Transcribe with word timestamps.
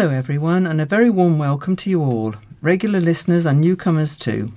Hello, 0.00 0.16
everyone, 0.16 0.64
and 0.66 0.80
a 0.80 0.86
very 0.86 1.10
warm 1.10 1.38
welcome 1.38 1.76
to 1.76 1.90
you 1.90 2.00
all, 2.00 2.34
regular 2.62 3.00
listeners 3.00 3.44
and 3.44 3.60
newcomers 3.60 4.16
too. 4.16 4.50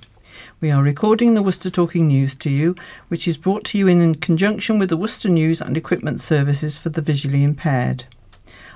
We 0.58 0.70
are 0.70 0.82
recording 0.82 1.34
the 1.34 1.42
Worcester 1.42 1.68
Talking 1.68 2.08
News 2.08 2.34
to 2.36 2.48
you, 2.48 2.74
which 3.08 3.28
is 3.28 3.36
brought 3.36 3.62
to 3.64 3.76
you 3.76 3.86
in 3.86 4.14
conjunction 4.14 4.78
with 4.78 4.88
the 4.88 4.96
Worcester 4.96 5.28
News 5.28 5.60
and 5.60 5.76
Equipment 5.76 6.22
Services 6.22 6.78
for 6.78 6.88
the 6.88 7.02
Visually 7.02 7.44
Impaired. 7.44 8.06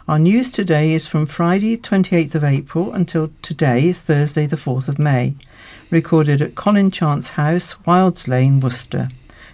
Our 0.07 0.19
news 0.19 0.51
today 0.51 0.93
is 0.93 1.07
from 1.07 1.25
Friday, 1.25 1.79
28th 1.79 2.35
of 2.35 2.45
April, 2.45 2.93
until 2.93 3.31
today, 3.41 3.95
Thursday, 3.95 4.45
the 4.45 4.57
4th 4.57 4.89
of 4.89 4.99
May, 4.99 5.37
recorded 5.91 6.43
at 6.43 6.55
Colin 6.55 6.91
Chance 6.91 7.31
House, 7.31 7.83
Wylds 7.87 8.29
Lane, 8.29 8.61
Worcester, 8.61 9.09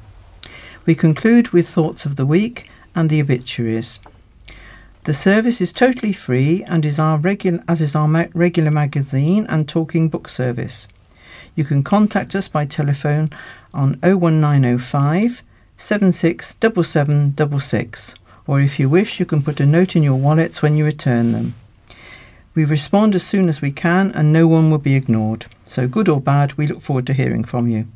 We 0.85 0.95
conclude 0.95 1.49
with 1.49 1.67
thoughts 1.67 2.05
of 2.05 2.17
the 2.17 2.27
week 2.27 2.69
and 2.95 3.09
the 3.09 3.23
obituaries. 3.23 4.01
The 5.05 5.15
service 5.15 5.63
is 5.63 5.73
totally 5.73 6.13
free 6.13 6.63
and 6.65 6.85
is 6.85 6.99
our 6.99 7.17
regular, 7.17 7.65
as 7.67 7.81
is 7.81 7.97
our 7.97 8.07
ma- 8.07 8.27
regular 8.35 8.71
magazine 8.71 9.47
and 9.49 9.67
talking 9.67 10.11
book 10.11 10.29
service. 10.29 10.89
You 11.55 11.65
can 11.65 11.83
contact 11.83 12.37
us 12.37 12.49
by 12.49 12.67
telephone 12.67 13.31
on 13.73 13.99
01905 14.03 15.43
767766 15.79 18.15
or 18.51 18.61
if 18.61 18.81
you 18.81 18.89
wish, 18.89 19.21
you 19.21 19.25
can 19.25 19.41
put 19.41 19.61
a 19.61 19.65
note 19.65 19.95
in 19.95 20.03
your 20.03 20.17
wallets 20.17 20.61
when 20.61 20.75
you 20.75 20.85
return 20.85 21.31
them. 21.31 21.55
We 22.53 22.65
respond 22.65 23.15
as 23.15 23.23
soon 23.23 23.49
as 23.49 23.63
we 23.63 23.71
can 23.71 24.11
and 24.11 24.33
no 24.33 24.49
one 24.49 24.73
will 24.73 24.79
be 24.79 24.97
ignored. 24.97 25.47
So, 25.63 25.87
good 25.87 26.09
or 26.09 26.21
bad, 26.21 26.55
we 26.55 26.67
look 26.67 26.83
forward 26.83 27.07
to 27.07 27.13
hearing 27.13 27.45
from 27.45 27.69
you. 27.69 27.87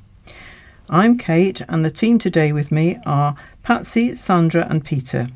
I'm 0.88 1.18
Kate, 1.18 1.62
and 1.68 1.84
the 1.84 1.90
team 1.90 2.20
today 2.20 2.52
with 2.52 2.70
me 2.70 3.00
are 3.04 3.34
Patsy, 3.64 4.14
Sandra, 4.14 4.64
and 4.70 4.84
Peter. 4.84 5.26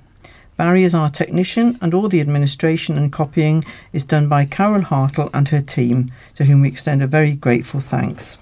Barry 0.56 0.84
is 0.84 0.94
our 0.94 1.10
technician, 1.10 1.80
and 1.80 1.94
all 1.94 2.08
the 2.08 2.20
administration 2.20 2.96
and 2.96 3.10
copying 3.10 3.64
is 3.92 4.04
done 4.04 4.28
by 4.28 4.44
Carol 4.44 4.82
Hartle 4.82 5.30
and 5.34 5.48
her 5.48 5.60
team, 5.60 6.12
to 6.36 6.44
whom 6.44 6.60
we 6.60 6.68
extend 6.68 7.02
a 7.02 7.08
very 7.08 7.32
grateful 7.32 7.80
thanks. 7.80 8.38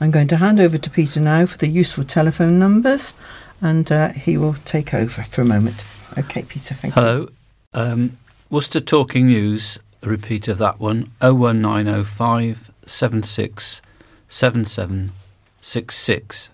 I'm 0.00 0.10
going 0.10 0.28
to 0.28 0.38
hand 0.38 0.58
over 0.58 0.76
to 0.76 0.90
Peter 0.90 1.20
now 1.20 1.46
for 1.46 1.56
the 1.56 1.68
useful 1.68 2.02
telephone 2.02 2.58
numbers 2.58 3.14
and 3.60 3.90
uh, 3.90 4.12
he 4.12 4.36
will 4.36 4.54
take 4.64 4.94
over 4.94 5.22
for 5.22 5.42
a 5.42 5.44
moment. 5.44 5.84
Okay, 6.18 6.42
Peter, 6.42 6.74
thank 6.74 6.94
Hello. 6.94 7.16
you. 7.16 7.32
Hello. 7.72 7.92
Um, 7.92 8.18
Worcester 8.50 8.80
Talking 8.80 9.26
News, 9.26 9.78
a 10.02 10.08
repeat 10.08 10.48
of 10.48 10.58
that 10.58 10.78
one 10.78 11.10
01905 11.20 12.70
76 12.86 13.82
7766. 14.28 16.50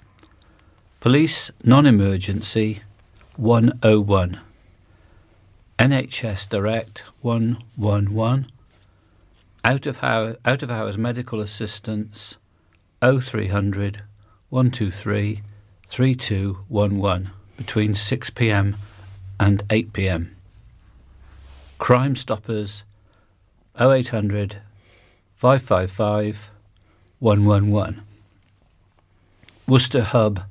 Police 1.01 1.51
non 1.65 1.87
emergency 1.87 2.83
101. 3.37 4.41
NHS 5.79 6.49
Direct 6.49 7.03
111. 7.23 8.47
Out 9.65 9.87
of, 9.87 10.03
hour, 10.03 10.37
out 10.45 10.63
of 10.63 10.71
hours 10.71 10.99
medical 10.99 11.41
assistance 11.41 12.37
0300 13.03 14.03
123 14.49 15.43
3211 15.93 17.31
between 17.59 17.95
6 17.95 18.31
pm 18.31 18.75
and 19.39 19.63
8 19.69 19.93
pm. 19.93 20.35
Crime 21.77 22.17
Stoppers 22.17 22.83
0800 23.79 24.57
555 25.35 26.51
111. 27.19 28.03
Worcester 29.69 30.01
Hub 30.01 30.45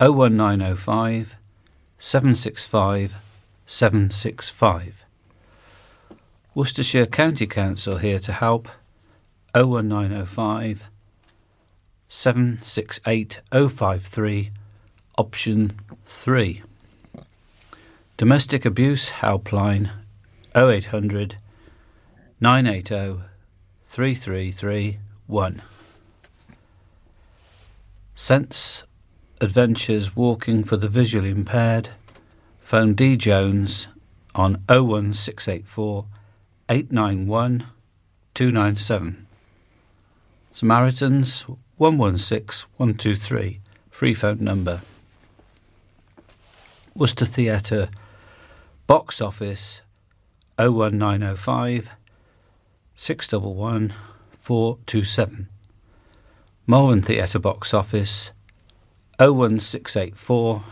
01905 0.00 1.36
765 2.00 3.14
765. 3.66 5.04
Worcestershire 6.56 7.06
County 7.06 7.46
Council 7.46 7.98
here 7.98 8.18
to 8.18 8.32
help 8.32 8.68
01905 9.54 10.86
768053, 12.16 14.50
option 15.18 15.78
3. 16.06 16.62
Domestic 18.16 18.64
Abuse 18.64 19.10
Helpline 19.10 19.90
0800 20.54 21.36
980 22.40 23.24
3331. 23.84 25.60
Sense 28.14 28.84
Adventures 29.42 30.16
Walking 30.16 30.64
for 30.64 30.78
the 30.78 30.88
Visually 30.88 31.28
Impaired. 31.30 31.90
Phone 32.60 32.94
D 32.94 33.18
Jones 33.18 33.88
on 34.34 34.62
01684 34.70 36.06
891 36.70 37.66
297. 38.34 39.26
Samaritans 40.54 41.44
116 41.78 42.66
123, 42.78 43.60
free 43.90 44.14
phone 44.14 44.42
number. 44.42 44.80
Worcester 46.94 47.26
Theatre, 47.26 47.90
box 48.86 49.20
office 49.20 49.82
01905 50.58 51.90
611 52.94 53.92
427. 54.38 55.48
Malvern 56.66 57.02
Theatre 57.02 57.38
box 57.38 57.74
office 57.74 58.32
01684 59.18 60.64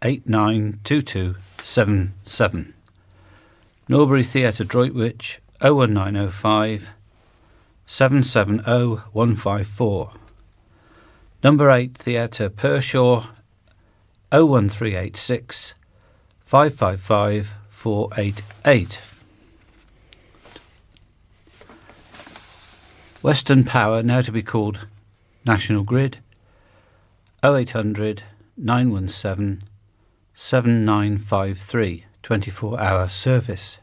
892277. 0.00 2.72
Norbury 3.86 4.24
Theatre 4.24 4.64
Droitwich 4.64 5.40
01905 5.60 6.88
770154. 7.86 10.12
Number 11.42 11.70
8 11.70 11.94
Theatre 11.94 12.50
Pershore 12.50 13.28
01386 14.32 15.74
555 16.40 17.54
488. 17.70 19.00
Western 23.22 23.62
Power, 23.62 24.02
now 24.02 24.20
to 24.20 24.32
be 24.32 24.42
called 24.42 24.86
National 25.44 25.84
Grid, 25.84 26.18
0800 27.44 28.24
917 28.56 29.62
7953, 30.34 32.04
24 32.22 32.80
hour 32.80 33.08
service. 33.08 33.78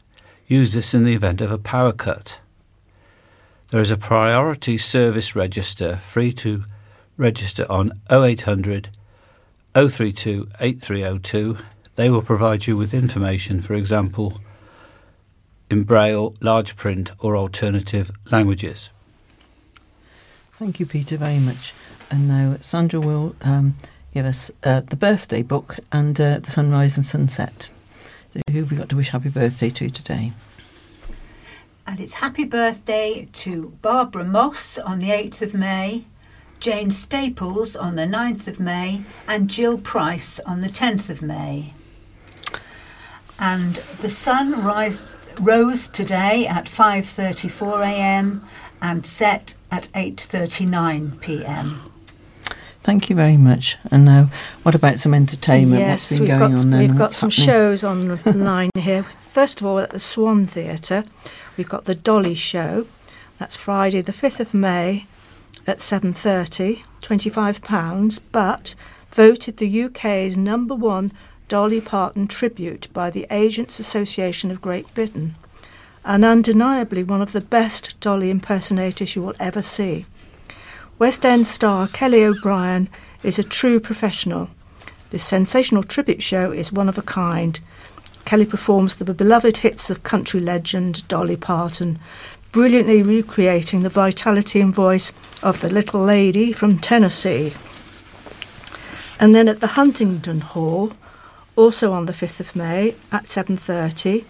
Use 0.46 0.74
this 0.74 0.92
in 0.92 1.04
the 1.04 1.14
event 1.14 1.40
of 1.40 1.50
a 1.50 1.58
power 1.58 1.92
cut. 1.92 2.38
There 3.70 3.80
is 3.80 3.90
a 3.90 3.96
priority 3.96 4.76
service 4.76 5.34
register 5.34 5.96
free 5.96 6.34
to 6.34 6.64
register 7.16 7.66
on 7.70 7.92
0800 8.10 8.90
032 9.74 10.48
8302. 10.60 11.58
They 11.96 12.10
will 12.10 12.22
provide 12.22 12.66
you 12.66 12.76
with 12.76 12.92
information, 12.94 13.60
for 13.60 13.74
example, 13.74 14.40
in 15.70 15.82
Braille, 15.84 16.34
large 16.40 16.76
print, 16.76 17.10
or 17.18 17.36
alternative 17.36 18.10
languages. 18.30 18.90
Thank 20.52 20.80
you, 20.80 20.86
Peter, 20.86 21.16
very 21.16 21.38
much. 21.38 21.74
And 22.10 22.28
now 22.28 22.56
Sandra 22.60 23.00
will 23.00 23.34
um, 23.42 23.76
give 24.14 24.24
us 24.24 24.50
uh, 24.64 24.80
the 24.80 24.96
birthday 24.96 25.42
book 25.42 25.76
and 25.92 26.18
uh, 26.20 26.38
the 26.38 26.50
sunrise 26.50 26.96
and 26.96 27.04
sunset. 27.04 27.68
So 28.32 28.40
who 28.50 28.60
have 28.60 28.70
we 28.70 28.76
got 28.76 28.88
to 28.90 28.96
wish 28.96 29.10
happy 29.10 29.28
birthday 29.28 29.70
to 29.70 29.90
today? 29.90 30.32
And 31.86 32.00
it's 32.00 32.14
happy 32.14 32.44
birthday 32.44 33.28
to 33.32 33.76
Barbara 33.82 34.24
Moss 34.24 34.78
on 34.78 34.98
the 34.98 35.08
8th 35.08 35.42
of 35.42 35.54
May, 35.54 36.04
Jane 36.60 36.90
Staples 36.90 37.76
on 37.76 37.96
the 37.96 38.06
9th 38.06 38.48
of 38.48 38.58
May, 38.58 39.02
and 39.28 39.48
Jill 39.48 39.78
Price 39.78 40.40
on 40.40 40.60
the 40.60 40.68
10th 40.68 41.10
of 41.10 41.22
May. 41.22 41.74
And 43.38 43.74
the 44.00 44.08
sun 44.08 44.64
rise, 44.64 45.18
rose 45.40 45.88
today 45.88 46.46
at 46.46 46.64
5:34 46.66 47.82
a.m. 47.86 48.46
and 48.80 49.04
set 49.04 49.54
at 49.70 49.88
8:39 49.94 51.20
p.m. 51.20 51.92
Thank 52.82 53.10
you 53.10 53.16
very 53.16 53.36
much. 53.36 53.76
And 53.90 54.04
now, 54.04 54.30
what 54.62 54.74
about 54.74 55.00
some 55.00 55.12
entertainment? 55.12 55.80
Yes, 55.80 56.10
What's 56.12 56.18
been 56.18 56.20
we've 56.28 56.38
going 56.38 56.52
got, 56.52 56.60
on 56.60 56.70
then? 56.70 56.80
We've 56.80 56.90
got 56.96 57.00
What's 57.00 57.16
some 57.16 57.30
happening? 57.30 57.46
shows 57.46 57.84
on 57.84 58.08
the 58.24 58.32
line 58.32 58.70
here. 58.78 59.02
First 59.02 59.60
of 59.60 59.66
all, 59.66 59.80
at 59.80 59.90
the 59.90 59.98
Swan 59.98 60.46
Theatre, 60.46 61.04
we've 61.58 61.68
got 61.68 61.84
the 61.84 61.94
Dolly 61.94 62.34
Show. 62.34 62.86
That's 63.38 63.54
Friday, 63.56 64.00
the 64.00 64.12
5th 64.12 64.40
of 64.40 64.54
May 64.54 65.06
at 65.66 65.78
7.30, 65.78 66.82
£25, 67.00 68.20
but 68.32 68.74
voted 69.08 69.56
the 69.56 69.82
UK's 69.84 70.36
number 70.36 70.74
one 70.74 71.12
Dolly 71.48 71.80
Parton 71.80 72.26
tribute 72.26 72.88
by 72.92 73.10
the 73.10 73.26
Agents 73.30 73.78
Association 73.78 74.50
of 74.50 74.60
Great 74.60 74.92
Britain, 74.94 75.36
and 76.04 76.24
undeniably 76.24 77.02
one 77.02 77.22
of 77.22 77.32
the 77.32 77.40
best 77.40 77.98
Dolly 78.00 78.30
impersonators 78.30 79.14
you 79.16 79.22
will 79.22 79.34
ever 79.38 79.62
see. 79.62 80.06
West 80.98 81.24
End 81.24 81.46
star 81.46 81.88
Kelly 81.88 82.24
O'Brien 82.24 82.88
is 83.22 83.38
a 83.38 83.44
true 83.44 83.78
professional. 83.78 84.50
This 85.10 85.24
sensational 85.24 85.82
tribute 85.82 86.22
show 86.22 86.52
is 86.52 86.72
one 86.72 86.88
of 86.88 86.98
a 86.98 87.02
kind. 87.02 87.60
Kelly 88.24 88.46
performs 88.46 88.96
the 88.96 89.14
beloved 89.14 89.58
hits 89.58 89.88
of 89.88 90.02
country 90.02 90.40
legend 90.40 91.06
Dolly 91.06 91.36
Parton, 91.36 91.98
brilliantly 92.56 93.02
recreating 93.02 93.82
the 93.82 93.90
vitality 93.90 94.62
and 94.62 94.74
voice 94.74 95.12
of 95.42 95.60
the 95.60 95.68
little 95.68 96.00
lady 96.00 96.54
from 96.54 96.78
Tennessee. 96.78 97.52
And 99.20 99.34
then 99.34 99.46
at 99.46 99.60
the 99.60 99.74
Huntingdon 99.78 100.40
Hall, 100.40 100.94
also 101.54 101.92
on 101.92 102.06
the 102.06 102.14
5th 102.14 102.40
of 102.40 102.56
May 102.56 102.94
at 103.12 103.24
7.30, 103.24 104.24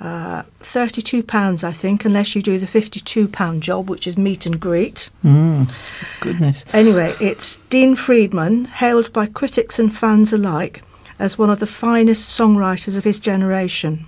uh, 0.00 0.44
£32 0.60 1.64
I 1.64 1.72
think, 1.72 2.04
unless 2.04 2.36
you 2.36 2.40
do 2.40 2.56
the 2.56 2.66
£52 2.66 3.58
job, 3.58 3.90
which 3.90 4.06
is 4.06 4.16
meet 4.16 4.46
and 4.46 4.60
greet. 4.60 5.10
Mm, 5.24 5.68
goodness. 6.20 6.64
Anyway, 6.72 7.14
it's 7.20 7.56
Dean 7.68 7.96
Friedman, 7.96 8.66
hailed 8.66 9.12
by 9.12 9.26
critics 9.26 9.80
and 9.80 9.92
fans 9.92 10.32
alike 10.32 10.84
as 11.18 11.36
one 11.36 11.50
of 11.50 11.58
the 11.58 11.66
finest 11.66 12.38
songwriters 12.38 12.96
of 12.96 13.02
his 13.02 13.18
generation. 13.18 14.06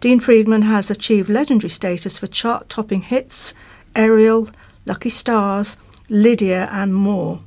Dean 0.00 0.18
Friedman 0.18 0.62
has 0.62 0.90
achieved 0.90 1.28
legendary 1.28 1.68
status 1.68 2.18
for 2.18 2.26
chart 2.26 2.70
topping 2.70 3.02
hits, 3.02 3.52
Ariel, 3.94 4.48
Lucky 4.86 5.10
Stars, 5.10 5.76
Lydia, 6.08 6.70
and 6.72 6.94
more. 6.94 7.40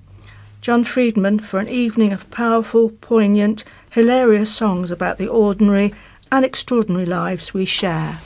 John 0.61 0.83
Friedman 0.83 1.39
for 1.39 1.59
an 1.59 1.67
evening 1.67 2.13
of 2.13 2.29
powerful, 2.29 2.91
poignant, 3.01 3.65
hilarious 3.89 4.53
songs 4.55 4.91
about 4.91 5.17
the 5.17 5.27
ordinary 5.27 5.95
and 6.31 6.45
extraordinary 6.45 7.07
lives 7.07 7.55
we 7.55 7.65
share. 7.65 8.19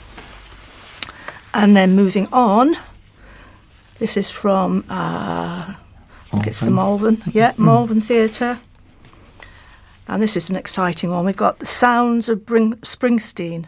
And 1.53 1.75
then 1.75 1.95
moving 1.95 2.27
on, 2.33 2.75
this 3.99 4.17
is 4.17 4.29
from, 4.29 4.83
uh, 4.89 5.73
I 5.73 5.75
think 6.31 6.47
it's 6.47 6.59
the 6.59 6.69
Malvern, 6.69 7.23
yeah, 7.31 7.53
mm. 7.53 7.59
Malvern 7.59 8.01
Theatre. 8.01 8.59
And 10.07 10.21
this 10.21 10.35
is 10.35 10.49
an 10.49 10.57
exciting 10.57 11.11
one. 11.11 11.25
We've 11.25 11.35
got 11.35 11.59
the 11.59 11.65
sounds 11.65 12.27
of 12.27 12.45
Bring- 12.45 12.75
Springsteen. 12.75 13.67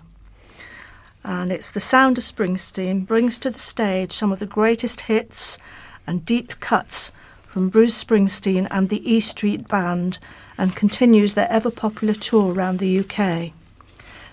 And 1.29 1.51
it's 1.51 1.69
the 1.69 1.79
sound 1.79 2.17
of 2.17 2.23
Springsteen 2.23 3.05
brings 3.05 3.37
to 3.37 3.51
the 3.51 3.59
stage 3.59 4.13
some 4.13 4.31
of 4.31 4.39
the 4.39 4.47
greatest 4.47 5.01
hits 5.01 5.59
and 6.07 6.25
deep 6.25 6.59
cuts 6.59 7.11
from 7.45 7.69
Bruce 7.69 8.03
Springsteen 8.03 8.67
and 8.71 8.89
the 8.89 9.07
E 9.07 9.19
Street 9.19 9.67
Band 9.67 10.17
and 10.57 10.75
continues 10.75 11.35
their 11.35 11.47
ever 11.51 11.69
popular 11.69 12.15
tour 12.15 12.51
around 12.51 12.79
the 12.79 12.97
UK. 12.97 13.51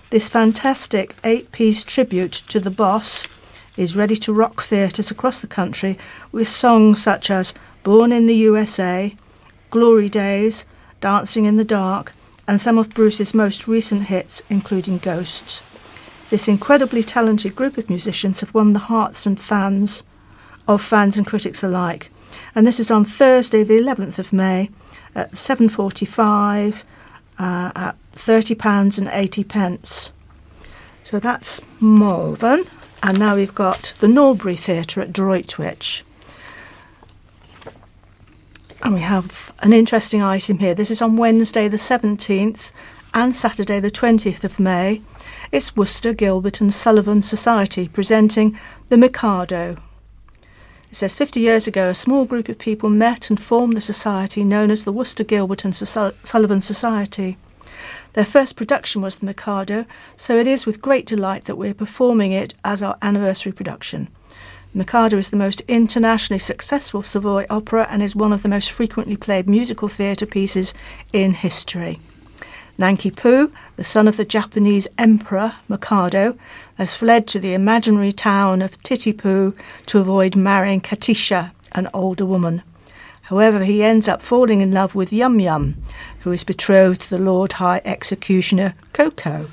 This 0.08 0.30
fantastic 0.30 1.14
eight 1.22 1.52
piece 1.52 1.84
tribute 1.84 2.32
to 2.32 2.60
the 2.60 2.70
boss 2.70 3.28
is 3.76 3.94
ready 3.94 4.16
to 4.16 4.32
rock 4.32 4.62
theatres 4.62 5.10
across 5.10 5.42
the 5.42 5.46
country 5.46 5.98
with 6.32 6.48
songs 6.48 7.02
such 7.02 7.30
as 7.30 7.52
Born 7.82 8.10
in 8.10 8.24
the 8.24 8.36
USA, 8.36 9.14
Glory 9.68 10.08
Days, 10.08 10.64
Dancing 11.02 11.44
in 11.44 11.56
the 11.56 11.64
Dark, 11.64 12.14
and 12.48 12.58
some 12.58 12.78
of 12.78 12.94
Bruce's 12.94 13.34
most 13.34 13.68
recent 13.68 14.04
hits, 14.04 14.42
including 14.48 14.96
Ghosts. 14.96 15.75
This 16.30 16.48
incredibly 16.48 17.02
talented 17.02 17.54
group 17.54 17.78
of 17.78 17.88
musicians 17.88 18.40
have 18.40 18.52
won 18.52 18.72
the 18.72 18.80
hearts 18.80 19.26
and 19.26 19.40
fans 19.40 20.02
of 20.66 20.82
fans 20.82 21.16
and 21.16 21.26
critics 21.26 21.62
alike. 21.62 22.10
And 22.54 22.66
this 22.66 22.80
is 22.80 22.90
on 22.90 23.04
Thursday, 23.04 23.62
the 23.62 23.78
11th 23.78 24.18
of 24.18 24.32
May 24.32 24.70
at 25.14 25.32
7:45 25.32 26.82
uh, 27.38 27.72
at 27.74 27.96
£30 28.14 28.98
and 28.98 29.08
80 29.12 29.44
pence. 29.44 30.12
So 31.02 31.20
that's 31.20 31.60
Malvern. 31.80 32.64
And 33.02 33.18
now 33.18 33.36
we've 33.36 33.54
got 33.54 33.94
the 34.00 34.08
Norbury 34.08 34.56
Theatre 34.56 35.00
at 35.00 35.12
Droitwich. 35.12 36.02
And 38.82 38.94
we 38.94 39.00
have 39.00 39.52
an 39.60 39.72
interesting 39.72 40.22
item 40.22 40.58
here. 40.58 40.74
This 40.74 40.90
is 40.90 41.02
on 41.02 41.16
Wednesday 41.16 41.68
the 41.68 41.76
17th 41.76 42.72
and 43.16 43.34
Saturday 43.34 43.80
the 43.80 43.90
20th 43.90 44.44
of 44.44 44.60
May. 44.60 45.00
It's 45.50 45.74
Worcester, 45.74 46.12
Gilbert 46.12 46.60
and 46.60 46.72
Sullivan 46.72 47.22
Society 47.22 47.88
presenting 47.88 48.58
The 48.90 48.98
Mikado. 48.98 49.78
It 50.90 50.96
says 50.96 51.16
50 51.16 51.40
years 51.40 51.66
ago, 51.66 51.88
a 51.88 51.94
small 51.94 52.26
group 52.26 52.50
of 52.50 52.58
people 52.58 52.90
met 52.90 53.30
and 53.30 53.42
formed 53.42 53.74
the 53.74 53.80
society 53.80 54.44
known 54.44 54.70
as 54.70 54.84
the 54.84 54.92
Worcester, 54.92 55.24
Gilbert 55.24 55.64
and 55.64 55.74
Sullivan 55.74 56.60
Society. 56.60 57.38
Their 58.12 58.26
first 58.26 58.54
production 58.54 59.00
was 59.00 59.16
The 59.16 59.24
Mikado, 59.24 59.86
so 60.14 60.38
it 60.38 60.46
is 60.46 60.66
with 60.66 60.82
great 60.82 61.06
delight 61.06 61.46
that 61.46 61.56
we're 61.56 61.72
performing 61.72 62.32
it 62.32 62.54
as 62.66 62.82
our 62.82 62.98
anniversary 63.00 63.52
production. 63.52 64.08
Mikado 64.74 65.16
is 65.16 65.30
the 65.30 65.38
most 65.38 65.62
internationally 65.62 66.38
successful 66.38 67.00
Savoy 67.02 67.46
opera 67.48 67.86
and 67.88 68.02
is 68.02 68.14
one 68.14 68.34
of 68.34 68.42
the 68.42 68.50
most 68.50 68.70
frequently 68.70 69.16
played 69.16 69.48
musical 69.48 69.88
theatre 69.88 70.26
pieces 70.26 70.74
in 71.14 71.32
history. 71.32 71.98
Nanki 72.78 73.10
Poo, 73.10 73.52
the 73.76 73.84
son 73.84 74.06
of 74.06 74.18
the 74.18 74.24
Japanese 74.24 74.86
Emperor 74.98 75.54
Mikado, 75.68 76.36
has 76.76 76.94
fled 76.94 77.26
to 77.28 77.38
the 77.38 77.54
imaginary 77.54 78.12
town 78.12 78.60
of 78.60 78.76
Titipu 78.82 79.56
to 79.86 79.98
avoid 79.98 80.36
marrying 80.36 80.82
Katisha, 80.82 81.52
an 81.72 81.88
older 81.94 82.26
woman. 82.26 82.62
However, 83.22 83.64
he 83.64 83.82
ends 83.82 84.08
up 84.08 84.20
falling 84.20 84.60
in 84.60 84.72
love 84.72 84.94
with 84.94 85.12
Yum 85.12 85.40
Yum, 85.40 85.76
who 86.20 86.32
is 86.32 86.44
betrothed 86.44 87.00
to 87.02 87.10
the 87.10 87.18
Lord 87.18 87.54
High 87.54 87.80
Executioner 87.84 88.74
Ko-Ko. 88.92 89.48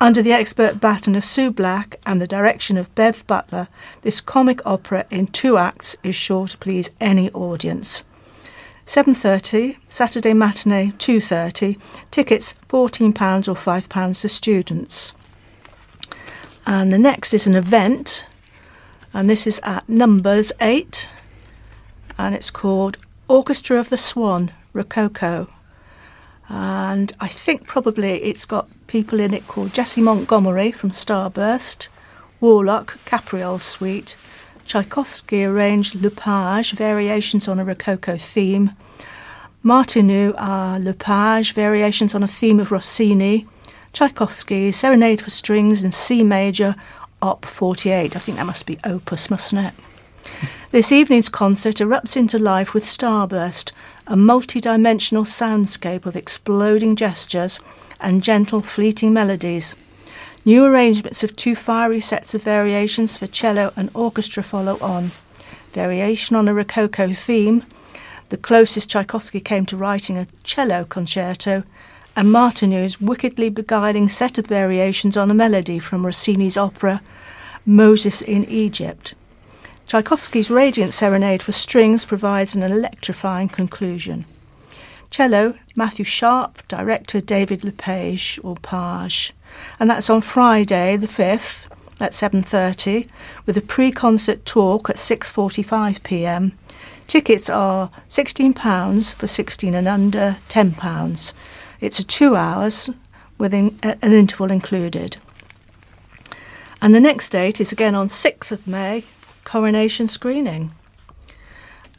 Under 0.00 0.20
the 0.20 0.32
expert 0.32 0.80
baton 0.80 1.14
of 1.14 1.24
Sue 1.24 1.50
Black 1.52 2.00
and 2.04 2.20
the 2.20 2.26
direction 2.26 2.76
of 2.76 2.94
Bev 2.96 3.24
Butler, 3.28 3.68
this 4.02 4.20
comic 4.20 4.60
opera 4.66 5.06
in 5.08 5.28
two 5.28 5.56
acts 5.56 5.96
is 6.02 6.16
sure 6.16 6.48
to 6.48 6.58
please 6.58 6.90
any 7.00 7.30
audience. 7.30 8.04
7:30 8.86 9.76
Saturday 9.88 10.34
matinee 10.34 10.92
2:30 10.98 11.78
tickets 12.10 12.54
14 12.68 13.12
pounds 13.12 13.48
or 13.48 13.56
5 13.56 13.88
pounds 13.88 14.20
to 14.20 14.28
students. 14.28 15.12
And 16.66 16.92
the 16.92 16.98
next 16.98 17.32
is 17.32 17.46
an 17.46 17.54
event 17.54 18.26
and 19.14 19.30
this 19.30 19.46
is 19.46 19.60
at 19.62 19.88
Numbers 19.88 20.52
8 20.60 21.08
and 22.18 22.34
it's 22.34 22.50
called 22.50 22.98
Orchestra 23.26 23.78
of 23.78 23.88
the 23.88 23.96
Swan, 23.96 24.50
Rococo. 24.74 25.48
And 26.48 27.14
I 27.20 27.28
think 27.28 27.66
probably 27.66 28.22
it's 28.22 28.44
got 28.44 28.68
people 28.86 29.18
in 29.18 29.32
it 29.32 29.48
called 29.48 29.72
Jessie 29.72 30.02
Montgomery 30.02 30.72
from 30.72 30.90
Starburst, 30.90 31.88
Warlock, 32.38 32.98
Capriol 33.06 33.58
Suite, 33.60 34.16
Tchaikovsky 34.64 35.44
arranged 35.44 35.94
Lepage, 36.02 36.72
variations 36.72 37.48
on 37.48 37.58
a 37.58 37.64
Rococo 37.64 38.16
theme, 38.16 38.72
Martinu 39.64 40.34
are 40.36 40.76
uh, 40.76 40.78
Lepage, 40.78 41.54
variations 41.54 42.14
on 42.14 42.22
a 42.22 42.28
theme 42.28 42.60
of 42.60 42.70
Rossini, 42.70 43.46
Tchaikovsky, 43.94 44.70
Serenade 44.70 45.22
for 45.22 45.30
Strings 45.30 45.84
in 45.84 45.90
C 45.90 46.22
major, 46.22 46.76
Op 47.22 47.46
48. 47.46 48.14
I 48.14 48.18
think 48.18 48.36
that 48.36 48.44
must 48.44 48.66
be 48.66 48.78
opus, 48.84 49.30
mustn't 49.30 49.66
it? 49.66 49.74
This 50.70 50.92
evening's 50.92 51.28
concert 51.30 51.76
erupts 51.76 52.16
into 52.16 52.36
life 52.36 52.74
with 52.74 52.82
Starburst, 52.84 53.72
a 54.06 54.16
multi 54.16 54.60
dimensional 54.60 55.24
soundscape 55.24 56.04
of 56.04 56.16
exploding 56.16 56.94
gestures 56.96 57.60
and 58.00 58.22
gentle, 58.22 58.60
fleeting 58.60 59.12
melodies. 59.12 59.76
New 60.46 60.62
arrangements 60.62 61.24
of 61.24 61.34
two 61.34 61.56
fiery 61.56 62.00
sets 62.00 62.34
of 62.34 62.42
variations 62.42 63.16
for 63.16 63.26
cello 63.26 63.72
and 63.76 63.90
orchestra 63.94 64.42
follow 64.42 64.78
on. 64.80 65.10
Variation 65.72 66.36
on 66.36 66.48
a 66.48 66.52
Rococo 66.52 67.14
theme, 67.14 67.64
the 68.28 68.36
closest 68.36 68.90
Tchaikovsky 68.90 69.40
came 69.40 69.64
to 69.64 69.76
writing 69.76 70.18
a 70.18 70.26
cello 70.42 70.84
concerto, 70.84 71.62
and 72.14 72.30
Martinu's 72.30 73.00
wickedly 73.00 73.48
beguiling 73.48 74.08
set 74.08 74.36
of 74.36 74.46
variations 74.46 75.16
on 75.16 75.30
a 75.30 75.34
melody 75.34 75.78
from 75.78 76.04
Rossini's 76.04 76.58
opera 76.58 77.00
Moses 77.64 78.20
in 78.20 78.44
Egypt. 78.44 79.14
Tchaikovsky's 79.86 80.50
Radiant 80.50 80.92
Serenade 80.92 81.42
for 81.42 81.52
strings 81.52 82.04
provides 82.04 82.54
an 82.54 82.62
electrifying 82.62 83.48
conclusion. 83.48 84.26
Cello, 85.08 85.54
Matthew 85.74 86.04
Sharp, 86.04 86.66
director 86.68 87.20
David 87.20 87.64
Lepage 87.64 88.38
or 88.42 88.56
Page. 88.56 89.32
And 89.78 89.90
that's 89.90 90.10
on 90.10 90.20
Friday 90.20 90.96
the 90.96 91.06
5th 91.06 91.66
at 92.00 92.12
7.30 92.12 93.08
with 93.46 93.56
a 93.56 93.60
pre-concert 93.60 94.44
talk 94.44 94.90
at 94.90 94.96
6.45 94.96 96.02
p.m. 96.02 96.58
Tickets 97.06 97.48
are 97.50 97.90
£16 98.08 99.14
for 99.14 99.26
16 99.26 99.74
and 99.74 99.86
under, 99.88 100.36
£10. 100.48 101.32
It's 101.80 101.98
a 101.98 102.06
two 102.06 102.34
hours 102.34 102.90
with 103.38 103.52
an 103.52 103.78
interval 104.02 104.50
included. 104.50 105.18
And 106.80 106.94
the 106.94 107.00
next 107.00 107.30
date 107.30 107.60
is 107.60 107.72
again 107.72 107.94
on 107.94 108.08
6th 108.08 108.50
of 108.52 108.66
May 108.66 109.04
coronation 109.44 110.08
screening. 110.08 110.72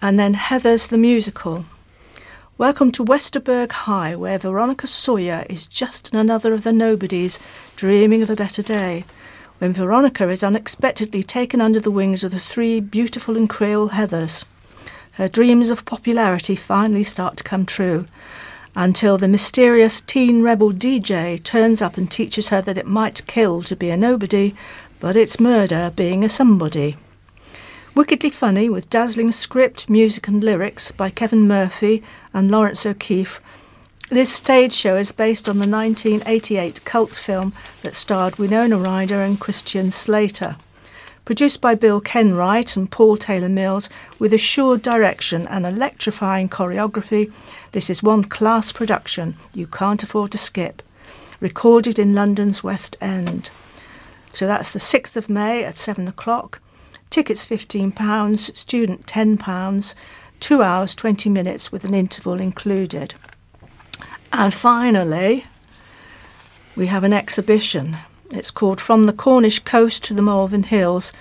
And 0.02 0.20
then 0.20 0.36
Heathers 0.36 0.90
the 0.90 0.98
musical. 0.98 1.66
Welcome 2.58 2.94
to 2.94 3.04
Westerberg 3.04 3.74
High, 3.74 4.16
where 4.16 4.40
Veronica 4.40 4.88
Sawyer 4.88 5.46
is 5.50 5.68
just 5.68 6.14
another 6.14 6.54
of 6.54 6.64
the 6.64 6.72
nobodies 6.72 7.38
dreaming 7.76 8.22
of 8.22 8.30
a 8.30 8.36
better 8.38 8.62
day. 8.62 9.04
When 9.58 9.74
Veronica 9.74 10.30
is 10.30 10.42
unexpectedly 10.42 11.22
taken 11.22 11.60
under 11.60 11.82
the 11.82 11.92
wings 11.92 12.24
of 12.24 12.32
the 12.32 12.40
three 12.40 12.80
beautiful 12.80 13.36
and 13.36 13.50
Creole 13.50 13.90
Heathers, 13.90 14.46
her 15.16 15.28
dreams 15.28 15.70
of 15.70 15.84
popularity 15.84 16.56
finally 16.56 17.04
start 17.04 17.36
to 17.36 17.44
come 17.44 17.66
true 17.66 18.06
until 18.74 19.18
the 19.18 19.28
mysterious 19.28 20.00
teen 20.00 20.42
rebel 20.42 20.72
DJ 20.72 21.44
turns 21.44 21.82
up 21.82 21.98
and 21.98 22.10
teaches 22.10 22.48
her 22.48 22.62
that 22.62 22.78
it 22.78 22.88
might 22.88 23.28
kill 23.28 23.64
to 23.64 23.76
be 23.76 23.90
a 23.90 23.98
nobody, 23.98 24.56
but 25.02 25.18
it's 25.18 25.42
murder 25.42 25.92
being 25.94 26.24
a 26.24 26.30
somebody. 26.30 26.96
Wickedly 27.96 28.30
funny, 28.30 28.68
with 28.68 28.90
dazzling 28.90 29.32
script, 29.32 29.90
music, 29.90 30.28
and 30.28 30.44
lyrics 30.44 30.92
by 30.92 31.10
Kevin 31.10 31.48
Murphy 31.48 32.04
and 32.34 32.52
Laurence 32.52 32.86
O'Keefe, 32.86 33.40
this 34.12 34.30
stage 34.30 34.74
show 34.74 34.98
is 34.98 35.14
based 35.14 35.48
on 35.48 35.60
the 35.60 35.68
1988 35.68 36.84
cult 36.84 37.12
film 37.12 37.54
that 37.84 37.96
starred 37.96 38.36
Winona 38.36 38.78
Ryder 38.78 39.22
and 39.22 39.40
Christian 39.40 39.92
Slater. 39.92 40.58
Produced 41.24 41.62
by 41.62 41.74
Bill 41.74 42.02
Kenwright 42.02 42.76
and 42.76 42.92
Paul 42.92 43.16
Taylor 43.16 43.48
Mills, 43.48 43.90
with 44.20 44.34
assured 44.34 44.82
direction 44.82 45.48
and 45.48 45.66
electrifying 45.66 46.50
choreography, 46.50 47.32
this 47.72 47.90
is 47.90 48.04
one 48.04 48.26
class 48.26 48.74
production 48.74 49.38
you 49.54 49.68
can't 49.68 50.04
afford 50.04 50.34
to 50.34 50.38
skip. 50.38 50.84
Recorded 51.40 51.98
in 51.98 52.14
London's 52.14 52.62
West 52.62 52.98
End. 53.00 53.52
So 54.34 54.46
that's 54.48 54.72
the 54.72 54.80
6th 54.80 55.16
of 55.16 55.30
May 55.30 55.64
at 55.64 55.78
7 55.78 56.10
o'clock. 56.10 56.60
Tickets 57.16 57.48
£15, 57.48 58.58
student 58.58 59.06
£10, 59.06 59.96
2 60.42 60.62
hours 60.62 60.94
20 60.94 61.30
minutes 61.30 61.72
with 61.72 61.86
an 61.86 61.94
interval 61.94 62.42
included. 62.42 63.14
And 64.34 64.54
finally, 64.54 65.46
we 66.76 66.88
have 66.88 67.06
an 67.06 67.14
exhibition. 67.14 67.96
It's 68.32 68.52
called 68.52 68.82
From 68.82 69.04
the 69.04 69.14
Cornish 69.14 69.60
Coast 69.60 70.04
to 70.04 70.14
the 70.14 70.22
Malvern 70.22 70.64
Hills 70.64 71.14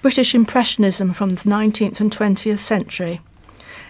British 0.00 0.32
Impressionism 0.32 1.12
from 1.12 1.30
the 1.30 1.50
19th 1.50 1.98
and 1.98 2.12
20th 2.16 2.58
Century. 2.58 3.20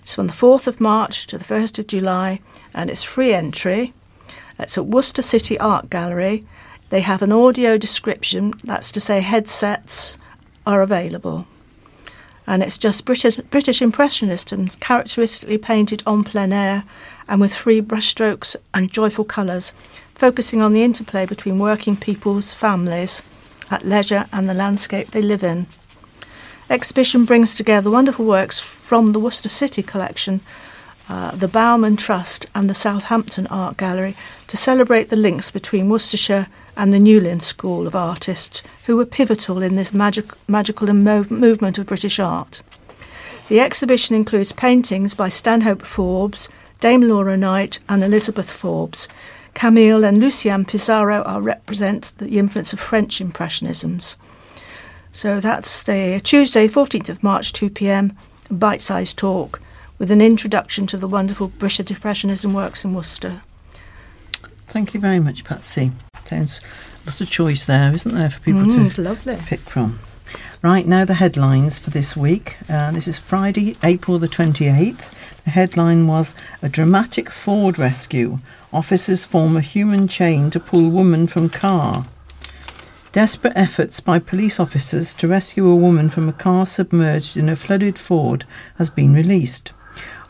It's 0.00 0.14
from 0.14 0.28
the 0.28 0.32
4th 0.32 0.66
of 0.66 0.80
March 0.80 1.26
to 1.26 1.36
the 1.36 1.44
1st 1.44 1.80
of 1.80 1.86
July 1.86 2.40
and 2.72 2.88
it's 2.88 3.02
free 3.02 3.34
entry. 3.34 3.92
It's 4.58 4.78
at 4.78 4.86
Worcester 4.86 5.20
City 5.20 5.58
Art 5.58 5.90
Gallery. 5.90 6.46
They 6.88 7.02
have 7.02 7.20
an 7.20 7.30
audio 7.30 7.76
description, 7.76 8.54
that's 8.64 8.90
to 8.92 9.02
say, 9.02 9.20
headsets 9.20 10.16
are 10.66 10.82
available. 10.82 11.46
And 12.46 12.62
it's 12.62 12.78
just 12.78 13.04
British, 13.04 13.36
British 13.50 13.80
Impressionism, 13.80 14.68
characteristically 14.80 15.58
painted 15.58 16.02
en 16.06 16.24
plein 16.24 16.52
air 16.52 16.84
and 17.28 17.40
with 17.40 17.54
free 17.54 17.80
brushstrokes 17.80 18.56
and 18.74 18.92
joyful 18.92 19.24
colours, 19.24 19.70
focusing 20.14 20.60
on 20.60 20.72
the 20.72 20.82
interplay 20.82 21.24
between 21.24 21.58
working 21.58 21.96
people's 21.96 22.52
families 22.52 23.22
at 23.70 23.86
leisure 23.86 24.26
and 24.32 24.48
the 24.48 24.54
landscape 24.54 25.08
they 25.12 25.22
live 25.22 25.44
in. 25.44 25.66
Exhibition 26.68 27.24
brings 27.24 27.54
together 27.54 27.90
wonderful 27.90 28.24
works 28.24 28.58
from 28.58 29.12
the 29.12 29.20
Worcester 29.20 29.48
City 29.48 29.82
collection, 29.82 30.40
uh, 31.12 31.30
the 31.32 31.46
Bauman 31.46 31.94
Trust, 31.94 32.46
and 32.54 32.70
the 32.70 32.74
Southampton 32.74 33.46
Art 33.48 33.76
Gallery 33.76 34.16
to 34.46 34.56
celebrate 34.56 35.10
the 35.10 35.16
links 35.16 35.50
between 35.50 35.90
Worcestershire 35.90 36.46
and 36.74 36.90
the 36.90 36.98
Newlyn 36.98 37.42
School 37.42 37.86
of 37.86 37.94
Artists, 37.94 38.62
who 38.86 38.96
were 38.96 39.04
pivotal 39.04 39.62
in 39.62 39.76
this 39.76 39.92
magic, 39.92 40.32
magical 40.48 40.86
mov- 40.88 41.30
movement 41.30 41.76
of 41.76 41.84
British 41.84 42.18
art. 42.18 42.62
The 43.50 43.60
exhibition 43.60 44.16
includes 44.16 44.52
paintings 44.52 45.12
by 45.12 45.28
Stanhope 45.28 45.82
Forbes, 45.82 46.48
Dame 46.80 47.02
Laura 47.02 47.36
Knight, 47.36 47.78
and 47.90 48.02
Elizabeth 48.02 48.50
Forbes. 48.50 49.06
Camille 49.52 50.06
and 50.06 50.16
Lucien 50.16 50.64
Pissarro 50.64 51.22
are 51.28 51.42
represent 51.42 52.14
the 52.16 52.38
influence 52.38 52.72
of 52.72 52.80
French 52.80 53.20
Impressionisms. 53.20 54.16
So 55.10 55.40
that's 55.40 55.82
the 55.82 56.22
Tuesday, 56.24 56.66
14th 56.66 57.10
of 57.10 57.22
March, 57.22 57.52
2 57.52 57.68
pm, 57.68 58.16
bite 58.50 58.80
sized 58.80 59.18
talk 59.18 59.60
with 60.02 60.10
an 60.10 60.20
introduction 60.20 60.84
to 60.84 60.96
the 60.96 61.06
wonderful 61.06 61.46
British 61.46 61.88
Impressionism 61.88 62.52
works 62.52 62.84
in 62.84 62.92
Worcester. 62.92 63.40
Thank 64.66 64.94
you 64.94 64.98
very 64.98 65.20
much, 65.20 65.44
Patsy. 65.44 65.92
Sounds 66.26 66.60
lots 67.06 67.20
of 67.20 67.30
choice 67.30 67.66
there, 67.66 67.94
isn't 67.94 68.12
there, 68.12 68.28
for 68.28 68.40
people 68.40 68.62
Mm, 68.62 68.92
to 68.94 69.00
lovely. 69.00 69.36
pick 69.46 69.60
from. 69.60 70.00
Right, 70.60 70.88
now 70.88 71.04
the 71.04 71.14
headlines 71.14 71.78
for 71.78 71.90
this 71.90 72.16
week. 72.16 72.56
Uh, 72.68 72.90
this 72.90 73.06
is 73.06 73.20
Friday, 73.20 73.76
April 73.84 74.18
the 74.18 74.26
28th. 74.26 75.12
The 75.44 75.50
headline 75.50 76.08
was 76.08 76.34
A 76.62 76.68
Dramatic 76.68 77.30
Ford 77.30 77.78
Rescue. 77.78 78.38
Officers 78.72 79.24
form 79.24 79.56
a 79.56 79.60
human 79.60 80.08
chain 80.08 80.50
to 80.50 80.58
pull 80.58 80.90
woman 80.90 81.28
from 81.28 81.48
car. 81.48 82.06
Desperate 83.12 83.52
efforts 83.54 84.00
by 84.00 84.18
police 84.18 84.58
officers 84.58 85.14
to 85.14 85.28
rescue 85.28 85.68
a 85.68 85.76
woman 85.76 86.08
from 86.08 86.28
a 86.28 86.32
car 86.32 86.66
submerged 86.66 87.36
in 87.36 87.48
a 87.48 87.54
flooded 87.54 88.00
ford 88.00 88.44
has 88.78 88.90
been 88.90 89.14
released. 89.14 89.70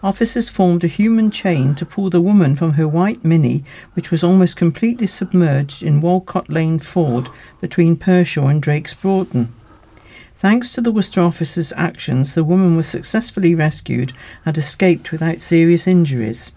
Officers 0.03 0.49
formed 0.49 0.83
a 0.83 0.89
human 0.89 1.31
chain 1.31 1.77
to 1.77 1.87
pull 1.87 2.11
the 2.11 2.21
woman 2.21 2.57
from 2.57 2.73
her 2.73 2.89
white 2.89 3.25
Mini, 3.25 3.63
which 3.95 4.11
was 4.11 4.25
almost 4.25 4.57
completely 4.57 5.07
submerged 5.07 5.81
in 5.81 6.01
Walcott 6.01 6.51
Lane 6.51 6.81
Ford 6.81 7.29
between 7.61 7.95
Pershore 7.95 8.51
and 8.51 8.61
Drake's 8.61 8.95
Broughton. 8.95 9.55
Thanks 10.37 10.73
to 10.73 10.81
the 10.81 10.91
Worcester 10.91 11.21
officers' 11.21 11.73
actions, 11.77 12.35
the 12.35 12.43
woman 12.43 12.75
was 12.75 12.89
successfully 12.89 13.55
rescued 13.55 14.13
and 14.45 14.59
escaped 14.59 15.13
without 15.13 15.41
serious 15.41 15.87
injuries. 15.87 16.51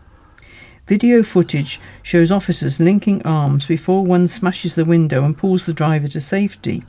Video 0.87 1.21
footage 1.21 1.79
shows 2.01 2.31
officers 2.31 2.79
linking 2.79 3.21
arms 3.21 3.67
before 3.67 4.03
one 4.03 4.27
smashes 4.27 4.73
the 4.73 4.85
window 4.85 5.23
and 5.23 5.37
pulls 5.37 5.65
the 5.65 5.73
driver 5.73 6.07
to 6.07 6.19
safety. 6.19 6.83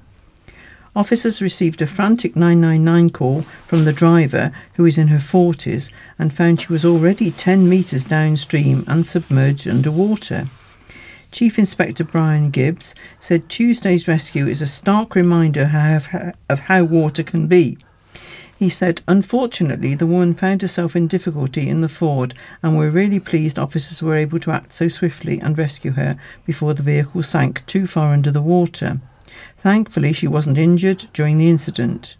Officers 0.97 1.43
received 1.43 1.83
a 1.83 1.87
frantic 1.87 2.35
999 2.37 3.11
call 3.11 3.43
from 3.43 3.85
the 3.85 3.93
driver, 3.93 4.51
who 4.77 4.87
is 4.87 4.97
in 4.97 5.09
her 5.09 5.19
40s, 5.19 5.91
and 6.19 6.33
found 6.33 6.59
she 6.59 6.73
was 6.73 6.87
already 6.87 7.31
10 7.31 7.69
metres 7.69 8.07
downstream 8.07 8.83
and 8.89 9.05
submerged 9.05 9.69
underwater. 9.69 10.47
Chief 11.31 11.59
Inspector 11.59 12.03
Brian 12.05 12.49
Gibbs 12.49 12.95
said 13.21 13.51
Tuesday's 13.51 14.09
rescue 14.09 14.47
is 14.47 14.63
a 14.63 14.67
stark 14.67 15.15
reminder 15.15 15.71
of, 15.75 16.09
of 16.49 16.61
how 16.61 16.85
water 16.85 17.23
can 17.23 17.47
be. 17.47 17.77
He 18.59 18.71
said, 18.71 19.03
Unfortunately, 19.07 19.95
the 19.95 20.07
woman 20.07 20.33
found 20.33 20.63
herself 20.63 20.97
in 20.97 21.09
difficulty 21.09 21.69
in 21.69 21.83
the 21.83 21.91
ford, 21.91 22.33
and 22.63 22.75
we're 22.75 22.89
really 22.89 23.21
pleased 23.21 23.59
officers 23.59 24.01
were 24.01 24.17
able 24.17 24.41
to 24.41 24.51
act 24.51 24.73
so 24.73 24.89
swiftly 24.89 25.41
and 25.41 25.59
rescue 25.59 25.91
her 25.91 26.19
before 26.47 26.73
the 26.73 26.83
vehicle 26.83 27.23
sank 27.23 27.67
too 27.67 27.87
far 27.87 28.15
under 28.15 28.31
the 28.31 28.41
water. 28.41 28.99
Thankfully, 29.67 30.13
she 30.13 30.29
wasn't 30.29 30.59
injured 30.59 31.07
during 31.13 31.39
the 31.39 31.51
incident. 31.51 32.15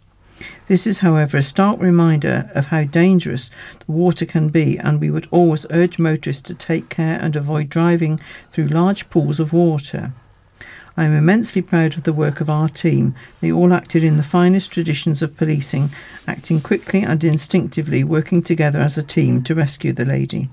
This 0.67 0.85
is, 0.85 0.99
however, 0.99 1.37
a 1.37 1.41
stark 1.41 1.79
reminder 1.79 2.51
of 2.53 2.65
how 2.65 2.83
dangerous 2.83 3.51
the 3.79 3.89
water 3.89 4.25
can 4.25 4.49
be, 4.49 4.77
and 4.77 4.99
we 4.99 5.09
would 5.09 5.29
always 5.31 5.65
urge 5.69 5.97
motorists 5.97 6.41
to 6.41 6.53
take 6.53 6.89
care 6.89 7.17
and 7.21 7.37
avoid 7.37 7.69
driving 7.69 8.19
through 8.51 8.67
large 8.67 9.09
pools 9.09 9.39
of 9.39 9.53
water. 9.53 10.11
I 10.97 11.05
am 11.05 11.13
immensely 11.13 11.61
proud 11.61 11.95
of 11.95 12.03
the 12.03 12.11
work 12.11 12.41
of 12.41 12.49
our 12.49 12.67
team. 12.67 13.15
They 13.39 13.53
all 13.53 13.71
acted 13.71 14.03
in 14.03 14.17
the 14.17 14.23
finest 14.23 14.73
traditions 14.73 15.21
of 15.21 15.37
policing, 15.37 15.91
acting 16.27 16.59
quickly 16.59 17.01
and 17.01 17.23
instinctively, 17.23 18.03
working 18.03 18.43
together 18.43 18.81
as 18.81 18.97
a 18.97 19.03
team 19.03 19.41
to 19.43 19.55
rescue 19.55 19.93
the 19.93 20.03
lady. 20.03 20.49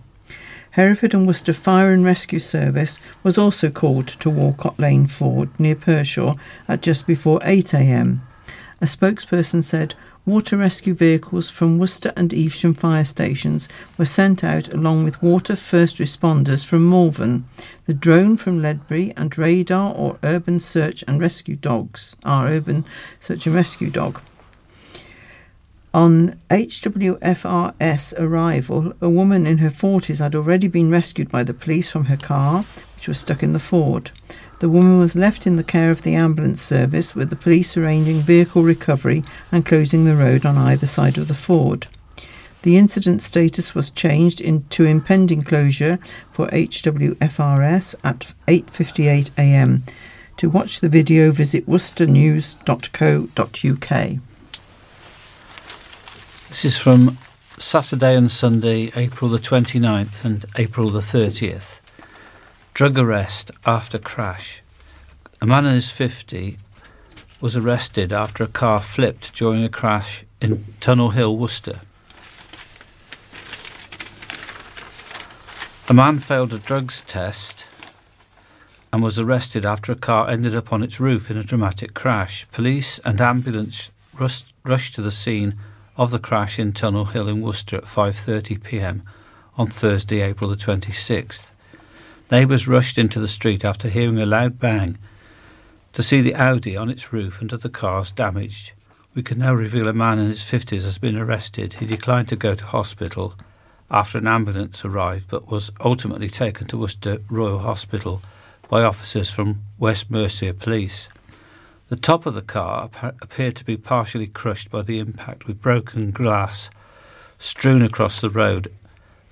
Hereford 0.75 1.15
and 1.15 1.25
Worcester 1.25 1.53
Fire 1.53 1.93
and 1.93 2.05
Rescue 2.05 2.41
Service 2.41 2.99
was 3.23 3.39
also 3.39 3.71
called 3.71 4.09
to 4.09 4.29
Walcott 4.29 4.77
Lane 4.77 5.07
Ford 5.07 5.49
near 5.57 5.77
Pershore 5.77 6.35
at 6.67 6.83
just 6.83 7.07
before 7.07 7.39
8am. 7.45 8.19
A 8.81 8.85
spokesperson 8.87 9.63
said 9.63 9.95
water 10.27 10.57
rescue 10.57 10.93
vehicles 10.93 11.49
from 11.49 11.79
Worcester 11.79 12.13
and 12.17 12.35
Evesham 12.35 12.75
fire 12.75 13.05
stations 13.05 13.69
were 13.97 14.05
sent 14.05 14.43
out 14.43 14.67
along 14.75 15.05
with 15.05 15.23
water 15.23 15.55
first 15.55 15.99
responders 15.99 16.65
from 16.65 16.91
Malvern, 16.91 17.45
the 17.87 17.95
drone 17.95 18.37
from 18.37 18.61
Ledbury, 18.61 19.13
and 19.17 19.39
radar 19.39 19.95
or 19.95 20.19
urban 20.25 20.59
search 20.59 21.05
and 21.07 21.21
rescue 21.21 21.55
dogs, 21.55 22.17
our 22.25 22.49
urban 22.49 22.85
search 23.21 23.47
and 23.47 23.55
rescue 23.55 23.91
dog. 23.91 24.21
On 25.95 26.39
HWFRS 26.51 28.19
arrival, 28.19 28.93
a 29.01 29.09
woman 29.09 29.47
in 29.47 29.59
her 29.59 29.71
40s 29.71 30.19
had 30.19 30.35
already 30.35 30.67
been 30.67 30.91
rescued 30.91 31.29
by 31.29 31.45
the 31.45 31.55
police 31.55 31.89
from 31.89 32.07
her 32.07 32.17
car, 32.17 32.65
which 32.97 33.07
was 33.07 33.21
stuck 33.21 33.45
in 33.45 33.53
the 33.53 33.61
ford. 33.61 34.11
The 34.59 34.69
woman 34.69 34.99
was 34.99 35.15
left 35.15 35.47
in 35.47 35.55
the 35.55 35.63
care 35.63 35.93
of 35.93 36.03
the 36.03 36.17
ambulance 36.17 36.61
service, 36.61 37.15
with 37.15 37.31
the 37.31 37.37
police 37.37 37.77
arranging 37.77 38.17
vehicle 38.17 38.65
recovery 38.65 39.23
and 39.53 39.65
closing 39.65 40.05
the 40.05 40.17
road 40.17 40.45
on 40.45 40.59
either 40.59 40.89
side 40.89 41.17
of 41.17 41.29
the 41.29 41.33
ford. 41.33 41.87
The 42.63 42.77
incident 42.77 43.23
status 43.23 43.77
was 43.77 43.91
changed 43.91 44.41
into 44.41 44.85
impending 44.85 45.43
closure 45.43 46.01
for 46.33 46.49
HWFRS 46.49 47.95
at 48.03 48.35
8:58 48.49 49.31
a.m. 49.39 49.85
To 50.39 50.51
watch 50.51 50.81
the 50.81 50.89
video, 50.89 51.31
visit 51.31 51.69
worcesternews.co.uk. 51.69 54.34
This 56.55 56.67
is 56.67 56.79
from 56.79 57.19
Saturday 57.59 58.15
and 58.15 58.31
Sunday, 58.31 58.93
April 58.95 59.29
the 59.29 59.41
29th 59.41 60.25
and 60.25 60.47
April 60.57 60.89
the 60.89 61.01
30th. 61.01 61.81
Drug 62.75 62.97
arrest 62.97 63.51
after 63.67 63.99
crash. 63.99 64.63
A 65.43 65.47
man 65.47 65.67
in 65.67 65.75
his 65.75 65.91
50 65.91 66.57
was 67.41 67.57
arrested 67.57 68.13
after 68.13 68.45
a 68.45 68.47
car 68.47 68.81
flipped 68.81 69.35
during 69.35 69.65
a 69.65 69.69
crash 69.69 70.25
in 70.41 70.65
Tunnel 70.79 71.11
Hill, 71.11 71.37
Worcester. 71.37 71.81
A 75.89 75.93
man 75.93 76.21
failed 76.21 76.55
a 76.55 76.61
drugs 76.61 77.01
test 77.01 77.67
and 78.93 79.03
was 79.03 79.19
arrested 79.19 79.67
after 79.67 79.91
a 79.91 79.97
car 79.97 80.31
ended 80.31 80.55
up 80.55 80.73
on 80.73 80.85
its 80.85 81.01
roof 81.01 81.33
in 81.33 81.37
a 81.37 81.43
dramatic 81.43 81.95
crash. 81.95 82.47
Police 82.53 83.01
and 83.01 83.21
ambulance 83.21 83.91
rushed, 84.17 84.55
rushed 84.63 84.95
to 84.95 85.03
the 85.03 85.11
scene 85.11 85.55
of 85.97 86.11
the 86.11 86.19
crash 86.19 86.59
in 86.59 86.73
Tunnel 86.73 87.07
Hill 87.07 87.29
in 87.29 87.41
Worcester 87.41 87.77
at 87.77 87.85
5:30 87.85 88.63
p.m. 88.63 89.03
on 89.57 89.69
Thursday, 89.69 90.21
April 90.21 90.51
the 90.51 90.57
26th. 90.57 91.51
Neighbours 92.31 92.67
rushed 92.67 92.99
into 92.99 93.21
the 93.21 93.29
street 93.29 93.65
after 93.65 93.89
hearing 93.89 94.21
a 94.21 94.27
loud 94.27 94.59
bang 94.59 94.99
to 95.93 96.03
see 96.03 96.21
the 96.21 96.35
Audi 96.35 96.77
on 96.77 96.91
its 96.91 97.13
roof 97.13 97.41
and 97.41 97.53
other 97.53 97.69
cars 97.69 98.11
damaged. 98.11 98.73
We 99.15 99.23
can 99.23 99.39
now 99.39 99.55
reveal 99.55 99.87
a 99.87 99.93
man 99.93 100.19
in 100.19 100.27
his 100.27 100.43
50s 100.43 100.83
has 100.83 100.99
been 100.99 101.17
arrested. 101.17 101.75
He 101.75 101.87
declined 101.87 102.29
to 102.31 102.37
go 102.37 102.57
to 102.57 102.65
hospital 102.65 103.35
after 103.91 104.19
an 104.19 104.27
ambulance 104.27 104.85
arrived, 104.85 105.29
but 105.29 105.49
was 105.49 105.71
ultimately 105.85 106.29
taken 106.29 106.67
to 106.67 106.79
Worcester 106.79 107.19
Royal 107.31 107.61
Hospital 107.61 108.21
by 108.69 108.83
officers 108.83 109.31
from 109.31 109.61
West 109.79 110.11
Mercia 110.11 110.53
Police. 110.53 111.09
The 111.95 112.01
top 112.01 112.27
of 112.27 112.35
the 112.35 112.43
car 112.43 112.91
appeared 113.23 113.55
to 113.55 113.65
be 113.65 113.77
partially 113.77 114.27
crushed 114.27 114.69
by 114.69 114.83
the 114.83 114.99
impact, 114.99 115.47
with 115.47 115.63
broken 115.63 116.11
glass 116.11 116.69
strewn 117.39 117.83
across 117.83 118.21
the 118.21 118.29
road. 118.29 118.73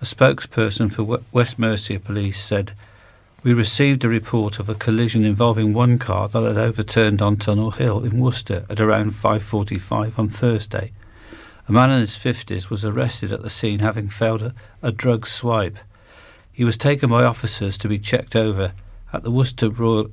A 0.00 0.04
spokesperson 0.04 0.88
for 0.88 1.18
West 1.32 1.58
Mercia 1.58 1.98
Police 1.98 2.40
said, 2.40 2.70
We 3.42 3.52
received 3.52 4.04
a 4.04 4.08
report 4.08 4.60
of 4.60 4.68
a 4.68 4.76
collision 4.76 5.24
involving 5.24 5.72
one 5.72 5.98
car 5.98 6.28
that 6.28 6.40
had 6.40 6.56
overturned 6.56 7.20
on 7.20 7.36
Tunnel 7.36 7.72
Hill 7.72 8.04
in 8.04 8.20
Worcester 8.20 8.64
at 8.70 8.80
around 8.80 9.10
5.45 9.10 10.16
on 10.16 10.28
Thursday. 10.28 10.92
A 11.66 11.72
man 11.72 11.90
in 11.90 11.98
his 11.98 12.16
50s 12.16 12.70
was 12.70 12.84
arrested 12.84 13.32
at 13.32 13.42
the 13.42 13.50
scene 13.50 13.80
having 13.80 14.08
failed 14.08 14.40
a, 14.40 14.54
a 14.82 14.92
drug 14.92 15.26
swipe. 15.26 15.78
He 16.52 16.62
was 16.62 16.78
taken 16.78 17.10
by 17.10 17.24
officers 17.24 17.76
to 17.78 17.88
be 17.88 17.98
checked 17.98 18.36
over 18.36 18.72
at 19.12 19.24
the 19.24 19.32
Worcester 19.32 19.68
Royal 19.68 20.12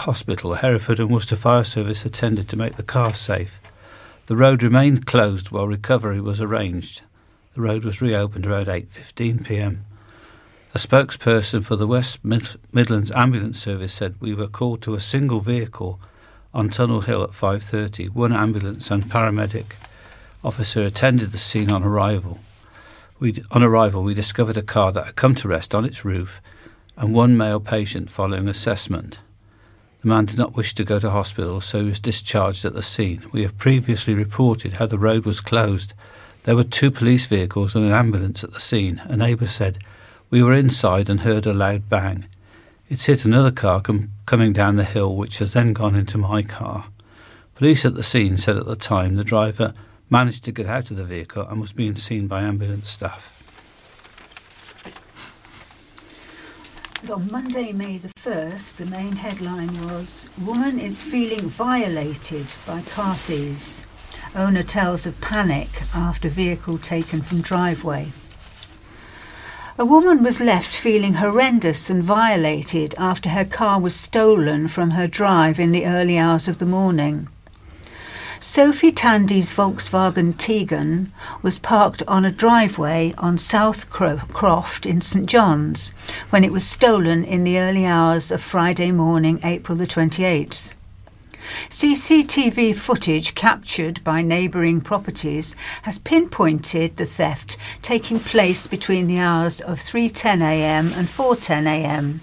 Hospital, 0.00 0.54
Hereford 0.54 0.98
and 0.98 1.10
Worcester 1.10 1.36
Fire 1.36 1.62
Service 1.62 2.06
attended 2.06 2.48
to 2.48 2.56
make 2.56 2.76
the 2.76 2.82
car 2.82 3.12
safe. 3.12 3.60
The 4.26 4.36
road 4.36 4.62
remained 4.62 5.04
closed 5.04 5.50
while 5.50 5.68
recovery 5.68 6.20
was 6.20 6.40
arranged. 6.40 7.02
The 7.54 7.60
road 7.60 7.84
was 7.84 8.00
reopened 8.00 8.46
around 8.46 8.66
8:15 8.66 9.44
p.m. 9.44 9.84
A 10.74 10.78
spokesperson 10.78 11.62
for 11.62 11.76
the 11.76 11.86
West 11.86 12.24
Mid- 12.24 12.58
Midlands 12.72 13.10
Ambulance 13.10 13.60
Service 13.60 13.92
said 13.92 14.14
we 14.20 14.32
were 14.34 14.46
called 14.46 14.80
to 14.82 14.94
a 14.94 15.00
single 15.00 15.40
vehicle 15.40 16.00
on 16.54 16.70
Tunnel 16.70 17.02
Hill 17.02 17.22
at 17.22 17.30
5:30. 17.30 18.08
One 18.10 18.32
ambulance 18.32 18.90
and 18.90 19.04
paramedic 19.04 19.74
officer 20.42 20.82
attended 20.82 21.32
the 21.32 21.38
scene 21.38 21.70
on 21.70 21.82
arrival. 21.82 22.38
We, 23.18 23.42
on 23.50 23.62
arrival, 23.62 24.02
we 24.02 24.14
discovered 24.14 24.56
a 24.56 24.62
car 24.62 24.92
that 24.92 25.04
had 25.04 25.16
come 25.16 25.34
to 25.34 25.48
rest 25.48 25.74
on 25.74 25.84
its 25.84 26.06
roof 26.06 26.40
and 26.96 27.12
one 27.12 27.36
male 27.36 27.60
patient 27.60 28.10
following 28.10 28.48
assessment. 28.48 29.20
The 30.02 30.08
man 30.08 30.24
did 30.24 30.38
not 30.38 30.56
wish 30.56 30.74
to 30.74 30.84
go 30.84 30.98
to 30.98 31.10
hospital, 31.10 31.60
so 31.60 31.80
he 31.80 31.90
was 31.90 32.00
discharged 32.00 32.64
at 32.64 32.72
the 32.72 32.82
scene. 32.82 33.26
We 33.32 33.42
have 33.42 33.58
previously 33.58 34.14
reported 34.14 34.74
how 34.74 34.86
the 34.86 34.98
road 34.98 35.26
was 35.26 35.42
closed. 35.42 35.92
There 36.44 36.56
were 36.56 36.64
two 36.64 36.90
police 36.90 37.26
vehicles 37.26 37.74
and 37.74 37.84
an 37.84 37.92
ambulance 37.92 38.42
at 38.42 38.52
the 38.52 38.60
scene. 38.60 39.02
A 39.04 39.16
neighbour 39.16 39.46
said, 39.46 39.78
We 40.30 40.42
were 40.42 40.54
inside 40.54 41.10
and 41.10 41.20
heard 41.20 41.44
a 41.44 41.52
loud 41.52 41.90
bang. 41.90 42.26
It 42.88 43.02
hit 43.02 43.26
another 43.26 43.50
car 43.50 43.82
com- 43.82 44.10
coming 44.24 44.54
down 44.54 44.76
the 44.76 44.84
hill, 44.84 45.14
which 45.14 45.38
has 45.38 45.52
then 45.52 45.74
gone 45.74 45.94
into 45.94 46.16
my 46.16 46.42
car. 46.42 46.86
Police 47.54 47.84
at 47.84 47.94
the 47.94 48.02
scene 48.02 48.38
said 48.38 48.56
at 48.56 48.64
the 48.64 48.76
time 48.76 49.16
the 49.16 49.24
driver 49.24 49.74
managed 50.08 50.44
to 50.44 50.52
get 50.52 50.66
out 50.66 50.90
of 50.90 50.96
the 50.96 51.04
vehicle 51.04 51.46
and 51.46 51.60
was 51.60 51.72
being 51.72 51.96
seen 51.96 52.26
by 52.26 52.40
ambulance 52.40 52.88
staff. 52.88 53.39
On 57.08 57.30
Monday, 57.30 57.72
May 57.72 57.96
the 57.96 58.10
1st, 58.22 58.76
the 58.76 58.86
main 58.86 59.12
headline 59.12 59.86
was 59.86 60.28
Woman 60.40 60.78
is 60.78 61.00
feeling 61.00 61.48
violated 61.48 62.46
by 62.66 62.82
car 62.82 63.14
thieves. 63.14 63.86
Owner 64.34 64.62
tells 64.62 65.06
of 65.06 65.20
panic 65.20 65.68
after 65.94 66.28
vehicle 66.28 66.76
taken 66.78 67.22
from 67.22 67.40
driveway. 67.40 68.08
A 69.78 69.84
woman 69.84 70.22
was 70.22 70.40
left 70.40 70.70
feeling 70.70 71.14
horrendous 71.14 71.88
and 71.88 72.04
violated 72.04 72.94
after 72.98 73.30
her 73.30 73.46
car 73.46 73.80
was 73.80 73.96
stolen 73.96 74.68
from 74.68 74.90
her 74.90 75.06
drive 75.06 75.58
in 75.58 75.70
the 75.70 75.86
early 75.86 76.18
hours 76.18 76.48
of 76.48 76.58
the 76.58 76.66
morning. 76.66 77.28
Sophie 78.42 78.90
Tandy's 78.90 79.52
Volkswagen 79.52 80.32
Tiguan 80.32 81.08
was 81.42 81.58
parked 81.58 82.02
on 82.08 82.24
a 82.24 82.32
driveway 82.32 83.12
on 83.18 83.36
South 83.36 83.90
Croft 83.90 84.86
in 84.86 85.02
St 85.02 85.26
John's 85.26 85.90
when 86.30 86.42
it 86.42 86.50
was 86.50 86.66
stolen 86.66 87.22
in 87.22 87.44
the 87.44 87.58
early 87.58 87.84
hours 87.84 88.32
of 88.32 88.42
Friday 88.42 88.92
morning, 88.92 89.40
April 89.44 89.76
the 89.76 89.86
28th. 89.86 90.72
CCTV 91.68 92.74
footage 92.74 93.34
captured 93.34 94.02
by 94.04 94.22
neighbouring 94.22 94.80
properties 94.80 95.54
has 95.82 95.98
pinpointed 95.98 96.96
the 96.96 97.04
theft 97.04 97.58
taking 97.82 98.18
place 98.18 98.66
between 98.66 99.06
the 99.06 99.18
hours 99.18 99.60
of 99.60 99.78
3:10am 99.80 100.96
and 100.96 101.08
4:10am. 101.08 102.20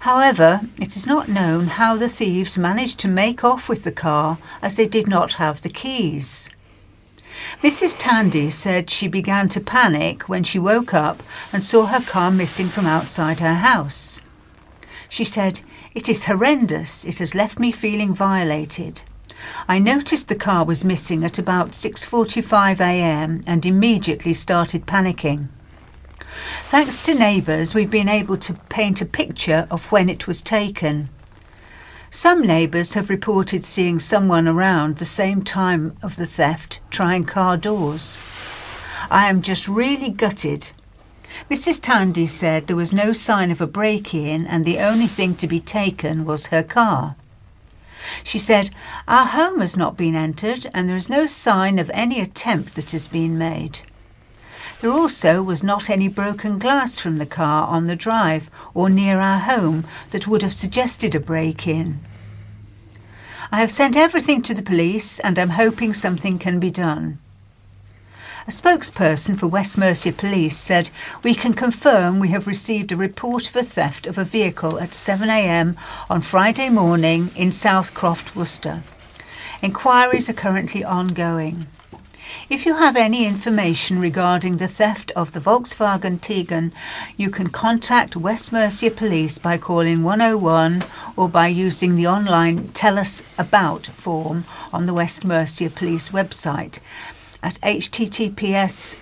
However, 0.00 0.60
it 0.78 0.96
is 0.96 1.06
not 1.06 1.28
known 1.28 1.66
how 1.66 1.96
the 1.96 2.08
thieves 2.08 2.56
managed 2.56 2.98
to 3.00 3.08
make 3.08 3.42
off 3.42 3.68
with 3.68 3.82
the 3.82 3.92
car 3.92 4.38
as 4.62 4.76
they 4.76 4.86
did 4.86 5.08
not 5.08 5.34
have 5.34 5.60
the 5.60 5.68
keys. 5.68 6.50
Mrs. 7.62 7.96
Tandy 7.98 8.50
said 8.50 8.90
she 8.90 9.08
began 9.08 9.48
to 9.50 9.60
panic 9.60 10.28
when 10.28 10.44
she 10.44 10.58
woke 10.58 10.94
up 10.94 11.22
and 11.52 11.64
saw 11.64 11.86
her 11.86 12.00
car 12.00 12.30
missing 12.30 12.66
from 12.66 12.86
outside 12.86 13.40
her 13.40 13.54
house. 13.54 14.22
She 15.08 15.24
said, 15.24 15.62
It 15.94 16.08
is 16.08 16.24
horrendous. 16.24 17.04
It 17.04 17.18
has 17.18 17.34
left 17.34 17.58
me 17.58 17.72
feeling 17.72 18.14
violated. 18.14 19.02
I 19.68 19.78
noticed 19.78 20.28
the 20.28 20.34
car 20.34 20.64
was 20.64 20.84
missing 20.84 21.24
at 21.24 21.38
about 21.38 21.70
6:45 21.72 22.80
a.m. 22.80 23.42
and 23.46 23.64
immediately 23.64 24.34
started 24.34 24.86
panicking. 24.86 25.48
Thanks 26.62 26.98
to 27.04 27.14
neighbours, 27.14 27.74
we've 27.74 27.90
been 27.90 28.08
able 28.08 28.36
to 28.38 28.54
paint 28.54 29.00
a 29.00 29.06
picture 29.06 29.66
of 29.70 29.90
when 29.92 30.08
it 30.08 30.26
was 30.26 30.42
taken. 30.42 31.08
Some 32.10 32.46
neighbours 32.46 32.94
have 32.94 33.10
reported 33.10 33.66
seeing 33.66 33.98
someone 33.98 34.48
around 34.48 34.96
the 34.96 35.04
same 35.04 35.42
time 35.42 35.96
of 36.02 36.16
the 36.16 36.26
theft 36.26 36.80
trying 36.90 37.24
car 37.24 37.56
doors. 37.56 38.84
I 39.10 39.28
am 39.28 39.42
just 39.42 39.68
really 39.68 40.08
gutted. 40.08 40.72
Mrs. 41.50 41.80
Tandy 41.82 42.26
said 42.26 42.66
there 42.66 42.76
was 42.76 42.92
no 42.92 43.12
sign 43.12 43.50
of 43.50 43.60
a 43.60 43.66
break 43.66 44.14
in 44.14 44.46
and 44.46 44.64
the 44.64 44.78
only 44.78 45.06
thing 45.06 45.34
to 45.36 45.46
be 45.46 45.60
taken 45.60 46.24
was 46.24 46.46
her 46.46 46.62
car. 46.62 47.16
She 48.22 48.38
said, 48.38 48.70
Our 49.06 49.26
home 49.26 49.60
has 49.60 49.76
not 49.76 49.96
been 49.96 50.14
entered 50.14 50.70
and 50.72 50.88
there 50.88 50.96
is 50.96 51.10
no 51.10 51.26
sign 51.26 51.78
of 51.78 51.90
any 51.92 52.20
attempt 52.20 52.74
that 52.74 52.92
has 52.92 53.06
been 53.06 53.36
made. 53.36 53.80
There 54.80 54.92
also 54.92 55.42
was 55.42 55.64
not 55.64 55.90
any 55.90 56.06
broken 56.06 56.58
glass 56.58 57.00
from 57.00 57.18
the 57.18 57.26
car 57.26 57.66
on 57.66 57.86
the 57.86 57.96
drive 57.96 58.48
or 58.74 58.88
near 58.88 59.18
our 59.18 59.40
home 59.40 59.84
that 60.10 60.28
would 60.28 60.42
have 60.42 60.54
suggested 60.54 61.16
a 61.16 61.20
break 61.20 61.66
in. 61.66 61.98
I 63.50 63.60
have 63.60 63.72
sent 63.72 63.96
everything 63.96 64.40
to 64.42 64.54
the 64.54 64.62
police 64.62 65.18
and 65.18 65.36
am 65.38 65.50
hoping 65.50 65.92
something 65.92 66.38
can 66.38 66.60
be 66.60 66.70
done. 66.70 67.18
A 68.46 68.50
spokesperson 68.50 69.36
for 69.36 69.46
West 69.48 69.76
Mercia 69.76 70.12
Police 70.12 70.56
said, 70.56 70.90
We 71.24 71.34
can 71.34 71.54
confirm 71.54 72.18
we 72.18 72.28
have 72.28 72.46
received 72.46 72.92
a 72.92 72.96
report 72.96 73.48
of 73.48 73.56
a 73.56 73.64
theft 73.64 74.06
of 74.06 74.16
a 74.16 74.24
vehicle 74.24 74.78
at 74.78 74.90
7am 74.90 75.76
on 76.08 76.22
Friday 76.22 76.68
morning 76.68 77.30
in 77.36 77.50
Southcroft, 77.50 78.36
Worcester. 78.36 78.82
Inquiries 79.60 80.30
are 80.30 80.34
currently 80.34 80.84
ongoing. 80.84 81.66
If 82.50 82.66
you 82.66 82.76
have 82.76 82.96
any 82.96 83.26
information 83.26 84.00
regarding 84.00 84.56
the 84.56 84.68
theft 84.68 85.12
of 85.16 85.32
the 85.32 85.40
Volkswagen 85.40 86.18
Tiguan, 86.18 86.72
you 87.16 87.30
can 87.30 87.48
contact 87.48 88.16
West 88.16 88.52
Mercia 88.52 88.90
Police 88.90 89.38
by 89.38 89.56
calling 89.58 90.02
101 90.02 90.84
or 91.16 91.28
by 91.28 91.48
using 91.48 91.96
the 91.96 92.06
online 92.06 92.68
Tell 92.68 92.98
Us 92.98 93.22
About 93.38 93.86
form 93.86 94.44
on 94.72 94.86
the 94.86 94.94
West 94.94 95.24
Mercia 95.24 95.70
Police 95.70 96.10
website 96.10 96.80
at 97.42 97.54
https 97.60 99.00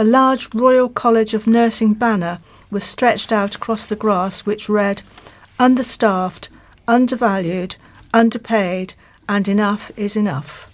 A 0.00 0.10
large 0.10 0.54
Royal 0.54 0.88
College 0.88 1.34
of 1.34 1.46
Nursing 1.46 1.92
banner 1.92 2.38
was 2.70 2.84
stretched 2.84 3.32
out 3.32 3.54
across 3.54 3.84
the 3.84 3.94
grass 3.94 4.46
which 4.46 4.66
read, 4.66 5.02
Understaffed, 5.58 6.48
undervalued, 6.88 7.76
underpaid, 8.14 8.94
and 9.28 9.46
enough 9.46 9.90
is 9.98 10.16
enough. 10.16 10.66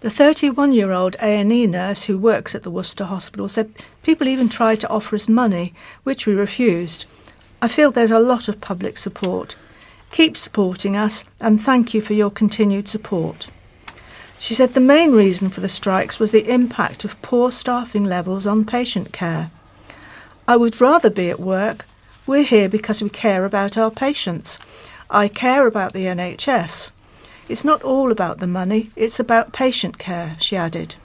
The 0.00 0.08
31 0.08 0.72
year 0.72 0.90
old 0.90 1.16
A&E 1.20 1.66
nurse 1.66 2.04
who 2.04 2.16
works 2.16 2.54
at 2.54 2.62
the 2.62 2.70
Worcester 2.70 3.04
Hospital 3.04 3.46
said 3.46 3.74
people 4.02 4.26
even 4.26 4.48
tried 4.48 4.80
to 4.80 4.88
offer 4.88 5.14
us 5.14 5.28
money, 5.28 5.74
which 6.02 6.26
we 6.26 6.32
refused. 6.32 7.04
I 7.60 7.68
feel 7.68 7.90
there's 7.90 8.10
a 8.10 8.18
lot 8.18 8.48
of 8.48 8.62
public 8.62 8.96
support. 8.96 9.56
Keep 10.12 10.38
supporting 10.38 10.96
us 10.96 11.26
and 11.42 11.60
thank 11.60 11.92
you 11.92 12.00
for 12.00 12.14
your 12.14 12.30
continued 12.30 12.88
support. 12.88 13.50
She 14.38 14.54
said 14.54 14.74
the 14.74 14.80
main 14.80 15.12
reason 15.12 15.48
for 15.50 15.60
the 15.60 15.68
strikes 15.68 16.20
was 16.20 16.30
the 16.30 16.48
impact 16.48 17.04
of 17.04 17.20
poor 17.22 17.50
staffing 17.50 18.04
levels 18.04 18.46
on 18.46 18.64
patient 18.64 19.12
care. 19.12 19.50
I 20.46 20.56
would 20.56 20.80
rather 20.80 21.10
be 21.10 21.30
at 21.30 21.40
work. 21.40 21.86
We're 22.26 22.42
here 22.42 22.68
because 22.68 23.02
we 23.02 23.10
care 23.10 23.44
about 23.44 23.76
our 23.76 23.90
patients. 23.90 24.58
I 25.10 25.28
care 25.28 25.66
about 25.66 25.92
the 25.92 26.04
NHS. 26.04 26.92
It's 27.48 27.64
not 27.64 27.82
all 27.82 28.10
about 28.10 28.40
the 28.40 28.46
money, 28.46 28.90
it's 28.96 29.20
about 29.20 29.52
patient 29.52 29.98
care, 29.98 30.36
she 30.40 30.56
added. 30.56 30.96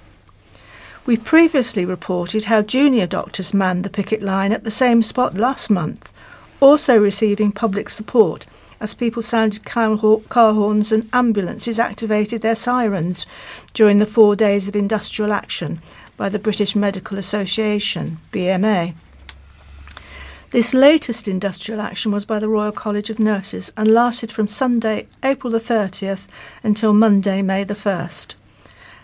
We 1.06 1.18
previously 1.18 1.86
reported 1.86 2.46
how 2.46 2.62
junior 2.62 3.08
doctors 3.08 3.54
manned 3.54 3.84
the 3.84 3.90
picket 3.90 4.22
line 4.22 4.52
at 4.52 4.64
the 4.64 4.72
same 4.72 5.02
spot 5.02 5.36
last 5.36 5.70
month, 5.70 6.12
also 6.60 6.98
receiving 6.98 7.52
public 7.52 7.90
support 7.90 8.46
as 8.82 8.96
people 8.96 9.22
sounded 9.22 9.64
car 9.64 9.96
horns 9.96 10.92
and 10.92 11.08
ambulances 11.14 11.80
activated 11.80 12.42
their 12.42 12.56
sirens 12.56 13.28
during 13.74 14.00
the 14.00 14.06
four 14.06 14.36
days 14.36 14.68
of 14.68 14.76
industrial 14.76 15.32
action 15.32 15.80
by 16.18 16.28
the 16.28 16.40
British 16.40 16.76
Medical 16.76 17.18
Association, 17.20 18.18
BMA. 18.32 18.96
This 20.50 20.74
latest 20.74 21.28
industrial 21.28 21.80
action 21.80 22.12
was 22.12 22.26
by 22.26 22.40
the 22.40 22.50
Royal 22.50 22.74
College 22.74 23.10
of 23.10 23.20
Nurses 23.20 23.72
and 23.78 23.88
lasted 23.88 24.32
from 24.32 24.48
Sunday, 24.48 25.08
April 25.24 25.52
the 25.52 25.60
30th 25.60 26.28
until 26.64 26.92
Monday, 26.92 27.42
May 27.42 27.64
the 27.64 27.76
1st. 27.76 28.36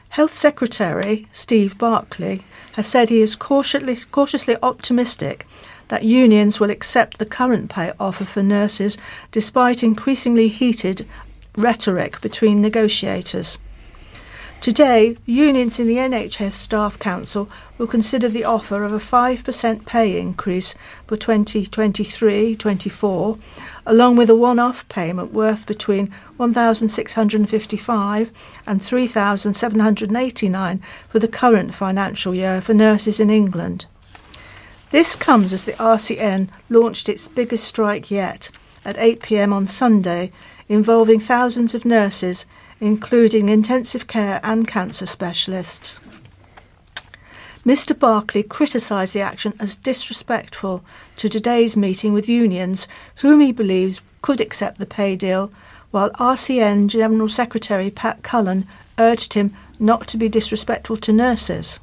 Health 0.10 0.34
Secretary 0.36 1.28
Steve 1.32 1.78
Barclay 1.78 2.42
has 2.74 2.88
said 2.88 3.10
he 3.10 3.22
is 3.22 3.36
cautiously, 3.36 3.96
cautiously 4.12 4.58
optimistic 4.64 5.46
that 5.88 6.04
unions 6.04 6.60
will 6.60 6.70
accept 6.70 7.18
the 7.18 7.26
current 7.26 7.70
pay 7.70 7.92
offer 8.00 8.26
for 8.26 8.44
nurses 8.44 8.98
despite 9.32 9.84
increasingly 9.84 10.48
heated 10.48 11.06
rhetoric 11.56 12.22
between 12.22 12.62
negotiators. 12.62 13.58
Today, 14.60 15.16
unions 15.26 15.80
in 15.80 15.88
the 15.88 15.98
NHS 15.98 16.54
Staff 16.54 16.98
Council 16.98 17.48
will 17.78 17.86
consider 17.88 18.28
the 18.28 18.44
offer 18.44 18.84
of 18.84 18.92
a 18.92 18.98
5% 18.98 19.86
pay 19.86 20.20
increase 20.20 20.74
for 21.06 21.16
2023 21.16 22.56
24, 22.56 23.38
along 23.86 24.16
with 24.18 24.32
a 24.32 24.36
one 24.36 24.58
off 24.60 24.90
payment 24.90 25.32
worth 25.32 25.68
between 25.68 26.12
£1,655 26.40 28.32
and 28.66 28.82
£3,789 28.82 30.80
for 31.08 31.20
the 31.20 31.28
current 31.28 31.74
financial 31.74 32.34
year 32.34 32.60
for 32.60 32.74
nurses 32.74 33.20
in 33.20 33.30
England. 33.30 33.86
This 34.92 35.16
comes 35.16 35.54
as 35.54 35.66
the 35.66 35.74
RCN 35.74 36.50
launched 36.70 37.10
its 37.10 37.28
biggest 37.28 37.66
strike 37.66 38.10
yet 38.10 38.52
at 38.86 38.96
8pm 38.96 39.52
on 39.52 39.68
Sunday, 39.68 40.32
involving 40.70 41.20
thousands 41.20 41.76
of 41.76 41.86
nurses 41.86 42.46
including 42.80 43.50
intensive 43.50 44.08
care 44.08 44.40
and 44.44 44.68
cancer 44.68 45.06
specialists. 45.06 46.00
Mr. 47.66 47.98
Barclay 47.98 48.44
criticised 48.44 49.14
the 49.14 49.22
action 49.22 49.54
as 49.60 49.76
disrespectful 49.76 50.84
to 51.18 51.28
today's 51.28 51.76
meeting 51.76 52.14
with 52.14 52.30
unions, 52.30 52.88
whom 53.18 53.42
he 53.42 53.52
believes 53.52 54.00
could 54.22 54.40
accept 54.40 54.78
the 54.78 54.86
pay 54.86 55.16
deal, 55.16 55.52
while 55.92 56.12
RCN 56.12 56.88
General 56.88 57.28
Secretary 57.28 57.90
Pat 57.90 58.24
Cullen 58.24 58.66
urged 58.98 59.34
him 59.34 59.54
not 59.80 60.08
to 60.08 60.18
be 60.18 60.30
disrespectful 60.30 60.98
to 60.98 61.12
nurses. 61.12 61.80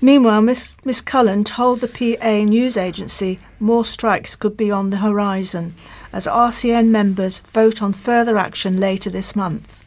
Meanwhile, 0.00 0.42
Miss, 0.42 0.76
Miss 0.84 1.02
Cullen 1.02 1.44
told 1.44 1.80
the 1.80 2.16
PA 2.18 2.44
news 2.44 2.76
agency 2.76 3.38
more 3.58 3.84
strikes 3.84 4.34
could 4.34 4.56
be 4.56 4.70
on 4.70 4.90
the 4.90 4.98
horizon 4.98 5.74
as 6.12 6.26
RCN 6.26 6.88
members 6.88 7.40
vote 7.40 7.82
on 7.82 7.92
further 7.92 8.38
action 8.38 8.80
later 8.80 9.10
this 9.10 9.36
month. 9.36 9.84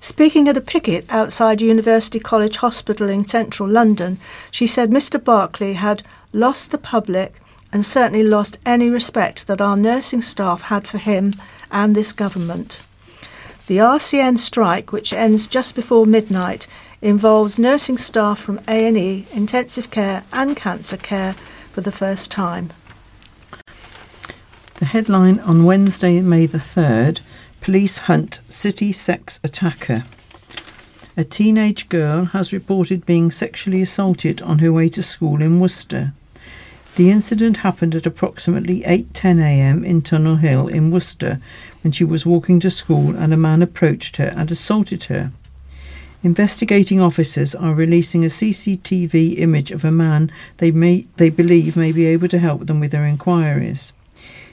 Speaking 0.00 0.48
at 0.48 0.56
a 0.56 0.60
picket 0.60 1.04
outside 1.08 1.60
University 1.60 2.20
College 2.20 2.58
Hospital 2.58 3.08
in 3.08 3.26
central 3.26 3.68
London, 3.68 4.18
she 4.52 4.66
said 4.66 4.90
Mr. 4.90 5.22
Barclay 5.22 5.72
had 5.72 6.04
lost 6.32 6.70
the 6.70 6.78
public 6.78 7.34
and 7.72 7.84
certainly 7.84 8.22
lost 8.22 8.58
any 8.64 8.88
respect 8.88 9.48
that 9.48 9.60
our 9.60 9.76
nursing 9.76 10.22
staff 10.22 10.62
had 10.62 10.86
for 10.86 10.98
him 10.98 11.34
and 11.72 11.96
this 11.96 12.12
government. 12.12 12.80
The 13.66 13.78
RCN 13.78 14.38
strike, 14.38 14.92
which 14.92 15.12
ends 15.12 15.46
just 15.46 15.74
before 15.74 16.06
midnight, 16.06 16.66
involves 17.00 17.58
nursing 17.58 17.98
staff 17.98 18.40
from 18.40 18.60
A&E, 18.68 19.26
intensive 19.32 19.90
care 19.90 20.24
and 20.32 20.56
cancer 20.56 20.96
care 20.96 21.34
for 21.72 21.80
the 21.80 21.92
first 21.92 22.30
time. 22.30 22.70
The 24.76 24.84
headline 24.84 25.40
on 25.40 25.64
Wednesday, 25.64 26.20
May 26.20 26.46
the 26.46 26.58
3rd 26.58 27.20
Police 27.60 27.98
hunt 27.98 28.40
city 28.48 28.92
sex 28.92 29.40
attacker. 29.44 30.04
A 31.16 31.24
teenage 31.24 31.88
girl 31.88 32.26
has 32.26 32.52
reported 32.52 33.04
being 33.04 33.30
sexually 33.30 33.82
assaulted 33.82 34.40
on 34.40 34.60
her 34.60 34.72
way 34.72 34.88
to 34.90 35.02
school 35.02 35.42
in 35.42 35.60
Worcester. 35.60 36.12
The 36.94 37.10
incident 37.10 37.58
happened 37.58 37.94
at 37.94 38.06
approximately 38.06 38.82
8:10 38.82 39.40
a.m. 39.40 39.84
in 39.84 40.02
Tunnel 40.02 40.36
Hill 40.36 40.68
in 40.68 40.90
Worcester 40.90 41.40
when 41.82 41.92
she 41.92 42.04
was 42.04 42.24
walking 42.24 42.60
to 42.60 42.70
school 42.70 43.14
and 43.14 43.34
a 43.34 43.36
man 43.36 43.60
approached 43.60 44.16
her 44.16 44.32
and 44.34 44.50
assaulted 44.50 45.04
her. 45.04 45.32
Investigating 46.24 47.00
officers 47.00 47.54
are 47.54 47.74
releasing 47.74 48.24
a 48.24 48.28
CCTV 48.28 49.38
image 49.38 49.70
of 49.70 49.84
a 49.84 49.92
man 49.92 50.32
they 50.56 50.72
may 50.72 51.06
they 51.16 51.30
believe 51.30 51.76
may 51.76 51.92
be 51.92 52.06
able 52.06 52.26
to 52.26 52.40
help 52.40 52.66
them 52.66 52.80
with 52.80 52.90
their 52.90 53.06
inquiries. 53.06 53.92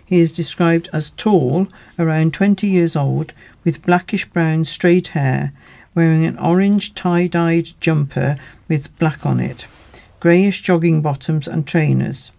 He 0.06 0.20
is 0.20 0.32
described 0.32 0.90
as 0.94 1.10
tall, 1.10 1.68
around 1.98 2.36
20 2.36 2.68
years 2.68 2.96
old, 2.96 3.34
with 3.64 3.82
blackish 3.82 4.26
brown 4.26 4.66
straight 4.66 5.08
hair, 5.10 5.54
wearing 5.96 6.24
an 6.24 6.38
orange 6.38 6.94
tie 6.94 7.26
dyed 7.26 7.74
jumper 7.80 8.38
with 8.68 8.96
black 9.00 9.26
on 9.26 9.40
it, 9.40 9.66
greyish 10.20 10.62
jogging 10.62 11.02
bottoms 11.02 11.48
and 11.48 11.66
trainers. 11.66 12.32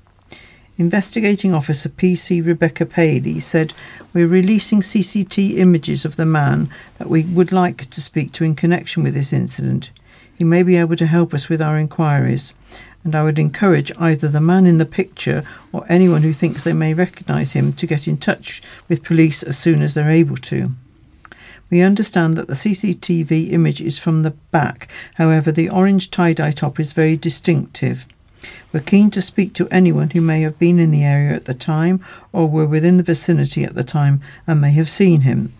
Investigating 0.78 1.54
Officer 1.54 1.88
PC 1.88 2.44
Rebecca 2.44 2.84
Paley 2.84 3.40
said, 3.40 3.72
We're 4.12 4.26
releasing 4.26 4.82
CCT 4.82 5.56
images 5.56 6.04
of 6.04 6.16
the 6.16 6.26
man 6.26 6.68
that 6.98 7.08
we 7.08 7.22
would 7.22 7.50
like 7.50 7.88
to 7.88 8.02
speak 8.02 8.32
to 8.32 8.44
in 8.44 8.54
connection 8.54 9.02
with 9.02 9.14
this 9.14 9.32
incident. 9.32 9.90
He 10.36 10.44
may 10.44 10.62
be 10.62 10.76
able 10.76 10.96
to 10.96 11.06
help 11.06 11.32
us 11.32 11.48
with 11.48 11.62
our 11.62 11.78
inquiries, 11.78 12.52
and 13.04 13.14
I 13.14 13.22
would 13.22 13.38
encourage 13.38 13.90
either 13.96 14.28
the 14.28 14.42
man 14.42 14.66
in 14.66 14.76
the 14.76 14.84
picture 14.84 15.44
or 15.72 15.86
anyone 15.88 16.22
who 16.22 16.34
thinks 16.34 16.62
they 16.62 16.74
may 16.74 16.92
recognise 16.92 17.52
him 17.52 17.72
to 17.72 17.86
get 17.86 18.06
in 18.06 18.18
touch 18.18 18.60
with 18.86 19.02
police 19.02 19.42
as 19.42 19.56
soon 19.56 19.80
as 19.80 19.94
they're 19.94 20.10
able 20.10 20.36
to. 20.36 20.72
We 21.70 21.80
understand 21.80 22.36
that 22.36 22.48
the 22.48 22.54
CCTV 22.54 23.50
image 23.50 23.80
is 23.80 23.98
from 23.98 24.24
the 24.24 24.32
back, 24.50 24.88
however, 25.14 25.50
the 25.50 25.70
orange 25.70 26.10
tie 26.10 26.34
dye 26.34 26.52
top 26.52 26.78
is 26.78 26.92
very 26.92 27.16
distinctive. 27.16 28.06
We're 28.72 28.80
keen 28.80 29.10
to 29.12 29.22
speak 29.22 29.54
to 29.54 29.68
anyone 29.68 30.10
who 30.10 30.20
may 30.20 30.42
have 30.42 30.58
been 30.58 30.78
in 30.78 30.90
the 30.90 31.04
area 31.04 31.34
at 31.34 31.46
the 31.46 31.54
time 31.54 32.04
or 32.32 32.48
were 32.48 32.66
within 32.66 32.96
the 32.96 33.02
vicinity 33.02 33.64
at 33.64 33.74
the 33.74 33.84
time 33.84 34.20
and 34.46 34.60
may 34.60 34.72
have 34.72 34.90
seen 34.90 35.22
him. 35.22 35.52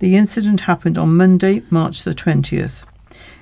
The 0.00 0.16
incident 0.16 0.62
happened 0.62 0.98
on 0.98 1.16
Monday, 1.16 1.62
March 1.70 2.02
the 2.02 2.14
20th. 2.14 2.82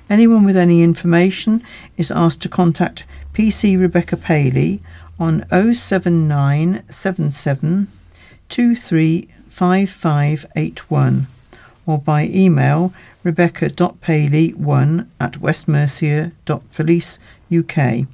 Anyone 0.09 0.43
with 0.43 0.57
any 0.57 0.83
information 0.83 1.63
is 1.97 2.11
asked 2.11 2.41
to 2.41 2.49
contact 2.49 3.05
PC 3.33 3.79
Rebecca 3.79 4.17
Paley 4.17 4.81
on 5.19 5.45
07977 5.49 7.87
235581 8.49 11.27
or 11.85 11.99
by 11.99 12.25
email 12.27 12.93
rebecca.paley1 13.23 15.07
at 15.19 15.33
westmercia.policeuk. 15.33 18.07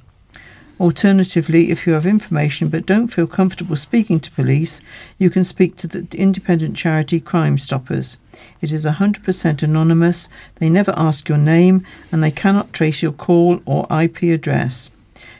Alternatively, 0.80 1.70
if 1.70 1.86
you 1.86 1.92
have 1.92 2.06
information 2.06 2.70
but 2.70 2.86
don't 2.86 3.08
feel 3.08 3.26
comfortable 3.26 3.76
speaking 3.76 4.18
to 4.18 4.30
police, 4.30 4.80
you 5.18 5.28
can 5.28 5.44
speak 5.44 5.76
to 5.76 5.86
the 5.86 6.08
independent 6.16 6.74
charity 6.74 7.20
Crime 7.20 7.58
Stoppers. 7.58 8.16
It 8.62 8.72
is 8.72 8.86
100% 8.86 9.62
anonymous, 9.62 10.30
they 10.54 10.70
never 10.70 10.94
ask 10.96 11.28
your 11.28 11.36
name, 11.36 11.86
and 12.10 12.22
they 12.22 12.30
cannot 12.30 12.72
trace 12.72 13.02
your 13.02 13.12
call 13.12 13.60
or 13.66 13.86
IP 13.90 14.22
address. 14.22 14.90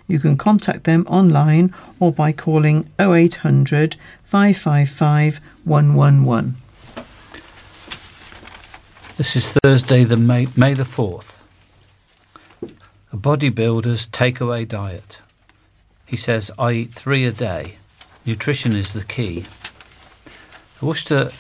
You 0.07 0.18
can 0.18 0.37
contact 0.37 0.85
them 0.85 1.07
online 1.09 1.72
or 1.98 2.12
by 2.12 2.33
calling 2.33 2.90
0800 2.98 3.96
555 4.22 5.40
111. 5.64 6.55
This 9.16 9.37
is 9.37 9.53
Thursday, 9.53 10.05
the 10.05 10.18
May, 10.18 10.48
May 10.55 10.74
the 10.74 10.83
4th. 10.83 11.40
A 13.11 13.16
bodybuilder's 13.16 14.07
takeaway 14.07 14.68
diet. 14.68 15.20
He 16.10 16.16
says, 16.16 16.50
I 16.58 16.72
eat 16.72 16.92
three 16.92 17.24
a 17.24 17.30
day. 17.30 17.76
Nutrition 18.26 18.74
is 18.74 18.94
the 18.94 19.04
key. 19.04 19.44
A 20.82 20.84
Worcester 20.84 21.30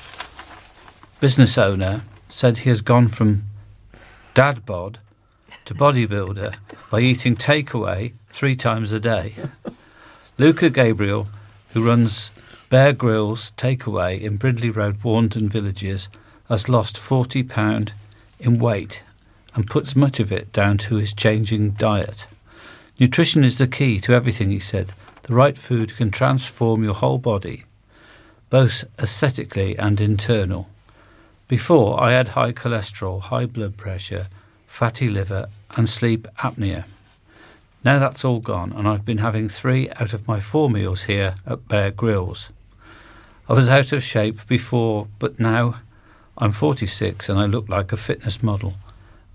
business 1.18 1.58
owner 1.58 2.02
said 2.28 2.58
he 2.58 2.70
has 2.70 2.80
gone 2.80 3.08
from 3.08 3.42
dad 4.32 4.64
bod 4.64 5.00
to 5.64 5.74
bodybuilder 5.74 6.54
by 6.88 7.00
eating 7.00 7.34
takeaway 7.34 8.12
three 8.28 8.54
times 8.54 8.92
a 8.92 9.00
day. 9.00 9.34
Luca 10.38 10.70
Gabriel, 10.70 11.26
who 11.72 11.84
runs 11.84 12.30
Bear 12.68 12.92
Grills 12.92 13.50
Takeaway 13.56 14.20
in 14.20 14.36
Brindley 14.36 14.70
Road, 14.70 15.00
Warndon 15.00 15.48
Villages, 15.48 16.08
has 16.48 16.68
lost 16.68 16.96
£40 16.96 17.90
in 18.38 18.60
weight 18.60 19.02
and 19.52 19.68
puts 19.68 19.96
much 19.96 20.20
of 20.20 20.30
it 20.30 20.52
down 20.52 20.78
to 20.78 20.94
his 20.94 21.12
changing 21.12 21.72
diet. 21.72 22.28
Nutrition 23.00 23.44
is 23.44 23.56
the 23.56 23.66
key 23.66 23.98
to 23.98 24.12
everything, 24.12 24.50
he 24.50 24.60
said. 24.60 24.92
The 25.22 25.32
right 25.32 25.56
food 25.56 25.96
can 25.96 26.10
transform 26.10 26.84
your 26.84 26.92
whole 26.92 27.16
body, 27.16 27.64
both 28.50 28.84
aesthetically 28.98 29.78
and 29.78 29.98
internal. 30.02 30.68
Before, 31.48 31.98
I 31.98 32.12
had 32.12 32.28
high 32.28 32.52
cholesterol, 32.52 33.22
high 33.22 33.46
blood 33.46 33.78
pressure, 33.78 34.26
fatty 34.66 35.08
liver, 35.08 35.48
and 35.78 35.88
sleep 35.88 36.28
apnea. 36.40 36.84
Now 37.82 37.98
that's 37.98 38.22
all 38.22 38.38
gone, 38.38 38.70
and 38.72 38.86
I've 38.86 39.06
been 39.06 39.18
having 39.18 39.48
three 39.48 39.88
out 39.92 40.12
of 40.12 40.28
my 40.28 40.38
four 40.38 40.68
meals 40.68 41.04
here 41.04 41.36
at 41.46 41.68
Bear 41.68 41.90
Grills. 41.90 42.50
I 43.48 43.54
was 43.54 43.70
out 43.70 43.92
of 43.92 44.02
shape 44.02 44.46
before, 44.46 45.08
but 45.18 45.40
now 45.40 45.80
I'm 46.36 46.52
46 46.52 47.30
and 47.30 47.38
I 47.38 47.46
look 47.46 47.66
like 47.66 47.92
a 47.92 47.96
fitness 47.96 48.42
model, 48.42 48.74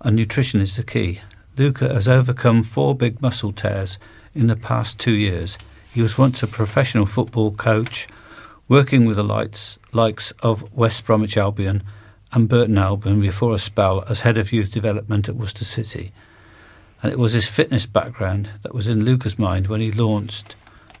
and 0.02 0.14
nutrition 0.14 0.60
is 0.60 0.76
the 0.76 0.84
key. 0.84 1.20
Luca 1.58 1.92
has 1.92 2.06
overcome 2.06 2.62
four 2.62 2.94
big 2.94 3.22
muscle 3.22 3.52
tears 3.52 3.98
in 4.34 4.46
the 4.46 4.56
past 4.56 5.00
two 5.00 5.14
years. 5.14 5.56
He 5.92 6.02
was 6.02 6.18
once 6.18 6.42
a 6.42 6.46
professional 6.46 7.06
football 7.06 7.50
coach, 7.52 8.06
working 8.68 9.06
with 9.06 9.16
the 9.16 9.24
lights, 9.24 9.78
likes 9.92 10.32
of 10.42 10.70
West 10.76 11.06
Bromwich 11.06 11.38
Albion 11.38 11.82
and 12.32 12.48
Burton 12.48 12.76
Albion 12.76 13.22
before 13.22 13.54
a 13.54 13.58
spell 13.58 14.04
as 14.06 14.20
head 14.20 14.36
of 14.36 14.52
youth 14.52 14.70
development 14.70 15.30
at 15.30 15.36
Worcester 15.36 15.64
City. 15.64 16.12
And 17.02 17.10
it 17.10 17.18
was 17.18 17.32
his 17.32 17.48
fitness 17.48 17.86
background 17.86 18.50
that 18.62 18.74
was 18.74 18.88
in 18.88 19.04
Luca's 19.04 19.38
mind 19.38 19.68
when 19.68 19.80
he 19.80 19.90
launched 19.90 20.54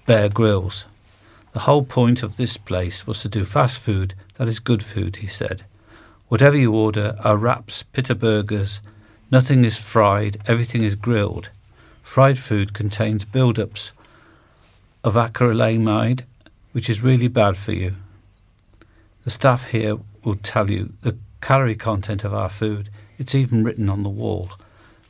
Bear 0.06 0.30
Grills. 0.30 0.86
The 1.52 1.60
whole 1.60 1.84
point 1.84 2.22
of 2.22 2.38
this 2.38 2.56
place 2.56 3.06
was 3.06 3.20
to 3.20 3.28
do 3.28 3.44
fast 3.44 3.78
food 3.78 4.14
that 4.36 4.48
is 4.48 4.58
good 4.58 4.82
food, 4.82 5.16
he 5.16 5.26
said. 5.26 5.64
Whatever 6.28 6.56
you 6.56 6.74
order 6.74 7.16
are 7.22 7.36
wraps, 7.36 7.82
pita 7.82 8.14
burgers, 8.14 8.80
Nothing 9.30 9.64
is 9.64 9.76
fried, 9.76 10.38
everything 10.46 10.84
is 10.84 10.94
grilled. 10.94 11.50
Fried 12.02 12.38
food 12.38 12.72
contains 12.72 13.24
build-ups 13.24 13.90
of 15.02 15.14
acrylamide, 15.14 16.22
which 16.70 16.88
is 16.88 17.02
really 17.02 17.26
bad 17.26 17.56
for 17.56 17.72
you. 17.72 17.96
The 19.24 19.30
staff 19.30 19.68
here 19.68 19.98
will 20.22 20.36
tell 20.36 20.70
you 20.70 20.92
the 21.02 21.16
calorie 21.40 21.74
content 21.74 22.22
of 22.22 22.32
our 22.32 22.48
food. 22.48 22.88
It's 23.18 23.34
even 23.34 23.64
written 23.64 23.88
on 23.88 24.04
the 24.04 24.08
wall. 24.08 24.50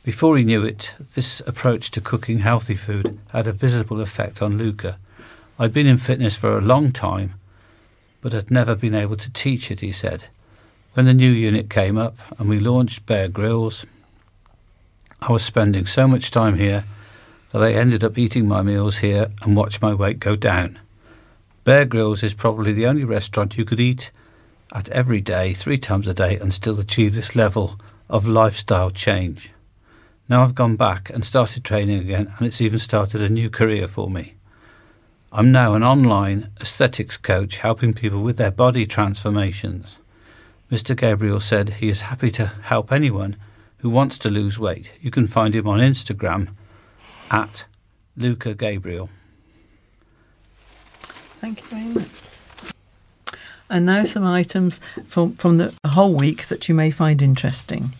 Before 0.03 0.37
he 0.37 0.43
knew 0.43 0.63
it, 0.63 0.93
this 1.13 1.41
approach 1.41 1.91
to 1.91 2.01
cooking 2.01 2.39
healthy 2.39 2.75
food 2.75 3.19
had 3.33 3.47
a 3.47 3.51
visible 3.53 4.01
effect 4.01 4.41
on 4.41 4.57
Luca. 4.57 4.97
I'd 5.59 5.73
been 5.73 5.85
in 5.85 5.97
fitness 5.97 6.35
for 6.35 6.57
a 6.57 6.61
long 6.61 6.91
time, 6.91 7.33
but 8.21 8.33
had 8.33 8.49
never 8.49 8.75
been 8.75 8.95
able 8.95 9.17
to 9.17 9.31
teach 9.31 9.69
it, 9.69 9.81
he 9.81 9.91
said. 9.91 10.23
When 10.93 11.05
the 11.05 11.13
new 11.13 11.29
unit 11.29 11.69
came 11.69 11.97
up 11.99 12.17
and 12.39 12.49
we 12.49 12.59
launched 12.59 13.05
Bear 13.05 13.27
Grills, 13.27 13.85
I 15.21 15.31
was 15.31 15.43
spending 15.43 15.87
so 15.87 16.07
much 16.07 16.29
time 16.29 16.57
here 16.57 16.83
that 17.51 17.63
I 17.63 17.73
ended 17.73 18.03
up 18.03 18.17
eating 18.17 18.47
my 18.47 18.61
meals 18.61 18.97
here 18.97 19.31
and 19.41 19.55
watched 19.55 19.81
my 19.81 19.93
weight 19.93 20.19
go 20.19 20.35
down. 20.35 20.79
Bear 21.63 21.85
Grills 21.85 22.23
is 22.23 22.33
probably 22.33 22.71
the 22.71 22.85
only 22.85 23.03
restaurant 23.03 23.57
you 23.57 23.65
could 23.65 23.79
eat 23.79 24.11
at 24.73 24.89
every 24.89 25.21
day, 25.21 25.53
three 25.53 25.77
times 25.77 26.07
a 26.07 26.13
day, 26.13 26.37
and 26.37 26.53
still 26.53 26.79
achieve 26.79 27.15
this 27.15 27.35
level 27.35 27.79
of 28.09 28.27
lifestyle 28.27 28.91
change. 28.91 29.51
Now 30.29 30.43
I've 30.43 30.55
gone 30.55 30.75
back 30.75 31.09
and 31.09 31.25
started 31.25 31.63
training 31.63 31.99
again, 31.99 32.33
and 32.37 32.45
it's 32.45 32.61
even 32.61 32.79
started 32.79 33.21
a 33.21 33.29
new 33.29 33.49
career 33.49 33.87
for 33.87 34.09
me. 34.09 34.35
I'm 35.31 35.51
now 35.51 35.73
an 35.73 35.83
online 35.83 36.51
aesthetics 36.61 37.17
coach 37.17 37.57
helping 37.57 37.93
people 37.93 38.21
with 38.21 38.37
their 38.37 38.51
body 38.51 38.85
transformations. 38.85 39.97
Mr. 40.71 40.95
Gabriel 40.95 41.39
said 41.39 41.69
he 41.69 41.89
is 41.89 42.01
happy 42.01 42.29
to 42.31 42.47
help 42.63 42.91
anyone 42.91 43.35
who 43.79 43.89
wants 43.89 44.17
to 44.19 44.29
lose 44.29 44.57
weight. 44.57 44.91
You 45.01 45.11
can 45.11 45.27
find 45.27 45.53
him 45.53 45.67
on 45.67 45.79
Instagram 45.79 46.49
at 47.29 47.65
Luca 48.15 48.53
Gabriel. 48.53 49.09
Thank 51.39 51.61
you 51.61 51.67
very 51.67 51.93
much. 51.93 52.07
And 53.69 53.85
now 53.85 54.05
some 54.05 54.23
items 54.23 54.79
from, 55.07 55.35
from 55.35 55.57
the 55.57 55.73
whole 55.85 56.15
week 56.15 56.47
that 56.47 56.69
you 56.69 56.75
may 56.75 56.89
find 56.89 57.21
interesting. 57.21 57.93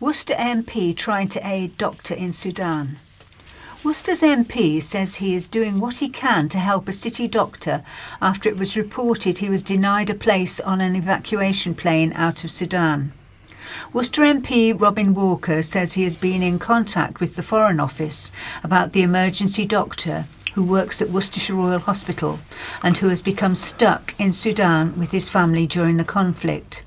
Worcester 0.00 0.34
MP 0.34 0.94
trying 0.94 1.28
to 1.28 1.46
aid 1.46 1.78
doctor 1.78 2.14
in 2.14 2.32
Sudan. 2.32 2.96
Worcester's 3.84 4.22
MP 4.22 4.82
says 4.82 5.16
he 5.16 5.34
is 5.34 5.46
doing 5.46 5.78
what 5.78 5.96
he 5.96 6.08
can 6.08 6.48
to 6.48 6.58
help 6.58 6.88
a 6.88 6.92
city 6.92 7.28
doctor 7.28 7.84
after 8.20 8.48
it 8.48 8.56
was 8.56 8.76
reported 8.76 9.38
he 9.38 9.50
was 9.50 9.62
denied 9.62 10.10
a 10.10 10.14
place 10.14 10.58
on 10.58 10.80
an 10.80 10.96
evacuation 10.96 11.74
plane 11.74 12.12
out 12.14 12.44
of 12.44 12.50
Sudan. 12.50 13.12
Worcester 13.92 14.22
MP 14.22 14.78
Robin 14.78 15.14
Walker 15.14 15.62
says 15.62 15.92
he 15.92 16.04
has 16.04 16.16
been 16.16 16.42
in 16.42 16.58
contact 16.58 17.20
with 17.20 17.36
the 17.36 17.42
Foreign 17.42 17.80
Office 17.80 18.32
about 18.62 18.92
the 18.92 19.02
emergency 19.02 19.66
doctor 19.66 20.26
who 20.54 20.62
works 20.62 21.02
at 21.02 21.10
Worcestershire 21.10 21.56
Royal 21.56 21.80
Hospital 21.80 22.38
and 22.82 22.98
who 22.98 23.08
has 23.08 23.22
become 23.22 23.54
stuck 23.54 24.14
in 24.18 24.32
Sudan 24.32 24.98
with 24.98 25.10
his 25.10 25.28
family 25.28 25.66
during 25.66 25.96
the 25.96 26.04
conflict. 26.04 26.84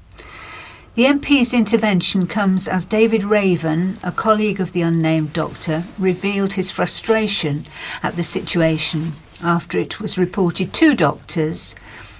The 0.96 1.06
MP's 1.06 1.54
intervention 1.54 2.26
comes 2.26 2.68
as 2.68 2.86
David 2.86 3.24
Raven, 3.24 3.98
a 4.02 4.12
colleague 4.12 4.60
of 4.60 4.72
the 4.72 4.82
unnamed 4.82 5.32
doctor, 5.32 5.84
revealed 6.00 6.54
his 6.54 6.72
frustration 6.72 7.66
at 8.02 8.16
the 8.16 8.24
situation 8.24 9.12
after 9.44 9.78
it 9.78 10.00
was 10.00 10.18
reported 10.18 10.74
two 10.74 10.96
doctors 10.96 11.76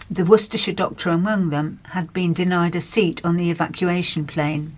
the 0.10 0.24
Worcestershire 0.24 0.74
doctor 0.74 1.10
among 1.10 1.50
them 1.50 1.80
had 1.90 2.14
been 2.14 2.34
denied 2.34 2.76
a 2.76 2.82
seat 2.82 3.24
on 3.26 3.36
the 3.36 3.52
evacuation 3.52 4.26
plane. 4.26 4.78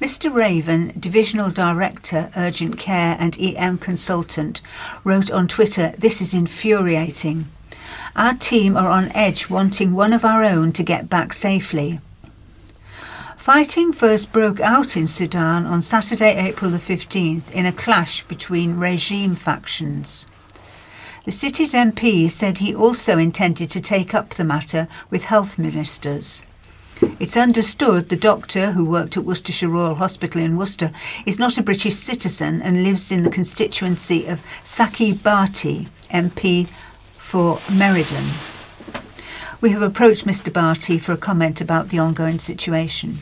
Mr. 0.00 0.32
Raven, 0.32 0.94
Divisional 0.98 1.50
Director, 1.50 2.30
Urgent 2.36 2.78
Care 2.78 3.16
and 3.18 3.36
EM 3.38 3.78
Consultant, 3.78 4.62
wrote 5.04 5.30
on 5.30 5.48
Twitter, 5.48 5.92
This 5.98 6.20
is 6.20 6.32
infuriating. 6.32 7.46
Our 8.16 8.34
team 8.34 8.76
are 8.76 8.88
on 8.88 9.12
edge 9.12 9.50
wanting 9.50 9.92
one 9.92 10.12
of 10.12 10.24
our 10.24 10.42
own 10.42 10.72
to 10.72 10.82
get 10.82 11.10
back 11.10 11.32
safely. 11.32 12.00
Fighting 13.36 13.92
first 13.92 14.32
broke 14.32 14.60
out 14.60 14.96
in 14.96 15.06
Sudan 15.06 15.66
on 15.66 15.82
Saturday, 15.82 16.36
April 16.36 16.70
the 16.70 16.78
15th, 16.78 17.50
in 17.50 17.66
a 17.66 17.72
clash 17.72 18.22
between 18.24 18.78
regime 18.78 19.34
factions. 19.34 20.28
The 21.24 21.30
city's 21.30 21.74
MP 21.74 22.30
said 22.30 22.58
he 22.58 22.74
also 22.74 23.18
intended 23.18 23.70
to 23.70 23.80
take 23.80 24.14
up 24.14 24.30
the 24.30 24.44
matter 24.44 24.88
with 25.10 25.24
health 25.24 25.58
ministers. 25.58 26.44
It's 27.18 27.36
understood 27.36 28.08
the 28.08 28.16
doctor 28.16 28.72
who 28.72 28.86
worked 28.86 29.18
at 29.18 29.24
Worcestershire 29.24 29.68
Royal 29.68 29.96
Hospital 29.96 30.40
in 30.40 30.56
Worcester 30.56 30.92
is 31.26 31.38
not 31.38 31.58
a 31.58 31.62
British 31.62 31.94
citizen 31.94 32.62
and 32.62 32.84
lives 32.84 33.12
in 33.12 33.22
the 33.22 33.30
constituency 33.30 34.26
of 34.26 34.44
Saqib 34.64 35.16
Bhatti, 35.16 35.88
MP 36.08 36.68
for 37.18 37.58
Meriden. 37.70 38.24
We 39.60 39.70
have 39.70 39.82
approached 39.82 40.24
Mr 40.24 40.50
Bhatti 40.50 40.98
for 40.98 41.12
a 41.12 41.18
comment 41.18 41.60
about 41.60 41.90
the 41.90 41.98
ongoing 41.98 42.38
situation. 42.38 43.18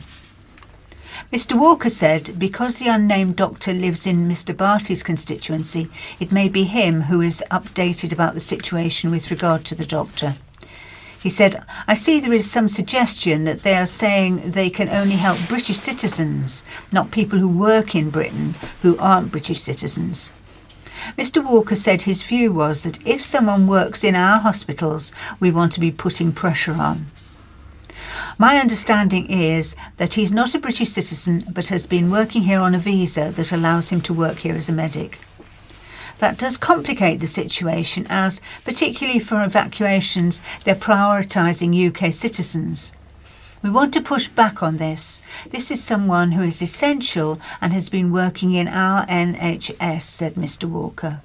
Mr 1.31 1.59
Walker 1.59 1.91
said 1.91 2.39
because 2.39 2.79
the 2.79 2.87
unnamed 2.87 3.35
doctor 3.35 3.71
lives 3.71 4.07
in 4.07 4.27
Mr 4.27 4.55
Bhatti's 4.55 5.03
constituency, 5.03 5.87
it 6.19 6.31
may 6.31 6.49
be 6.49 6.63
him 6.63 7.01
who 7.01 7.21
is 7.21 7.43
updated 7.51 8.11
about 8.11 8.33
the 8.33 8.39
situation 8.39 9.11
with 9.11 9.29
regard 9.29 9.63
to 9.65 9.75
the 9.75 9.85
doctor. 9.85 10.33
He 11.21 11.29
said, 11.29 11.63
I 11.87 11.93
see 11.93 12.19
there 12.19 12.33
is 12.33 12.49
some 12.49 12.67
suggestion 12.67 13.43
that 13.43 13.61
they 13.61 13.75
are 13.75 13.85
saying 13.85 14.51
they 14.51 14.71
can 14.71 14.89
only 14.89 15.17
help 15.17 15.37
British 15.47 15.77
citizens, 15.77 16.65
not 16.91 17.11
people 17.11 17.37
who 17.37 17.47
work 17.47 17.93
in 17.93 18.09
Britain 18.09 18.55
who 18.81 18.97
aren't 18.97 19.31
British 19.31 19.61
citizens. 19.61 20.31
Mr 21.15 21.45
Walker 21.45 21.75
said 21.75 22.03
his 22.03 22.23
view 22.23 22.51
was 22.51 22.81
that 22.81 23.05
if 23.05 23.21
someone 23.21 23.67
works 23.67 24.03
in 24.03 24.15
our 24.15 24.39
hospitals, 24.39 25.13
we 25.39 25.51
want 25.51 25.73
to 25.73 25.79
be 25.79 25.91
putting 25.91 26.31
pressure 26.31 26.73
on. 26.73 27.05
My 28.41 28.57
understanding 28.57 29.29
is 29.29 29.75
that 29.97 30.13
he's 30.13 30.31
not 30.31 30.55
a 30.55 30.59
British 30.59 30.87
citizen 30.87 31.43
but 31.51 31.67
has 31.67 31.85
been 31.85 32.09
working 32.09 32.43
here 32.43 32.61
on 32.61 32.73
a 32.73 32.79
visa 32.79 33.31
that 33.31 33.51
allows 33.51 33.89
him 33.89 33.99
to 34.03 34.13
work 34.13 34.37
here 34.39 34.55
as 34.55 34.69
a 34.69 34.71
medic. 34.71 35.19
That 36.19 36.37
does 36.37 36.55
complicate 36.55 37.19
the 37.19 37.27
situation 37.27 38.07
as, 38.09 38.39
particularly 38.63 39.19
for 39.19 39.43
evacuations, 39.43 40.41
they're 40.63 40.73
prioritising 40.73 41.75
UK 41.75 42.13
citizens. 42.13 42.93
We 43.61 43.71
want 43.71 43.93
to 43.95 44.01
push 44.01 44.29
back 44.29 44.63
on 44.63 44.77
this. 44.77 45.21
This 45.49 45.69
is 45.69 45.83
someone 45.83 46.31
who 46.31 46.43
is 46.43 46.61
essential 46.61 47.41
and 47.59 47.73
has 47.73 47.89
been 47.89 48.09
working 48.09 48.53
in 48.53 48.69
our 48.69 49.05
NHS, 49.07 50.03
said 50.03 50.35
Mr 50.35 50.63
Walker. 50.63 51.19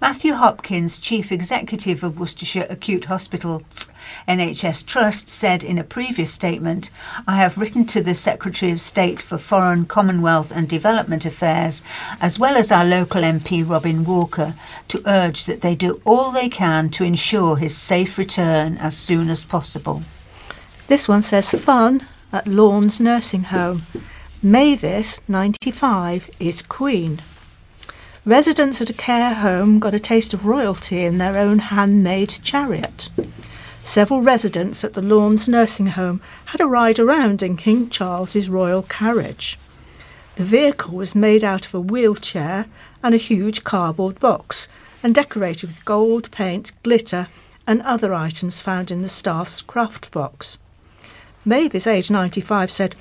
Matthew 0.00 0.34
Hopkins, 0.34 0.98
Chief 0.98 1.32
Executive 1.32 2.02
of 2.02 2.18
Worcestershire 2.18 2.66
Acute 2.68 3.06
Hospitals 3.06 3.88
NHS 4.28 4.84
Trust, 4.86 5.28
said 5.28 5.64
in 5.64 5.78
a 5.78 5.84
previous 5.84 6.32
statement 6.32 6.90
I 7.26 7.36
have 7.36 7.58
written 7.58 7.86
to 7.86 8.02
the 8.02 8.14
Secretary 8.14 8.72
of 8.72 8.80
State 8.80 9.20
for 9.20 9.38
Foreign, 9.38 9.86
Commonwealth 9.86 10.50
and 10.54 10.68
Development 10.68 11.24
Affairs, 11.24 11.82
as 12.20 12.38
well 12.38 12.56
as 12.56 12.70
our 12.70 12.84
local 12.84 13.22
MP 13.22 13.68
Robin 13.68 14.04
Walker, 14.04 14.54
to 14.88 15.02
urge 15.06 15.46
that 15.46 15.60
they 15.60 15.74
do 15.74 16.00
all 16.04 16.30
they 16.30 16.48
can 16.48 16.90
to 16.90 17.04
ensure 17.04 17.56
his 17.56 17.76
safe 17.76 18.18
return 18.18 18.76
as 18.78 18.96
soon 18.96 19.30
as 19.30 19.44
possible. 19.44 20.02
This 20.88 21.08
one 21.08 21.22
says 21.22 21.50
fun 21.52 22.06
at 22.32 22.46
Lawns 22.46 23.00
Nursing 23.00 23.44
Home. 23.44 23.82
Mavis, 24.42 25.26
95, 25.28 26.30
is 26.38 26.62
Queen. 26.62 27.20
Residents 28.26 28.82
at 28.82 28.90
a 28.90 28.92
care 28.92 29.34
home 29.34 29.78
got 29.78 29.94
a 29.94 30.00
taste 30.00 30.34
of 30.34 30.46
royalty 30.46 31.04
in 31.04 31.18
their 31.18 31.38
own 31.38 31.60
handmade 31.60 32.40
chariot. 32.42 33.08
Several 33.84 34.20
residents 34.20 34.82
at 34.82 34.94
the 34.94 35.00
Lawns 35.00 35.48
nursing 35.48 35.86
home 35.86 36.20
had 36.46 36.60
a 36.60 36.66
ride 36.66 36.98
around 36.98 37.40
in 37.40 37.56
King 37.56 37.88
Charles's 37.88 38.50
royal 38.50 38.82
carriage. 38.82 39.60
The 40.34 40.42
vehicle 40.42 40.96
was 40.96 41.14
made 41.14 41.44
out 41.44 41.66
of 41.66 41.74
a 41.76 41.80
wheelchair 41.80 42.66
and 43.00 43.14
a 43.14 43.18
huge 43.18 43.62
cardboard 43.62 44.18
box 44.18 44.66
and 45.04 45.14
decorated 45.14 45.68
with 45.68 45.84
gold 45.84 46.28
paint, 46.32 46.72
glitter, 46.82 47.28
and 47.64 47.80
other 47.82 48.12
items 48.12 48.60
found 48.60 48.90
in 48.90 49.02
the 49.02 49.08
staff's 49.08 49.62
craft 49.62 50.10
box. 50.10 50.58
Mavis, 51.44 51.86
aged 51.86 52.10
95, 52.10 52.72
said, 52.72 52.96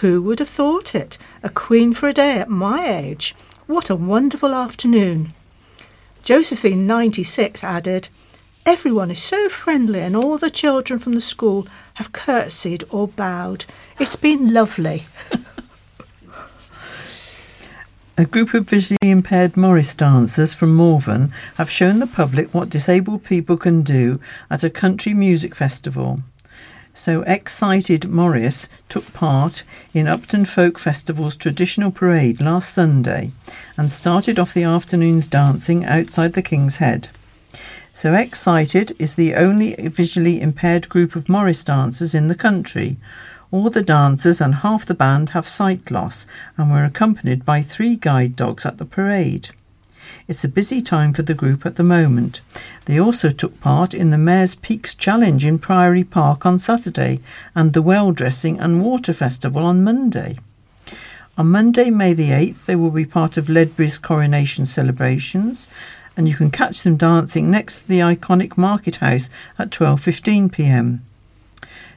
Who 0.00 0.22
would 0.22 0.38
have 0.38 0.48
thought 0.48 0.94
it? 0.94 1.18
A 1.42 1.50
queen 1.50 1.92
for 1.92 2.08
a 2.08 2.14
day 2.14 2.38
at 2.38 2.48
my 2.48 2.88
age. 2.88 3.34
What 3.70 3.88
a 3.88 3.94
wonderful 3.94 4.52
afternoon. 4.52 5.32
Josephine, 6.24 6.88
96, 6.88 7.62
added, 7.62 8.08
Everyone 8.66 9.12
is 9.12 9.22
so 9.22 9.48
friendly, 9.48 10.00
and 10.00 10.16
all 10.16 10.38
the 10.38 10.50
children 10.50 10.98
from 10.98 11.12
the 11.12 11.20
school 11.20 11.68
have 11.94 12.10
curtsied 12.10 12.82
or 12.90 13.06
bowed. 13.06 13.66
It's 14.00 14.16
been 14.16 14.52
lovely. 14.52 15.04
A 18.18 18.24
group 18.26 18.54
of 18.54 18.68
visually 18.68 18.98
impaired 19.02 19.56
Morris 19.56 19.94
dancers 19.94 20.52
from 20.52 20.74
Malvern 20.74 21.32
have 21.54 21.70
shown 21.70 22.00
the 22.00 22.08
public 22.08 22.52
what 22.52 22.70
disabled 22.70 23.22
people 23.22 23.56
can 23.56 23.82
do 23.82 24.18
at 24.50 24.64
a 24.64 24.68
country 24.68 25.14
music 25.14 25.54
festival. 25.54 26.22
So 26.94 27.22
Excited 27.22 28.08
Morris 28.08 28.68
took 28.88 29.12
part 29.12 29.62
in 29.94 30.06
Upton 30.06 30.44
Folk 30.44 30.78
Festival's 30.78 31.36
traditional 31.36 31.90
parade 31.90 32.40
last 32.40 32.74
Sunday 32.74 33.30
and 33.76 33.90
started 33.90 34.38
off 34.38 34.52
the 34.52 34.64
afternoon's 34.64 35.26
dancing 35.26 35.84
outside 35.84 36.34
the 36.34 36.42
King's 36.42 36.76
Head. 36.76 37.08
So 37.94 38.14
Excited 38.14 38.94
is 38.98 39.14
the 39.14 39.34
only 39.34 39.74
visually 39.74 40.40
impaired 40.40 40.88
group 40.88 41.16
of 41.16 41.28
Morris 41.28 41.64
dancers 41.64 42.14
in 42.14 42.28
the 42.28 42.34
country. 42.34 42.96
All 43.50 43.70
the 43.70 43.82
dancers 43.82 44.40
and 44.40 44.56
half 44.56 44.86
the 44.86 44.94
band 44.94 45.30
have 45.30 45.48
sight 45.48 45.90
loss 45.90 46.26
and 46.56 46.70
were 46.70 46.84
accompanied 46.84 47.44
by 47.44 47.62
three 47.62 47.96
guide 47.96 48.36
dogs 48.36 48.64
at 48.64 48.78
the 48.78 48.84
parade. 48.84 49.50
It's 50.28 50.44
a 50.44 50.48
busy 50.48 50.80
time 50.82 51.12
for 51.12 51.22
the 51.22 51.34
group 51.34 51.66
at 51.66 51.76
the 51.76 51.82
moment. 51.82 52.40
They 52.84 52.98
also 52.98 53.30
took 53.30 53.60
part 53.60 53.94
in 53.94 54.10
the 54.10 54.18
Mayor's 54.18 54.54
Peaks 54.54 54.94
Challenge 54.94 55.44
in 55.44 55.58
Priory 55.58 56.04
Park 56.04 56.46
on 56.46 56.58
Saturday 56.58 57.20
and 57.54 57.72
the 57.72 57.82
Well 57.82 58.12
Dressing 58.12 58.58
and 58.58 58.82
Water 58.82 59.12
Festival 59.12 59.64
on 59.64 59.84
Monday. 59.84 60.38
On 61.38 61.48
Monday, 61.48 61.90
May 61.90 62.14
the 62.14 62.30
8th, 62.30 62.66
they 62.66 62.76
will 62.76 62.90
be 62.90 63.06
part 63.06 63.36
of 63.36 63.48
Ledbury's 63.48 63.98
coronation 63.98 64.66
celebrations 64.66 65.68
and 66.16 66.28
you 66.28 66.34
can 66.34 66.50
catch 66.50 66.82
them 66.82 66.96
dancing 66.96 67.50
next 67.50 67.80
to 67.80 67.88
the 67.88 68.00
iconic 68.00 68.56
Market 68.56 68.96
House 68.96 69.30
at 69.58 69.70
12:15 69.70 70.52
p.m. 70.52 71.02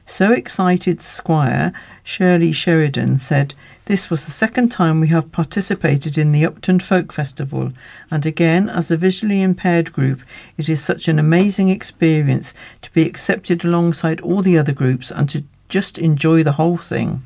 So 0.06 0.32
excited 0.32 1.02
Squire 1.02 1.72
Shirley 2.02 2.52
Sheridan 2.52 3.18
said, 3.18 3.54
This 3.86 4.08
was 4.08 4.24
the 4.24 4.30
second 4.30 4.70
time 4.70 4.98
we 4.98 5.08
have 5.08 5.30
participated 5.30 6.16
in 6.16 6.32
the 6.32 6.46
Upton 6.46 6.80
Folk 6.80 7.12
Festival, 7.12 7.70
and 8.10 8.24
again, 8.24 8.70
as 8.70 8.90
a 8.90 8.96
visually 8.96 9.42
impaired 9.42 9.92
group, 9.92 10.22
it 10.56 10.70
is 10.70 10.82
such 10.82 11.06
an 11.06 11.18
amazing 11.18 11.68
experience 11.68 12.54
to 12.80 12.90
be 12.92 13.06
accepted 13.06 13.62
alongside 13.62 14.22
all 14.22 14.40
the 14.40 14.56
other 14.56 14.72
groups 14.72 15.10
and 15.10 15.28
to 15.28 15.44
just 15.68 15.98
enjoy 15.98 16.42
the 16.42 16.52
whole 16.52 16.78
thing. 16.78 17.24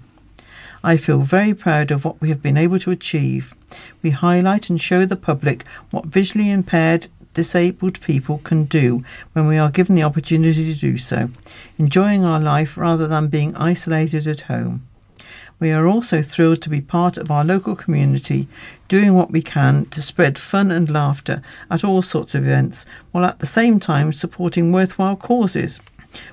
I 0.83 0.97
feel 0.97 1.21
very 1.21 1.55
proud 1.55 1.92
of 1.92 2.05
what 2.05 2.21
we 2.21 2.29
have 2.31 2.42
been 2.42 2.57
able 2.57 2.81
to 2.81 2.90
achieve. 2.90 3.55
We 4.03 4.11
highlight 4.11 4.68
and 4.68 4.81
show 4.81 5.07
the 5.07 5.14
public 5.14 5.64
what 5.92 6.07
visually 6.07 6.51
impaired 6.51 7.07
disabled 7.35 8.01
people 8.01 8.38
can 8.38 8.64
do 8.64 9.05
when 9.33 9.47
we 9.47 9.59
are 9.59 9.71
given 9.71 9.94
the 9.94 10.03
opportunity 10.03 10.75
to 10.75 10.81
do 10.81 10.99
so, 10.99 11.31
enjoying 11.79 12.25
our 12.25 12.40
life 12.40 12.77
rather 12.77 13.07
than 13.07 13.29
being 13.29 13.55
isolated 13.55 14.27
at 14.27 14.40
home. 14.42 14.83
We 15.61 15.73
are 15.73 15.88
also 15.88 16.23
thrilled 16.23 16.62
to 16.62 16.71
be 16.71 16.81
part 16.81 17.18
of 17.18 17.33
our 17.33 17.44
local 17.44 17.75
community, 17.75 18.47
doing 18.87 19.14
what 19.14 19.33
we 19.33 19.42
can 19.42 19.87
to 19.87 20.01
spread 20.01 20.38
fun 20.38 20.71
and 20.71 20.88
laughter 20.88 21.42
at 21.68 21.83
all 21.83 22.01
sorts 22.01 22.35
of 22.37 22.44
events, 22.44 22.87
while 23.11 23.25
at 23.25 23.40
the 23.40 23.47
same 23.47 23.81
time 23.81 24.12
supporting 24.12 24.71
worthwhile 24.71 25.16
causes. 25.16 25.81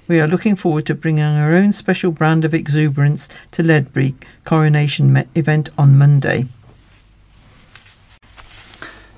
We 0.08 0.20
are 0.20 0.28
looking 0.28 0.56
forward 0.56 0.86
to 0.86 0.96
bringing 0.96 1.24
our 1.24 1.54
own 1.54 1.74
special 1.74 2.12
brand 2.12 2.46
of 2.46 2.54
exuberance 2.54 3.28
to 3.52 3.64
Ledbury 3.64 4.14
coronation 4.44 5.28
event 5.34 5.70
on 5.76 5.98
Monday. 5.98 6.46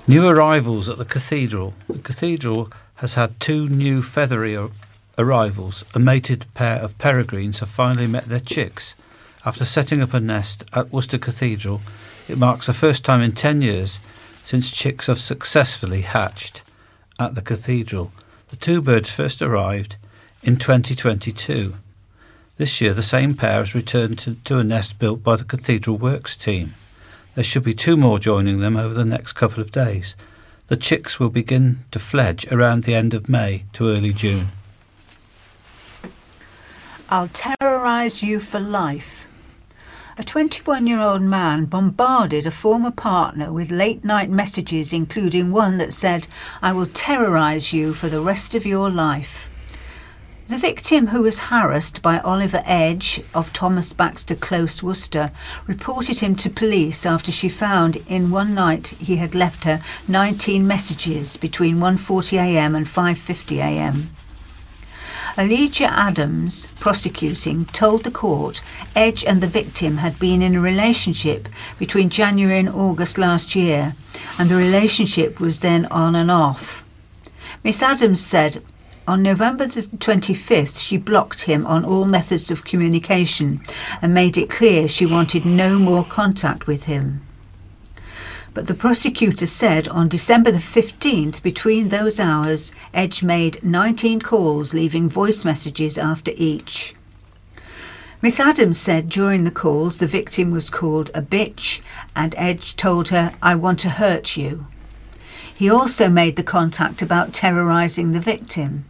New 0.06 0.26
arrivals 0.26 0.88
at 0.88 0.96
the 0.96 1.04
cathedral. 1.04 1.74
The 1.86 1.98
cathedral 1.98 2.72
has 2.96 3.12
had 3.12 3.38
two 3.40 3.68
new 3.68 4.00
feathery 4.00 4.58
arrivals. 5.18 5.84
A 5.94 5.98
mated 5.98 6.46
pair 6.54 6.76
of 6.76 6.96
peregrines 6.96 7.58
have 7.58 7.68
finally 7.68 8.06
met 8.06 8.24
their 8.24 8.40
chicks. 8.40 8.94
After 9.44 9.64
setting 9.64 10.02
up 10.02 10.14
a 10.14 10.20
nest 10.20 10.64
at 10.72 10.92
Worcester 10.92 11.18
Cathedral, 11.18 11.80
it 12.28 12.38
marks 12.38 12.66
the 12.66 12.72
first 12.72 13.04
time 13.04 13.20
in 13.20 13.32
10 13.32 13.62
years 13.62 14.00
since 14.44 14.70
chicks 14.70 15.06
have 15.06 15.20
successfully 15.20 16.02
hatched 16.02 16.62
at 17.18 17.34
the 17.34 17.42
cathedral. 17.42 18.12
The 18.48 18.56
two 18.56 18.80
birds 18.80 19.10
first 19.10 19.42
arrived 19.42 19.96
in 20.42 20.56
2022. 20.56 21.74
This 22.56 22.80
year, 22.80 22.92
the 22.92 23.02
same 23.02 23.34
pair 23.34 23.58
has 23.58 23.74
returned 23.74 24.18
to, 24.20 24.34
to 24.34 24.58
a 24.58 24.64
nest 24.64 24.98
built 24.98 25.22
by 25.22 25.36
the 25.36 25.44
Cathedral 25.44 25.96
Works 25.96 26.36
team. 26.36 26.74
There 27.34 27.44
should 27.44 27.62
be 27.62 27.74
two 27.74 27.96
more 27.96 28.18
joining 28.18 28.58
them 28.58 28.76
over 28.76 28.94
the 28.94 29.04
next 29.04 29.34
couple 29.34 29.62
of 29.62 29.70
days. 29.70 30.16
The 30.66 30.76
chicks 30.76 31.20
will 31.20 31.28
begin 31.28 31.84
to 31.92 32.00
fledge 32.00 32.50
around 32.50 32.82
the 32.82 32.96
end 32.96 33.14
of 33.14 33.28
May 33.28 33.64
to 33.74 33.88
early 33.88 34.12
June. 34.12 34.48
I'll 37.08 37.28
terrorise 37.28 38.22
you 38.22 38.40
for 38.40 38.58
life. 38.58 39.27
A 40.20 40.24
21 40.24 40.88
year 40.88 40.98
old 40.98 41.22
man 41.22 41.66
bombarded 41.66 42.44
a 42.44 42.50
former 42.50 42.90
partner 42.90 43.52
with 43.52 43.70
late 43.70 44.04
night 44.04 44.28
messages, 44.28 44.92
including 44.92 45.52
one 45.52 45.76
that 45.76 45.94
said, 45.94 46.26
I 46.60 46.72
will 46.72 46.86
terrorise 46.86 47.72
you 47.72 47.94
for 47.94 48.08
the 48.08 48.20
rest 48.20 48.56
of 48.56 48.66
your 48.66 48.90
life. 48.90 49.48
The 50.48 50.58
victim, 50.58 51.08
who 51.08 51.22
was 51.22 51.38
harassed 51.38 52.02
by 52.02 52.18
Oliver 52.18 52.64
Edge 52.66 53.22
of 53.32 53.52
Thomas 53.52 53.92
Baxter 53.92 54.34
Close, 54.34 54.82
Worcester, 54.82 55.30
reported 55.68 56.18
him 56.18 56.34
to 56.34 56.50
police 56.50 57.06
after 57.06 57.30
she 57.30 57.48
found 57.48 57.98
in 58.08 58.32
one 58.32 58.54
night 58.54 58.88
he 58.88 59.18
had 59.18 59.36
left 59.36 59.62
her 59.62 59.80
19 60.08 60.66
messages 60.66 61.36
between 61.36 61.76
1:40am 61.76 62.74
and 62.76 62.88
5:50am. 62.88 64.27
Elijah 65.38 65.84
Adams, 65.84 66.66
prosecuting, 66.80 67.64
told 67.66 68.02
the 68.02 68.10
court 68.10 68.60
Edge 68.96 69.24
and 69.24 69.40
the 69.40 69.46
victim 69.46 69.98
had 69.98 70.18
been 70.18 70.42
in 70.42 70.56
a 70.56 70.60
relationship 70.60 71.48
between 71.78 72.10
January 72.10 72.58
and 72.58 72.68
August 72.68 73.18
last 73.18 73.54
year, 73.54 73.94
and 74.36 74.50
the 74.50 74.56
relationship 74.56 75.38
was 75.38 75.60
then 75.60 75.86
on 75.92 76.16
and 76.16 76.28
off. 76.28 76.82
Miss 77.62 77.80
Adams 77.82 78.20
said 78.20 78.64
on 79.06 79.22
November 79.22 79.68
the 79.68 79.82
25th, 79.82 80.84
she 80.84 80.96
blocked 80.96 81.42
him 81.42 81.64
on 81.66 81.84
all 81.84 82.04
methods 82.04 82.50
of 82.50 82.64
communication 82.64 83.60
and 84.02 84.12
made 84.12 84.36
it 84.36 84.50
clear 84.50 84.88
she 84.88 85.06
wanted 85.06 85.46
no 85.46 85.78
more 85.78 86.02
contact 86.02 86.66
with 86.66 86.86
him. 86.86 87.22
But 88.54 88.66
the 88.66 88.74
prosecutor 88.74 89.46
said 89.46 89.88
on 89.88 90.08
December 90.08 90.50
the 90.50 90.58
15th, 90.58 91.42
between 91.42 91.88
those 91.88 92.18
hours, 92.18 92.72
Edge 92.92 93.22
made 93.22 93.62
19 93.62 94.20
calls, 94.20 94.74
leaving 94.74 95.08
voice 95.08 95.44
messages 95.44 95.96
after 95.96 96.32
each. 96.36 96.94
Miss 98.20 98.40
Adams 98.40 98.78
said 98.78 99.08
during 99.08 99.44
the 99.44 99.50
calls 99.50 99.98
the 99.98 100.08
victim 100.08 100.50
was 100.50 100.70
called 100.70 101.10
a 101.14 101.22
bitch, 101.22 101.80
and 102.16 102.34
Edge 102.36 102.74
told 102.74 103.10
her, 103.10 103.32
I 103.40 103.54
want 103.54 103.78
to 103.80 103.90
hurt 103.90 104.36
you. 104.36 104.66
He 105.54 105.70
also 105.70 106.08
made 106.08 106.36
the 106.36 106.42
contact 106.42 107.00
about 107.00 107.32
terrorising 107.32 108.12
the 108.12 108.20
victim. 108.20 108.86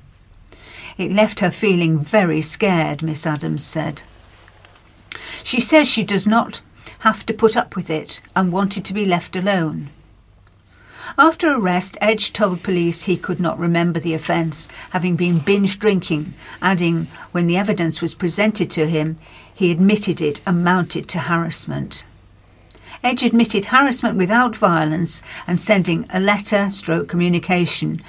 It 0.96 1.12
left 1.12 1.40
her 1.40 1.50
feeling 1.50 1.98
very 1.98 2.40
scared, 2.40 3.02
Miss 3.02 3.26
Adams 3.26 3.64
said. 3.64 4.02
She 5.42 5.60
says 5.60 5.88
she 5.88 6.04
does 6.04 6.26
not 6.26 6.60
have 7.00 7.24
to 7.26 7.34
put 7.34 7.56
up 7.56 7.76
with 7.76 7.90
it 7.90 8.20
and 8.34 8.52
wanted 8.52 8.84
to 8.84 8.94
be 8.94 9.04
left 9.04 9.36
alone. 9.36 9.90
After 11.16 11.54
arrest, 11.54 11.96
Edge 12.00 12.32
told 12.32 12.62
police 12.62 13.04
he 13.04 13.16
could 13.16 13.40
not 13.40 13.58
remember 13.58 13.98
the 13.98 14.14
offence, 14.14 14.68
having 14.90 15.16
been 15.16 15.38
binge 15.38 15.78
drinking, 15.78 16.34
adding, 16.60 17.06
when 17.32 17.46
the 17.46 17.56
evidence 17.56 18.02
was 18.02 18.14
presented 18.14 18.70
to 18.72 18.86
him, 18.86 19.16
he 19.54 19.70
admitted 19.70 20.20
it 20.20 20.42
amounted 20.46 21.08
to 21.08 21.20
harassment. 21.20 22.04
Edge 23.02 23.22
admitted 23.22 23.66
harassment 23.66 24.16
without 24.16 24.56
violence 24.56 25.22
and 25.46 25.60
sending 25.60 26.04
a 26.10 26.20
letter 26.20 26.68
stroke 26.70 27.08
communication 27.08 28.02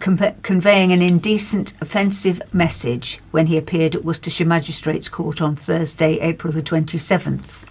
conveying 0.00 0.92
an 0.92 1.02
indecent, 1.02 1.72
offensive 1.80 2.42
message 2.52 3.20
when 3.30 3.46
he 3.46 3.56
appeared 3.56 3.94
at 3.94 4.04
Worcestershire 4.04 4.46
Magistrates 4.46 5.08
Court 5.08 5.40
on 5.40 5.56
Thursday, 5.56 6.18
April 6.20 6.52
the 6.52 6.62
27th. 6.62 7.67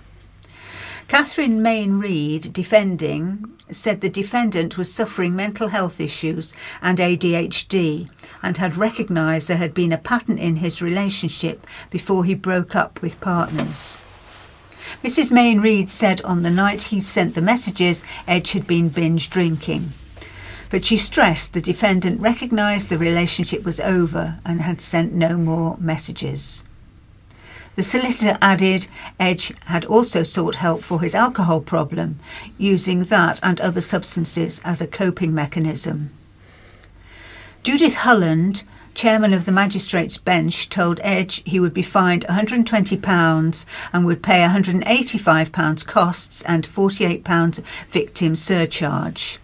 Catherine 1.08 1.62
Main 1.62 2.00
Reid, 2.00 2.52
defending, 2.52 3.54
said 3.72 4.02
the 4.02 4.10
defendant 4.10 4.78
was 4.78 4.94
suffering 4.94 5.36
mental 5.36 5.70
health 5.70 6.02
issues 6.02 6.54
and 6.82 6.98
ADHD 6.98 8.10
and 8.44 8.58
had 8.58 8.76
recognised 8.76 9.48
there 9.48 9.58
had 9.58 9.74
been 9.74 9.94
a 9.94 9.98
pattern 9.98 10.38
in 10.38 10.58
his 10.58 10.82
relationship 10.82 11.66
before 11.90 12.26
he 12.26 12.34
broke 12.34 12.76
up 12.76 13.02
with 13.02 13.22
partners. 13.22 13.98
Mrs. 15.02 15.32
Main 15.32 15.62
Reid 15.62 15.90
said 15.90 16.22
on 16.22 16.44
the 16.44 16.50
night 16.50 16.84
he 16.84 17.00
sent 17.00 17.36
the 17.36 17.42
messages, 17.42 18.04
Edge 18.28 18.52
had 18.52 18.68
been 18.68 18.90
binge 18.90 19.30
drinking 19.30 19.94
but 20.70 20.84
she 20.84 20.98
stressed 20.98 21.54
the 21.54 21.62
defendant 21.62 22.20
recognised 22.20 22.90
the 22.90 22.98
relationship 22.98 23.64
was 23.64 23.80
over 23.80 24.40
and 24.46 24.62
had 24.62 24.82
sent 24.82 25.14
no 25.14 25.38
more 25.38 25.78
messages. 25.80 26.64
The 27.78 27.84
solicitor 27.84 28.40
added 28.42 28.88
Edge 29.20 29.54
had 29.66 29.86
also 29.86 30.24
sought 30.24 30.56
help 30.56 30.82
for 30.82 31.00
his 31.00 31.14
alcohol 31.14 31.62
problem, 31.62 32.18
using 32.58 33.02
that 33.02 33.40
and 33.44 33.62
other 33.62 33.82
substances 33.82 34.60
as 34.66 34.82
a 34.82 34.88
coping 34.88 35.32
mechanism. 35.32 36.10
Judith 37.62 37.98
Hulland, 37.98 38.64
chairman 38.96 39.32
of 39.32 39.46
the 39.46 39.52
magistrates 39.52 40.18
bench, 40.18 40.70
told 40.70 41.00
Edge 41.04 41.44
he 41.46 41.60
would 41.60 41.76
be 41.76 41.84
fined 41.84 42.26
£120 42.28 43.66
and 43.94 44.06
would 44.08 44.24
pay 44.24 44.40
£185 44.40 45.86
costs 45.86 46.42
and 46.46 46.68
£48 46.68 47.62
victim 47.92 48.36
surcharge. 48.36 49.38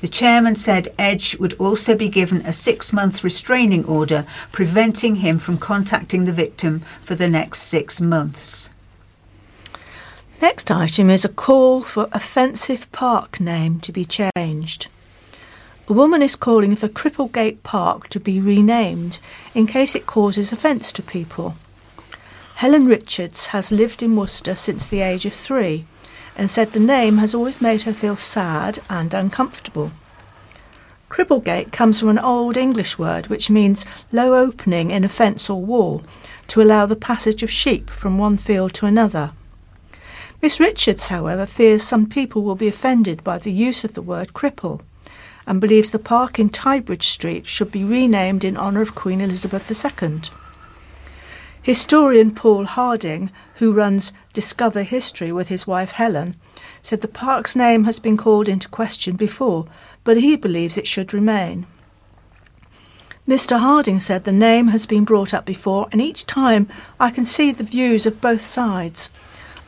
The 0.00 0.08
chairman 0.08 0.56
said 0.56 0.92
Edge 0.98 1.36
would 1.38 1.54
also 1.54 1.96
be 1.96 2.08
given 2.08 2.42
a 2.42 2.52
six 2.52 2.92
month 2.92 3.24
restraining 3.24 3.84
order 3.86 4.26
preventing 4.52 5.16
him 5.16 5.38
from 5.38 5.56
contacting 5.56 6.24
the 6.24 6.32
victim 6.32 6.80
for 7.00 7.14
the 7.14 7.28
next 7.28 7.62
six 7.62 8.00
months. 8.00 8.70
Next 10.42 10.70
item 10.70 11.08
is 11.08 11.24
a 11.24 11.30
call 11.30 11.80
for 11.82 12.08
offensive 12.12 12.92
park 12.92 13.40
name 13.40 13.80
to 13.80 13.90
be 13.90 14.04
changed. 14.04 14.88
A 15.88 15.92
woman 15.94 16.20
is 16.20 16.36
calling 16.36 16.76
for 16.76 16.88
Cripplegate 16.88 17.62
Park 17.62 18.08
to 18.08 18.20
be 18.20 18.38
renamed 18.38 19.18
in 19.54 19.66
case 19.66 19.94
it 19.94 20.04
causes 20.04 20.52
offence 20.52 20.92
to 20.92 21.02
people. 21.02 21.54
Helen 22.56 22.86
Richards 22.86 23.46
has 23.48 23.72
lived 23.72 24.02
in 24.02 24.16
Worcester 24.16 24.56
since 24.56 24.86
the 24.86 25.00
age 25.00 25.24
of 25.24 25.32
three 25.32 25.86
and 26.36 26.50
said 26.50 26.72
the 26.72 26.80
name 26.80 27.18
has 27.18 27.34
always 27.34 27.62
made 27.62 27.82
her 27.82 27.92
feel 27.92 28.16
sad 28.16 28.78
and 28.88 29.14
uncomfortable. 29.14 29.90
Cripplegate 31.08 31.72
comes 31.72 32.00
from 32.00 32.10
an 32.10 32.18
Old 32.18 32.56
English 32.56 32.98
word 32.98 33.28
which 33.28 33.48
means 33.48 33.86
low 34.12 34.34
opening 34.34 34.90
in 34.90 35.04
a 35.04 35.08
fence 35.08 35.48
or 35.48 35.64
wall 35.64 36.02
to 36.48 36.60
allow 36.60 36.84
the 36.84 36.96
passage 36.96 37.42
of 37.42 37.50
sheep 37.50 37.88
from 37.88 38.18
one 38.18 38.36
field 38.36 38.74
to 38.74 38.86
another. 38.86 39.32
Miss 40.42 40.60
Richards, 40.60 41.08
however, 41.08 41.46
fears 41.46 41.82
some 41.82 42.06
people 42.06 42.42
will 42.42 42.54
be 42.54 42.68
offended 42.68 43.24
by 43.24 43.38
the 43.38 43.52
use 43.52 43.84
of 43.84 43.94
the 43.94 44.02
word 44.02 44.34
cripple 44.34 44.82
and 45.46 45.60
believes 45.60 45.90
the 45.90 45.98
park 45.98 46.38
in 46.38 46.50
Tybridge 46.50 47.04
Street 47.04 47.46
should 47.46 47.70
be 47.70 47.84
renamed 47.84 48.44
in 48.44 48.56
honour 48.56 48.82
of 48.82 48.94
Queen 48.94 49.20
Elizabeth 49.20 49.70
II. 49.70 50.20
Historian 51.66 52.32
Paul 52.32 52.64
Harding, 52.64 53.28
who 53.56 53.72
runs 53.72 54.12
Discover 54.32 54.84
History 54.84 55.32
with 55.32 55.48
his 55.48 55.66
wife 55.66 55.90
Helen, 55.90 56.36
said 56.80 57.00
the 57.00 57.08
park's 57.08 57.56
name 57.56 57.82
has 57.82 57.98
been 57.98 58.16
called 58.16 58.48
into 58.48 58.68
question 58.68 59.16
before, 59.16 59.66
but 60.04 60.16
he 60.16 60.36
believes 60.36 60.78
it 60.78 60.86
should 60.86 61.12
remain. 61.12 61.66
Mr. 63.26 63.58
Harding 63.58 63.98
said 63.98 64.22
the 64.22 64.30
name 64.30 64.68
has 64.68 64.86
been 64.86 65.04
brought 65.04 65.34
up 65.34 65.44
before, 65.44 65.88
and 65.90 66.00
each 66.00 66.24
time 66.24 66.68
I 67.00 67.10
can 67.10 67.26
see 67.26 67.50
the 67.50 67.64
views 67.64 68.06
of 68.06 68.20
both 68.20 68.42
sides. 68.42 69.10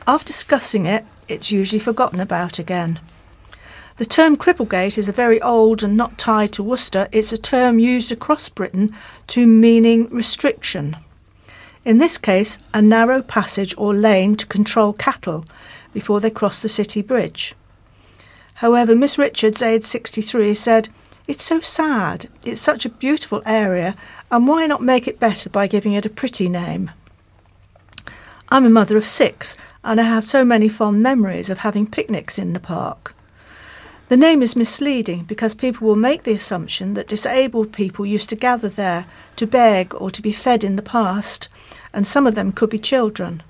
After 0.07 0.27
discussing 0.27 0.85
it, 0.85 1.05
it's 1.27 1.51
usually 1.51 1.79
forgotten 1.79 2.21
about 2.21 2.59
again. 2.59 3.01
The 3.97 4.05
term 4.05 4.37
Cripplegate 4.37 4.97
is 4.97 5.09
a 5.09 5.11
very 5.11 5.41
old 5.41 5.83
and 5.83 5.97
not 5.97 6.17
tied 6.17 6.53
to 6.53 6.63
Worcester. 6.63 7.09
It's 7.11 7.33
a 7.33 7.37
term 7.37 7.77
used 7.77 8.09
across 8.09 8.47
Britain 8.47 8.95
to 9.27 9.45
meaning 9.45 10.07
restriction. 10.07 10.95
In 11.85 11.97
this 11.97 12.17
case, 12.17 12.59
a 12.73 12.81
narrow 12.81 13.21
passage 13.21 13.73
or 13.77 13.93
lane 13.93 14.35
to 14.35 14.45
control 14.45 14.93
cattle 14.93 15.45
before 15.93 16.19
they 16.19 16.29
cross 16.29 16.61
the 16.61 16.69
city 16.69 17.01
bridge. 17.01 17.55
However, 18.55 18.95
Miss 18.95 19.17
Richards, 19.17 19.61
aged 19.61 19.85
63, 19.85 20.53
said, 20.53 20.89
It's 21.27 21.43
so 21.43 21.61
sad. 21.61 22.27
It's 22.43 22.59
such 22.59 22.85
a 22.85 22.89
beautiful 22.89 23.41
area, 23.45 23.95
and 24.29 24.47
why 24.47 24.67
not 24.67 24.83
make 24.83 25.07
it 25.07 25.19
better 25.19 25.49
by 25.49 25.67
giving 25.67 25.93
it 25.93 26.05
a 26.05 26.09
pretty 26.09 26.49
name? 26.49 26.91
I'm 28.49 28.65
a 28.65 28.69
mother 28.69 28.97
of 28.97 29.07
six, 29.07 29.55
and 29.83 30.01
I 30.01 30.03
have 30.03 30.23
so 30.25 30.43
many 30.43 30.67
fond 30.67 31.01
memories 31.01 31.49
of 31.49 31.59
having 31.59 31.87
picnics 31.87 32.37
in 32.37 32.51
the 32.51 32.59
park. 32.59 33.15
The 34.09 34.17
name 34.17 34.41
is 34.41 34.55
misleading 34.55 35.25
because 35.25 35.53
people 35.53 35.87
will 35.87 35.95
make 35.95 36.23
the 36.23 36.33
assumption 36.33 36.95
that 36.95 37.07
disabled 37.07 37.71
people 37.71 38.07
used 38.07 38.27
to 38.29 38.35
gather 38.35 38.67
there 38.67 39.05
to 39.35 39.45
beg 39.45 39.93
or 39.93 40.09
to 40.09 40.21
be 40.21 40.31
fed 40.31 40.63
in 40.63 40.75
the 40.75 40.81
past, 40.81 41.47
and 41.93 42.05
some 42.05 42.27
of 42.27 42.35
them 42.35 42.51
could 42.51 42.69
be 42.69 42.79
children. 42.79 43.43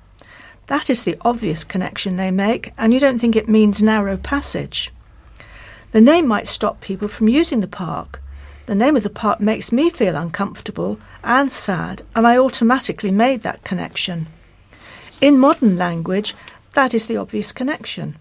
That 0.67 0.89
is 0.89 1.03
the 1.03 1.17
obvious 1.21 1.63
connection 1.63 2.15
they 2.15 2.31
make, 2.31 2.73
and 2.77 2.93
you 2.93 2.99
don't 2.99 3.19
think 3.19 3.35
it 3.35 3.49
means 3.49 3.81
narrow 3.81 4.17
passage. 4.17 4.91
The 5.91 6.01
name 6.01 6.27
might 6.27 6.45
stop 6.45 6.81
people 6.81 7.07
from 7.07 7.27
using 7.27 7.61
the 7.61 7.67
park. 7.67 8.21
The 8.67 8.75
name 8.75 8.95
of 8.95 9.01
the 9.01 9.09
park 9.09 9.39
makes 9.39 9.71
me 9.71 9.89
feel 9.89 10.15
uncomfortable 10.15 10.99
and 11.23 11.51
sad, 11.51 12.03
and 12.15 12.27
I 12.27 12.37
automatically 12.37 13.09
made 13.09 13.41
that 13.41 13.63
connection. 13.63 14.27
In 15.21 15.39
modern 15.39 15.75
language, 15.75 16.35
that 16.75 16.93
is 16.93 17.07
the 17.07 17.17
obvious 17.17 17.51
connection. 17.51 18.17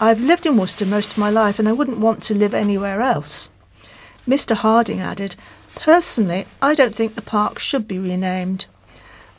I've 0.00 0.20
lived 0.20 0.46
in 0.46 0.56
Worcester 0.56 0.86
most 0.86 1.12
of 1.12 1.18
my 1.18 1.30
life 1.30 1.58
and 1.58 1.68
I 1.68 1.72
wouldn't 1.72 1.98
want 1.98 2.22
to 2.24 2.34
live 2.34 2.52
anywhere 2.52 3.00
else. 3.00 3.48
Mr. 4.28 4.56
Harding 4.56 5.00
added, 5.00 5.36
Personally, 5.76 6.46
I 6.60 6.74
don't 6.74 6.94
think 6.94 7.14
the 7.14 7.22
park 7.22 7.58
should 7.58 7.86
be 7.86 7.98
renamed. 7.98 8.66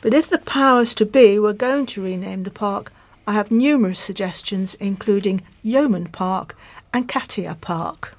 But 0.02 0.14
if 0.14 0.28
the 0.28 0.38
powers 0.38 0.94
to 0.96 1.06
be 1.06 1.38
were 1.38 1.52
going 1.52 1.86
to 1.86 2.02
rename 2.02 2.42
the 2.42 2.50
park, 2.50 2.92
I 3.24 3.34
have 3.34 3.52
numerous 3.52 4.00
suggestions, 4.00 4.74
including 4.74 5.42
Yeoman 5.62 6.08
Park 6.08 6.56
and 6.92 7.08
Katia 7.08 7.56
Park. 7.60 8.16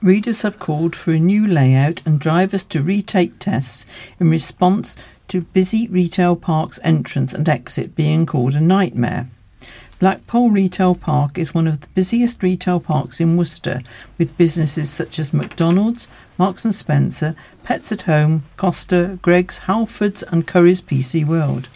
Readers 0.00 0.40
have 0.40 0.58
called 0.58 0.96
for 0.96 1.12
a 1.12 1.20
new 1.20 1.46
layout 1.46 2.00
and 2.06 2.18
drivers 2.18 2.64
to 2.66 2.82
retake 2.82 3.38
tests 3.38 3.84
in 4.18 4.30
response 4.30 4.96
to 5.28 5.42
busy 5.42 5.86
retail 5.88 6.34
park's 6.34 6.80
entrance 6.82 7.34
and 7.34 7.46
exit 7.46 7.94
being 7.94 8.24
called 8.24 8.54
a 8.54 8.60
nightmare. 8.60 9.28
Blackpole 10.00 10.50
Retail 10.50 10.94
Park 10.94 11.36
is 11.36 11.52
one 11.52 11.66
of 11.66 11.82
the 11.82 11.88
busiest 11.88 12.42
retail 12.42 12.80
parks 12.80 13.20
in 13.20 13.36
Worcester, 13.36 13.82
with 14.16 14.36
businesses 14.38 14.88
such 14.88 15.18
as 15.18 15.34
McDonald's, 15.34 16.08
Marks 16.38 16.64
and 16.64 16.74
Spencer, 16.74 17.36
Pets 17.64 17.92
at 17.92 18.02
Home, 18.02 18.44
Costa, 18.56 19.18
Greggs, 19.20 19.60
Halfords, 19.66 20.22
and 20.32 20.46
Curry's 20.46 20.80
PC 20.80 21.26
World. 21.26 21.68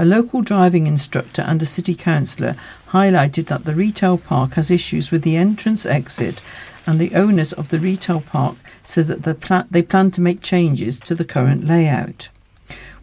A 0.00 0.04
local 0.04 0.42
driving 0.42 0.88
instructor 0.88 1.42
and 1.42 1.62
a 1.62 1.66
city 1.66 1.94
councillor 1.94 2.56
highlighted 2.88 3.46
that 3.46 3.62
the 3.62 3.74
retail 3.76 4.18
park 4.18 4.54
has 4.54 4.68
issues 4.68 5.12
with 5.12 5.22
the 5.22 5.36
entrance 5.36 5.86
exit, 5.86 6.40
and 6.88 6.98
the 6.98 7.14
owners 7.14 7.52
of 7.52 7.68
the 7.68 7.78
retail 7.78 8.20
park 8.20 8.56
said 8.84 9.06
that 9.06 9.22
the 9.22 9.36
pla- 9.36 9.66
they 9.70 9.82
plan 9.82 10.10
to 10.10 10.20
make 10.20 10.42
changes 10.42 10.98
to 10.98 11.14
the 11.14 11.24
current 11.24 11.64
layout. 11.64 12.30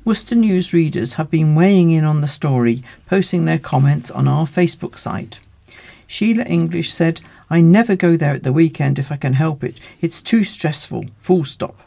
Worcester 0.03 0.33
News 0.33 0.73
readers 0.73 1.13
have 1.13 1.29
been 1.29 1.53
weighing 1.53 1.91
in 1.91 2.03
on 2.03 2.21
the 2.21 2.27
story, 2.27 2.83
posting 3.05 3.45
their 3.45 3.59
comments 3.59 4.09
on 4.09 4.27
our 4.27 4.47
Facebook 4.47 4.97
site. 4.97 5.39
Sheila 6.07 6.43
English 6.45 6.91
said, 6.91 7.21
I 7.51 7.61
never 7.61 7.95
go 7.95 8.17
there 8.17 8.33
at 8.33 8.41
the 8.41 8.51
weekend 8.51 8.97
if 8.97 9.11
I 9.11 9.15
can 9.15 9.33
help 9.33 9.63
it. 9.63 9.79
It's 10.01 10.19
too 10.19 10.43
stressful. 10.43 11.05
Full 11.19 11.43
stop. 11.43 11.79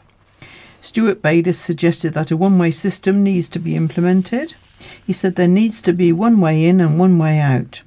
Stuart 0.79 1.21
Bayliss 1.21 1.59
suggested 1.59 2.13
that 2.13 2.31
a 2.31 2.37
one 2.37 2.57
way 2.57 2.71
system 2.71 3.21
needs 3.21 3.49
to 3.49 3.59
be 3.59 3.75
implemented. 3.75 4.53
He 5.05 5.11
said 5.11 5.35
there 5.35 5.47
needs 5.49 5.81
to 5.81 5.91
be 5.91 6.13
one 6.13 6.39
way 6.39 6.63
in 6.63 6.79
and 6.79 6.97
one 6.97 7.17
way 7.17 7.39
out. 7.39 7.81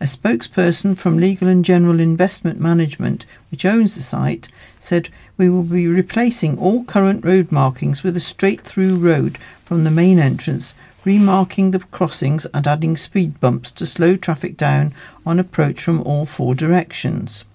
A 0.00 0.04
spokesperson 0.04 0.96
from 0.96 1.18
Legal 1.18 1.48
and 1.48 1.62
General 1.62 2.00
Investment 2.00 2.58
Management, 2.58 3.26
which 3.50 3.66
owns 3.66 3.94
the 3.94 4.02
site, 4.02 4.48
said 4.78 5.10
we 5.40 5.48
will 5.48 5.62
be 5.62 5.88
replacing 5.88 6.58
all 6.58 6.84
current 6.84 7.24
road 7.24 7.50
markings 7.50 8.02
with 8.02 8.14
a 8.14 8.20
straight 8.20 8.60
through 8.60 8.94
road 8.96 9.38
from 9.64 9.84
the 9.84 9.90
main 9.90 10.18
entrance, 10.18 10.74
remarking 11.02 11.70
the 11.70 11.78
crossings 11.78 12.44
and 12.52 12.66
adding 12.66 12.94
speed 12.94 13.40
bumps 13.40 13.72
to 13.72 13.86
slow 13.86 14.16
traffic 14.16 14.54
down 14.58 14.92
on 15.24 15.38
approach 15.38 15.80
from 15.80 16.02
all 16.02 16.26
four 16.26 16.54
directions. 16.54 17.46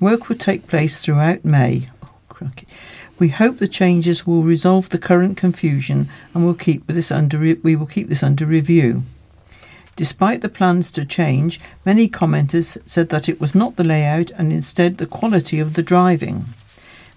Work 0.00 0.28
will 0.28 0.38
take 0.38 0.66
place 0.66 0.98
throughout 0.98 1.44
May. 1.44 1.88
Oh, 2.42 2.50
we 3.20 3.28
hope 3.28 3.58
the 3.58 3.68
changes 3.68 4.26
will 4.26 4.42
resolve 4.42 4.88
the 4.88 4.98
current 4.98 5.36
confusion 5.36 6.08
and 6.34 6.44
will 6.44 6.54
keep 6.54 6.84
this 6.88 7.12
under 7.12 7.38
re- 7.38 7.60
we 7.62 7.76
will 7.76 7.86
keep 7.86 8.08
this 8.08 8.24
under 8.24 8.44
review. 8.44 9.04
Despite 9.94 10.40
the 10.40 10.48
plans 10.48 10.90
to 10.92 11.04
change, 11.04 11.60
many 11.86 12.08
commenters 12.08 12.76
said 12.86 13.10
that 13.10 13.28
it 13.28 13.40
was 13.40 13.54
not 13.54 13.76
the 13.76 13.84
layout 13.84 14.32
and 14.32 14.52
instead 14.52 14.98
the 14.98 15.06
quality 15.06 15.60
of 15.60 15.74
the 15.74 15.82
driving. 15.84 16.46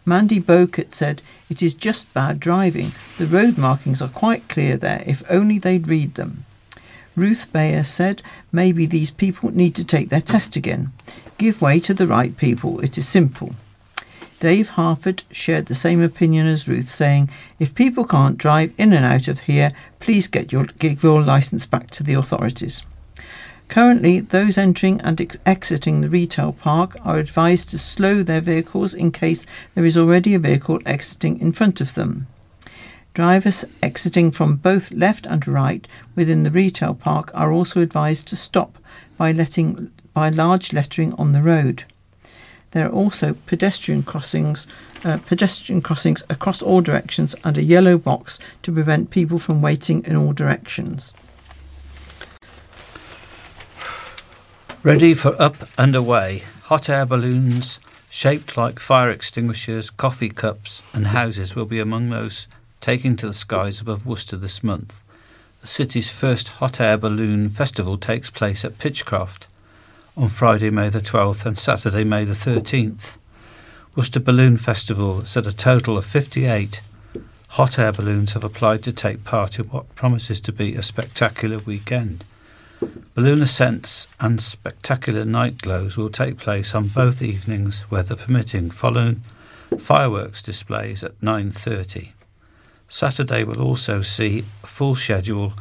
Mandy 0.05 0.41
Bokert 0.41 0.93
said, 0.93 1.21
It 1.49 1.61
is 1.61 1.73
just 1.73 2.13
bad 2.13 2.39
driving. 2.39 2.91
The 3.17 3.25
road 3.25 3.57
markings 3.57 4.01
are 4.01 4.09
quite 4.09 4.49
clear 4.49 4.75
there, 4.75 5.01
if 5.05 5.23
only 5.29 5.59
they'd 5.59 5.87
read 5.87 6.15
them. 6.15 6.43
Ruth 7.15 7.51
Bayer 7.53 7.83
said, 7.83 8.21
Maybe 8.51 8.85
these 8.85 9.11
people 9.11 9.55
need 9.55 9.75
to 9.75 9.83
take 9.83 10.09
their 10.09 10.21
test 10.21 10.55
again. 10.55 10.91
Give 11.37 11.61
way 11.61 11.79
to 11.81 11.93
the 11.93 12.07
right 12.07 12.35
people. 12.35 12.81
It 12.81 12.97
is 12.97 13.07
simple. 13.07 13.55
Dave 14.41 14.69
Harford 14.69 15.23
shared 15.31 15.67
the 15.67 15.75
same 15.75 16.01
opinion 16.01 16.47
as 16.47 16.67
Ruth, 16.67 16.89
saying, 16.89 17.29
If 17.59 17.73
people 17.73 18.03
can't 18.03 18.37
drive 18.37 18.73
in 18.77 18.91
and 18.91 19.05
out 19.05 19.29
of 19.29 19.41
here, 19.41 19.71
please 20.01 20.27
get 20.27 20.51
your, 20.51 20.65
give 20.65 21.01
your 21.01 21.21
licence 21.21 21.65
back 21.65 21.91
to 21.91 22.03
the 22.03 22.15
authorities. 22.15 22.83
Currently, 23.73 24.19
those 24.19 24.55
entering 24.55 25.01
and 25.01 25.19
ex- 25.19 25.35
exiting 25.47 26.01
the 26.01 26.07
retail 26.07 26.53
park 26.53 26.95
are 27.03 27.17
advised 27.17 27.71
to 27.71 27.79
slow 27.79 28.21
their 28.21 28.39
vehicles 28.39 28.93
in 28.93 29.11
case 29.11 29.47
there 29.73 29.83
is 29.83 29.97
already 29.97 30.35
a 30.35 30.39
vehicle 30.39 30.79
exiting 30.85 31.39
in 31.39 31.53
front 31.53 31.81
of 31.81 31.95
them. 31.95 32.27
Drivers 33.15 33.65
exiting 33.81 34.29
from 34.29 34.57
both 34.57 34.91
left 34.91 35.25
and 35.25 35.47
right 35.47 35.87
within 36.15 36.43
the 36.43 36.51
retail 36.51 36.93
park 36.93 37.31
are 37.33 37.51
also 37.51 37.81
advised 37.81 38.27
to 38.27 38.35
stop 38.35 38.77
by 39.17 39.31
letting 39.31 39.89
by 40.13 40.29
large 40.29 40.71
lettering 40.71 41.15
on 41.15 41.31
the 41.31 41.41
road. 41.41 41.85
There 42.73 42.85
are 42.85 42.91
also 42.91 43.35
pedestrian 43.47 44.03
crossings, 44.03 44.67
uh, 45.03 45.17
pedestrian 45.25 45.81
crossings 45.81 46.23
across 46.29 46.61
all 46.61 46.81
directions, 46.81 47.33
and 47.43 47.57
a 47.57 47.63
yellow 47.63 47.97
box 47.97 48.37
to 48.61 48.71
prevent 48.71 49.09
people 49.09 49.39
from 49.39 49.63
waiting 49.63 50.03
in 50.05 50.15
all 50.15 50.33
directions. 50.33 51.11
Ready 54.83 55.13
for 55.13 55.41
up 55.41 55.55
and 55.77 55.95
away, 55.95 56.43
hot 56.63 56.89
air 56.89 57.05
balloons 57.05 57.79
shaped 58.09 58.57
like 58.57 58.81
fire 58.81 59.09
extinguishers, 59.09 59.89
coffee 59.89 60.27
cups, 60.27 60.83
and 60.91 61.07
houses 61.07 61.55
will 61.55 61.63
be 61.63 61.79
among 61.79 62.09
those 62.09 62.49
taking 62.81 63.15
to 63.15 63.27
the 63.27 63.33
skies 63.33 63.79
above 63.79 64.05
Worcester 64.05 64.35
this 64.35 64.61
month. 64.61 65.01
The 65.61 65.67
city's 65.67 66.11
first 66.11 66.49
hot 66.59 66.81
air 66.81 66.97
balloon 66.97 67.47
festival 67.47 67.95
takes 67.95 68.29
place 68.29 68.65
at 68.65 68.77
Pitchcroft 68.77 69.47
on 70.17 70.27
Friday, 70.27 70.69
May 70.69 70.89
the 70.89 70.99
12th 70.99 71.45
and 71.45 71.57
Saturday, 71.57 72.03
May 72.03 72.25
the 72.25 72.33
13th. 72.33 73.15
Worcester 73.95 74.19
Balloon 74.19 74.57
Festival 74.57 75.23
said 75.23 75.47
a 75.47 75.53
total 75.53 75.97
of 75.97 76.05
58 76.05 76.81
hot 77.51 77.79
air 77.79 77.93
balloons 77.93 78.33
have 78.33 78.43
applied 78.43 78.83
to 78.83 78.91
take 78.91 79.23
part 79.23 79.59
in 79.59 79.65
what 79.67 79.95
promises 79.95 80.41
to 80.41 80.51
be 80.51 80.75
a 80.75 80.83
spectacular 80.83 81.59
weekend. 81.59 82.25
Balloon 83.15 83.41
ascents 83.41 84.07
and 84.19 84.41
spectacular 84.41 85.25
night 85.25 85.59
glows 85.59 85.95
will 85.95 86.09
take 86.09 86.37
place 86.37 86.73
on 86.73 86.87
both 86.87 87.21
evenings, 87.21 87.89
weather 87.89 88.15
permitting, 88.15 88.69
following 88.69 89.21
fireworks 89.79 90.41
displays 90.41 91.03
at 91.03 91.19
9:30. 91.21 92.11
Saturday 92.87 93.43
will 93.43 93.61
also 93.61 94.01
see 94.01 94.45
a 94.63 94.67
full 94.67 94.95
schedule 94.95 95.53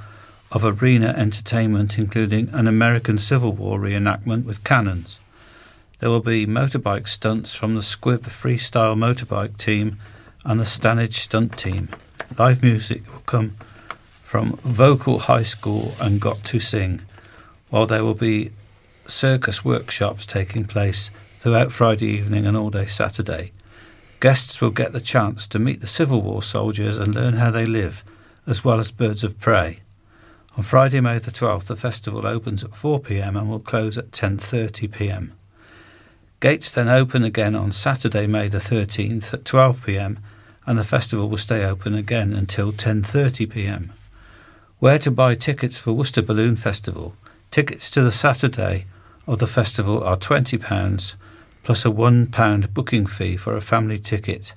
of 0.50 0.64
arena 0.64 1.14
entertainment, 1.16 1.98
including 1.98 2.48
an 2.50 2.66
American 2.66 3.18
Civil 3.18 3.52
War 3.52 3.78
reenactment 3.78 4.44
with 4.44 4.64
cannons. 4.64 5.18
There 5.98 6.10
will 6.10 6.20
be 6.20 6.46
motorbike 6.46 7.08
stunts 7.08 7.54
from 7.54 7.74
the 7.74 7.82
Squib 7.82 8.24
Freestyle 8.24 8.96
Motorbike 8.96 9.56
Team 9.56 9.98
and 10.44 10.58
the 10.58 10.64
Stanage 10.64 11.14
Stunt 11.14 11.56
Team. 11.56 11.88
Live 12.38 12.62
music 12.62 13.02
will 13.12 13.20
come 13.20 13.56
from 14.24 14.58
Vocal 14.64 15.20
High 15.20 15.42
School 15.44 15.94
and 16.00 16.20
Got 16.20 16.42
to 16.44 16.58
Sing, 16.58 17.02
while 17.72 17.86
there 17.86 18.04
will 18.04 18.12
be 18.12 18.50
circus 19.06 19.64
workshops 19.64 20.26
taking 20.26 20.66
place 20.66 21.08
throughout 21.38 21.72
Friday 21.72 22.04
evening 22.04 22.46
and 22.46 22.54
all 22.54 22.68
day 22.68 22.84
Saturday. 22.84 23.50
Guests 24.20 24.60
will 24.60 24.70
get 24.70 24.92
the 24.92 25.00
chance 25.00 25.46
to 25.46 25.58
meet 25.58 25.80
the 25.80 25.86
Civil 25.86 26.20
War 26.20 26.42
soldiers 26.42 26.98
and 26.98 27.14
learn 27.14 27.36
how 27.36 27.50
they 27.50 27.64
live, 27.64 28.04
as 28.46 28.62
well 28.62 28.78
as 28.78 28.92
birds 28.92 29.24
of 29.24 29.40
prey. 29.40 29.78
On 30.54 30.62
Friday, 30.62 31.00
May 31.00 31.16
the 31.16 31.30
12th, 31.30 31.64
the 31.64 31.74
festival 31.74 32.26
opens 32.26 32.62
at 32.62 32.76
4 32.76 33.00
pm 33.00 33.38
and 33.38 33.48
will 33.48 33.58
close 33.58 33.96
at 33.96 34.12
10:30 34.12 34.92
pm. 34.92 35.32
Gates 36.40 36.70
then 36.70 36.90
open 36.90 37.24
again 37.24 37.54
on 37.56 37.72
Saturday, 37.72 38.26
May 38.26 38.48
the 38.48 38.58
13th 38.58 39.32
at 39.32 39.46
12 39.46 39.86
pm 39.86 40.18
and 40.66 40.78
the 40.78 40.84
festival 40.84 41.26
will 41.26 41.38
stay 41.38 41.64
open 41.64 41.94
again 41.94 42.34
until 42.34 42.70
10:30 42.70 43.46
pm. 43.46 43.92
Where 44.78 44.98
to 44.98 45.10
buy 45.10 45.36
tickets 45.36 45.78
for 45.78 45.94
Worcester 45.94 46.20
Balloon 46.20 46.56
Festival? 46.56 47.16
Tickets 47.52 47.90
to 47.90 48.00
the 48.00 48.12
Saturday 48.12 48.86
of 49.26 49.38
the 49.38 49.46
festival 49.46 50.02
are 50.02 50.16
£20 50.16 51.14
plus 51.62 51.84
a 51.84 51.90
£1 51.90 52.72
booking 52.72 53.04
fee 53.04 53.36
for 53.36 53.54
a 53.54 53.60
family 53.60 53.98
ticket, 53.98 54.54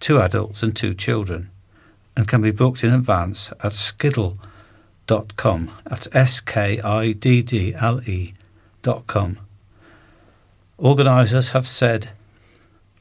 two 0.00 0.20
adults 0.20 0.60
and 0.60 0.74
two 0.74 0.92
children, 0.92 1.48
and 2.16 2.26
can 2.26 2.42
be 2.42 2.50
booked 2.50 2.82
in 2.82 2.92
advance 2.92 3.52
at 3.62 3.70
Skiddle 3.70 4.38
dot 5.06 5.36
com. 5.36 5.70
That's 5.84 6.08
S 6.12 6.40
K 6.40 6.80
I 6.80 7.12
D 7.12 7.42
D 7.42 7.72
L 7.76 8.00
E 8.08 8.34
dot 8.82 9.06
com. 9.06 9.38
Organisers 10.78 11.50
have 11.50 11.68
said 11.68 12.10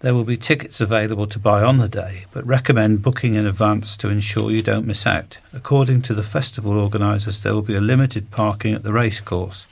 there 0.06 0.14
will 0.14 0.24
be 0.24 0.38
tickets 0.38 0.80
available 0.80 1.26
to 1.26 1.40
buy 1.40 1.64
on 1.64 1.80
the 1.80 1.90
day, 1.90 2.26
but 2.32 2.46
recommend 2.46 3.02
booking 3.02 3.34
in 3.34 3.48
advance 3.48 3.98
to 3.98 4.08
ensure 4.08 4.52
you 4.52 4.62
don't 4.62 4.86
miss 4.86 5.08
out. 5.08 5.40
According 5.52 6.04
to 6.04 6.14
the 6.14 6.22
festival 6.22 6.78
organisers, 6.78 7.42
there 7.42 7.56
will 7.56 7.64
be 7.64 7.74
a 7.74 7.82
limited 7.82 8.30
parking 8.30 8.76
at 8.76 8.84
the 8.84 8.94
racecourse 8.94 9.66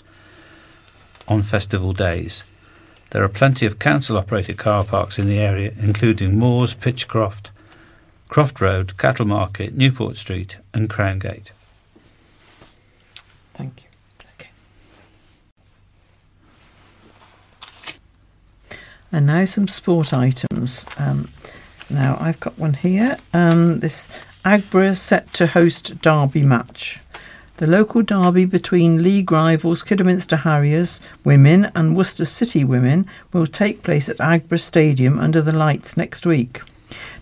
on 1.28 1.44
festival 1.44 1.94
days. 1.94 2.46
There 3.12 3.24
are 3.24 3.30
plenty 3.30 3.68
of 3.68 3.78
council 3.78 4.18
operated 4.18 4.58
car 4.58 4.84
parks 4.84 5.20
in 5.20 5.28
the 5.28 5.38
area, 5.38 5.72
including 5.80 6.40
Moors, 6.40 6.74
Pitchcroft, 6.74 7.52
Croft 8.28 8.60
Road, 8.60 8.98
Cattle 8.98 9.28
Market, 9.28 9.76
Newport 9.76 10.18
Street, 10.18 10.58
and 10.74 10.90
Crown 10.90 11.20
Gate. 11.20 11.52
Thank 13.54 13.84
you. 13.84 13.93
And 19.14 19.28
now 19.28 19.46
some 19.46 19.70
sport 19.70 20.12
items. 20.12 20.86
Um, 20.98 21.30
now 21.90 22.18
I've 22.20 22.40
got 22.40 22.60
one 22.60 22.74
here. 22.74 23.18
Um, 23.32 23.80
this 23.80 24.10
Aggborough 24.44 24.98
set 24.98 25.32
to 25.34 25.48
host 25.48 26.02
Derby 26.02 26.44
match. 26.44 27.00
The 27.58 27.68
local 27.68 28.02
derby 28.02 28.46
between 28.46 29.04
league 29.04 29.32
rivals 29.32 29.84
Kidderminster 29.84 30.38
Harriers 30.38 31.00
women 31.24 31.72
and 31.76 31.96
Worcester 31.96 32.26
City 32.26 32.64
women 32.64 33.06
will 33.32 33.46
take 33.46 33.84
place 33.84 34.10
at 34.10 34.18
Aggborough 34.18 34.60
Stadium 34.60 35.20
under 35.20 35.42
the 35.42 35.54
lights 35.54 35.96
next 35.96 36.26
week. 36.26 36.62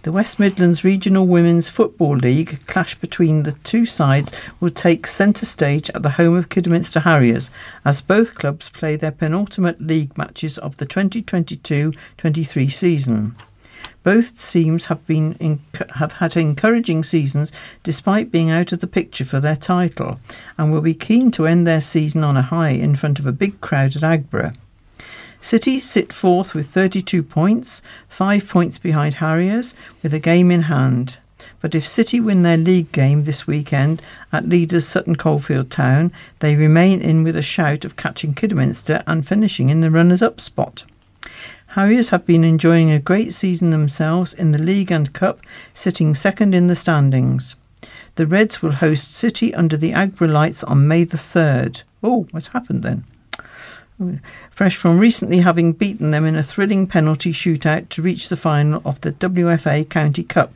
The 0.04 0.12
West 0.12 0.40
Midlands 0.40 0.84
Regional 0.84 1.28
Women's 1.28 1.70
Football 1.70 2.16
League 2.16 2.66
clash 2.66 2.96
between 2.96 3.44
the 3.44 3.52
two 3.52 3.86
sides 3.86 4.32
will 4.60 4.72
take 4.72 5.06
centre 5.06 5.46
stage 5.46 5.92
at 5.92 6.02
the 6.02 6.10
home 6.10 6.36
of 6.36 6.50
Kidderminster 6.50 7.02
Harriers 7.02 7.52
as 7.86 8.02
both 8.02 8.34
clubs 8.34 8.68
play 8.68 8.96
their 8.96 9.12
penultimate 9.12 9.80
league 9.80 10.18
matches 10.18 10.58
of 10.58 10.78
the 10.78 10.88
2022-23 10.88 12.72
season. 12.72 13.36
Both 14.02 14.52
teams 14.52 14.86
have 14.86 15.06
been 15.06 15.60
have 15.94 16.14
had 16.14 16.36
encouraging 16.36 17.04
seasons 17.04 17.52
despite 17.84 18.32
being 18.32 18.50
out 18.50 18.72
of 18.72 18.80
the 18.80 18.88
picture 18.88 19.26
for 19.26 19.40
their 19.40 19.56
title, 19.56 20.20
and 20.58 20.72
will 20.72 20.82
be 20.82 20.96
keen 20.96 21.30
to 21.32 21.46
end 21.46 21.68
their 21.68 21.82
season 21.82 22.24
on 22.24 22.38
a 22.38 22.42
high 22.42 22.70
in 22.70 22.96
front 22.96 23.20
of 23.20 23.28
a 23.28 23.32
big 23.32 23.62
crowd 23.62 23.96
at 23.96 24.02
Aggborough. 24.02 24.56
City 25.42 25.80
sit 25.80 26.14
fourth 26.14 26.54
with 26.54 26.68
32 26.68 27.24
points, 27.24 27.82
five 28.08 28.48
points 28.48 28.78
behind 28.78 29.16
Harriers, 29.16 29.74
with 30.04 30.14
a 30.14 30.20
game 30.20 30.52
in 30.52 30.64
hand. 30.64 31.18
But 31.60 31.74
if 31.74 31.88
City 31.88 32.20
win 32.20 32.44
their 32.44 32.58
league 32.58 32.92
game 32.92 33.24
this 33.24 33.48
weekend 33.48 34.02
at 34.32 34.48
leaders 34.48 34.88
Sutton 34.88 35.16
Coldfield 35.16 35.72
Town, 35.72 36.12
they 36.40 36.56
remain 36.56 37.02
in 37.02 37.24
with 37.24 37.36
a 37.36 37.42
shout 37.42 37.84
of 37.84 37.96
catching 37.96 38.36
Kidderminster 38.36 39.04
and 39.08 39.28
finishing 39.28 39.70
in 39.70 39.82
the 39.82 39.92
runners 39.92 40.22
up 40.22 40.40
spot. 40.40 40.86
Harriers 41.68 42.10
have 42.10 42.26
been 42.26 42.44
enjoying 42.44 42.92
a 42.92 43.00
great 43.00 43.34
season 43.34 43.72
themselves 43.72 44.34
in 44.34 44.52
the 44.52 44.62
League 44.62 44.92
and 44.92 45.14
Cup, 45.14 45.40
sitting 45.74 46.14
second 46.14 46.54
in 46.54 46.68
the 46.68 46.76
standings. 46.76 47.56
The 48.16 48.28
Reds 48.28 48.62
will 48.62 48.74
host 48.74 49.14
City 49.14 49.56
under 49.56 49.78
the 49.78 49.92
Aggborough 49.94 50.32
lights 50.32 50.64
on 50.64 50.88
May 50.88 51.04
the 51.04 51.18
3rd. 51.18 51.82
Oh, 52.04 52.28
what's 52.32 52.50
happened 52.50 52.84
then? 52.84 53.06
Fresh 54.50 54.76
from 54.76 55.00
recently 55.00 55.40
having 55.40 55.74
beaten 55.74 56.12
them 56.12 56.26
in 56.26 56.36
a 56.36 56.44
thrilling 56.44 56.88
penalty 56.88 57.32
shootout 57.34 57.90
to 57.90 58.02
reach 58.02 58.30
the 58.30 58.38
final 58.38 58.82
of 58.86 59.02
the 59.02 59.12
WFA 59.14 59.90
County 59.90 60.24
Cup. 60.24 60.54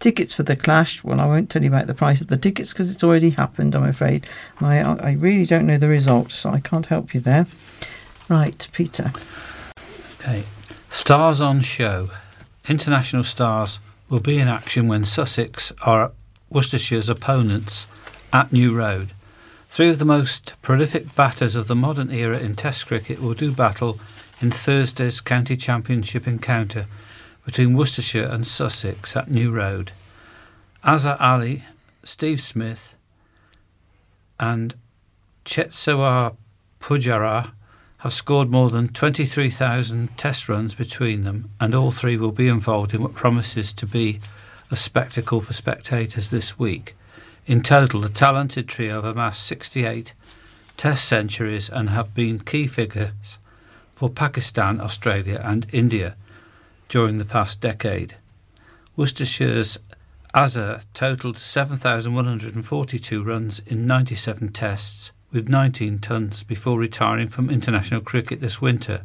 Tickets 0.00 0.34
for 0.34 0.42
the 0.42 0.56
clash, 0.56 1.02
well, 1.02 1.20
I 1.20 1.26
won't 1.26 1.50
tell 1.50 1.62
you 1.62 1.68
about 1.68 1.86
the 1.86 1.94
price 1.94 2.20
of 2.20 2.26
the 2.26 2.36
tickets 2.36 2.72
because 2.72 2.90
it's 2.90 3.04
already 3.04 3.30
happened, 3.30 3.74
I'm 3.74 3.84
afraid. 3.84 4.26
I, 4.60 4.80
I 4.80 5.12
really 5.12 5.46
don't 5.46 5.66
know 5.66 5.78
the 5.78 5.88
results, 5.88 6.34
so 6.34 6.50
I 6.50 6.60
can't 6.60 6.86
help 6.86 7.14
you 7.14 7.20
there. 7.20 7.46
Right, 8.28 8.68
Peter. 8.72 9.12
Okay. 10.20 10.44
Stars 10.90 11.40
on 11.40 11.60
show. 11.60 12.10
International 12.68 13.24
stars 13.24 13.78
will 14.08 14.20
be 14.20 14.38
in 14.38 14.48
action 14.48 14.88
when 14.88 15.04
Sussex 15.04 15.72
are 15.82 16.12
Worcestershire's 16.52 17.08
opponents 17.08 17.86
at 18.32 18.52
New 18.52 18.74
Road. 18.74 19.10
Three 19.74 19.88
of 19.88 19.98
the 19.98 20.04
most 20.04 20.54
prolific 20.62 21.16
batters 21.16 21.56
of 21.56 21.66
the 21.66 21.74
modern 21.74 22.12
era 22.12 22.38
in 22.38 22.54
Test 22.54 22.86
cricket 22.86 23.20
will 23.20 23.34
do 23.34 23.50
battle 23.50 23.98
in 24.40 24.52
Thursday's 24.52 25.20
County 25.20 25.56
Championship 25.56 26.28
encounter 26.28 26.86
between 27.44 27.76
Worcestershire 27.76 28.28
and 28.30 28.46
Sussex 28.46 29.16
at 29.16 29.28
New 29.28 29.50
Road. 29.50 29.90
Azhar 30.84 31.16
Ali, 31.18 31.64
Steve 32.04 32.40
Smith, 32.40 32.94
and 34.38 34.76
Cheteshwar 35.44 36.36
Pujara 36.78 37.50
have 37.98 38.12
scored 38.12 38.50
more 38.50 38.70
than 38.70 38.86
23,000 38.86 40.16
test 40.16 40.48
runs 40.48 40.76
between 40.76 41.24
them, 41.24 41.50
and 41.58 41.74
all 41.74 41.90
three 41.90 42.16
will 42.16 42.30
be 42.30 42.46
involved 42.46 42.94
in 42.94 43.02
what 43.02 43.14
promises 43.14 43.72
to 43.72 43.86
be 43.86 44.20
a 44.70 44.76
spectacle 44.76 45.40
for 45.40 45.52
spectators 45.52 46.30
this 46.30 46.56
week. 46.60 46.94
In 47.46 47.62
total, 47.62 48.00
the 48.00 48.08
talented 48.08 48.68
trio 48.68 49.02
have 49.02 49.04
amassed 49.04 49.44
68 49.46 50.14
test 50.78 51.04
centuries 51.04 51.68
and 51.68 51.90
have 51.90 52.14
been 52.14 52.38
key 52.40 52.66
figures 52.66 53.38
for 53.94 54.08
Pakistan, 54.08 54.80
Australia, 54.80 55.40
and 55.44 55.66
India 55.70 56.16
during 56.88 57.18
the 57.18 57.24
past 57.24 57.60
decade. 57.60 58.16
Worcestershire's 58.96 59.78
Azhar 60.34 60.80
totalled 60.94 61.38
7,142 61.38 63.22
runs 63.22 63.60
in 63.66 63.86
97 63.86 64.48
tests 64.48 65.12
with 65.30 65.48
19 65.48 65.98
tons 65.98 66.44
before 66.44 66.78
retiring 66.78 67.28
from 67.28 67.50
international 67.50 68.00
cricket 68.00 68.40
this 68.40 68.60
winter, 68.60 69.02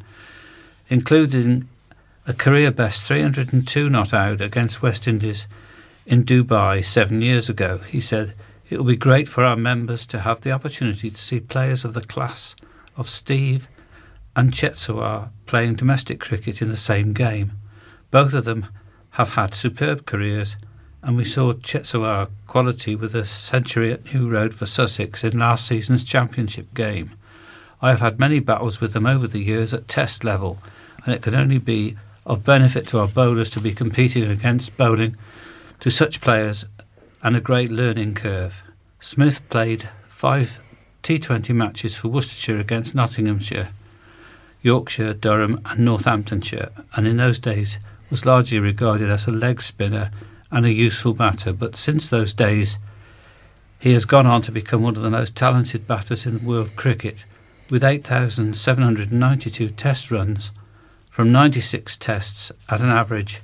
including 0.88 1.68
a 2.26 2.34
career 2.34 2.72
best 2.72 3.02
302 3.04 3.90
not 3.90 4.14
out 4.14 4.40
against 4.40 4.82
West 4.82 5.08
Indies 5.08 5.46
in 6.10 6.26
Dubai 6.26 6.84
seven 6.84 7.22
years 7.22 7.49
ago. 7.49 7.78
He 7.78 8.01
said, 8.01 8.34
It 8.68 8.78
will 8.78 8.86
be 8.86 8.97
great 8.97 9.30
for 9.30 9.43
our 9.43 9.55
members 9.55 10.07
to 10.07 10.22
have 10.22 10.41
the 10.41 10.51
opportunity 10.51 11.12
to 11.12 11.22
see 11.22 11.39
players 11.39 11.86
of 11.86 11.93
the 11.93 12.01
class 12.01 12.55
of 12.97 13.07
Steve 13.07 13.70
and 14.36 14.51
Cheteshwar 14.51 15.30
playing 15.45 15.76
domestic 15.76 16.20
cricket 16.20 16.64
in 16.64 16.70
the 16.70 16.78
same 16.78 17.14
game. 17.14 17.51
Both 18.10 18.34
of 18.34 18.45
them 18.45 18.66
have 19.12 19.36
had 19.36 19.53
superb 19.53 20.07
careers 20.07 20.57
and 21.03 21.16
we 21.16 21.24
saw 21.24 21.53
Cheteshwar 21.53 22.30
quality 22.47 22.95
with 22.95 23.16
a 23.16 23.26
century 23.28 23.93
at 23.93 24.12
New 24.12 24.28
Road 24.28 24.55
for 24.55 24.66
Sussex 24.66 25.24
in 25.24 25.38
last 25.38 25.68
season's 25.68 26.03
championship 26.03 26.74
game. 26.74 27.12
I 27.84 27.91
have 27.91 28.01
had 28.01 28.20
many 28.20 28.39
battles 28.39 28.82
with 28.82 28.93
them 28.93 29.05
over 29.05 29.28
the 29.28 29.43
years 29.43 29.76
at 29.76 29.88
test 29.88 30.24
level, 30.24 30.57
and 31.05 31.14
it 31.14 31.22
can 31.22 31.36
only 31.36 31.60
be 31.60 31.95
of 32.26 32.43
benefit 32.43 32.88
to 32.88 32.99
our 32.99 33.07
bowlers 33.07 33.51
to 33.51 33.62
be 33.62 33.74
competing 33.74 34.24
against 34.24 34.76
bowling 34.76 35.16
to 35.80 35.90
such 35.90 36.22
players 36.22 36.66
and 37.24 37.36
a 37.36 37.42
great 37.42 37.72
learning 37.72 38.14
curve. 38.14 38.64
Smith 39.00 39.48
played 39.50 39.90
five 40.08 40.60
T20 41.04 41.56
matches 41.56 41.96
for 41.96 42.10
Worcestershire 42.10 42.60
against 42.60 42.94
Nottinghamshire, 42.94 43.70
Yorkshire, 44.62 45.14
Durham, 45.14 45.62
and 45.66 45.86
Northamptonshire, 45.86 46.70
and 46.94 47.08
in 47.08 47.18
those 47.18 47.40
days 47.40 47.80
was 48.10 48.26
largely 48.26 48.60
regarded 48.60 49.10
as 49.10 49.28
a 49.28 49.32
leg 49.32 49.62
spinner 49.62 50.12
and 50.52 50.66
a 50.66 50.74
useful 50.74 51.14
batter, 51.14 51.54
but 51.54 51.76
since 51.76 52.10
those 52.10 52.34
days 52.34 52.78
he 53.80 53.94
has 53.94 54.04
gone 54.04 54.26
on 54.26 54.42
to 54.42 54.52
become 54.52 54.82
one 54.82 54.98
of 54.98 55.02
the 55.02 55.10
most 55.10 55.36
talented 55.36 55.88
batters 55.88 56.26
in 56.26 56.44
world 56.44 56.76
cricket, 56.76 57.24
with 57.70 57.84
8,792 57.84 59.70
test 59.70 60.12
runs 60.12 60.52
from 61.10 61.32
96 61.32 61.96
tests 61.98 62.52
at 62.68 62.82
an 62.82 62.90
average 62.90 63.42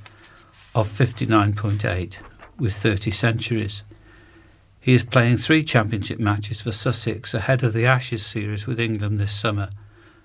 of 0.76 0.88
59.8, 0.88 2.18
with 2.60 2.76
30 2.76 3.10
centuries. 3.10 3.82
He 4.80 4.94
is 4.94 5.04
playing 5.04 5.38
three 5.38 5.64
championship 5.64 6.20
matches 6.20 6.62
for 6.62 6.72
Sussex 6.72 7.34
ahead 7.34 7.64
of 7.64 7.74
the 7.74 7.88
Ashes 7.88 8.24
series 8.24 8.68
with 8.68 8.80
England 8.80 9.20
this 9.20 9.32
summer. 9.32 9.72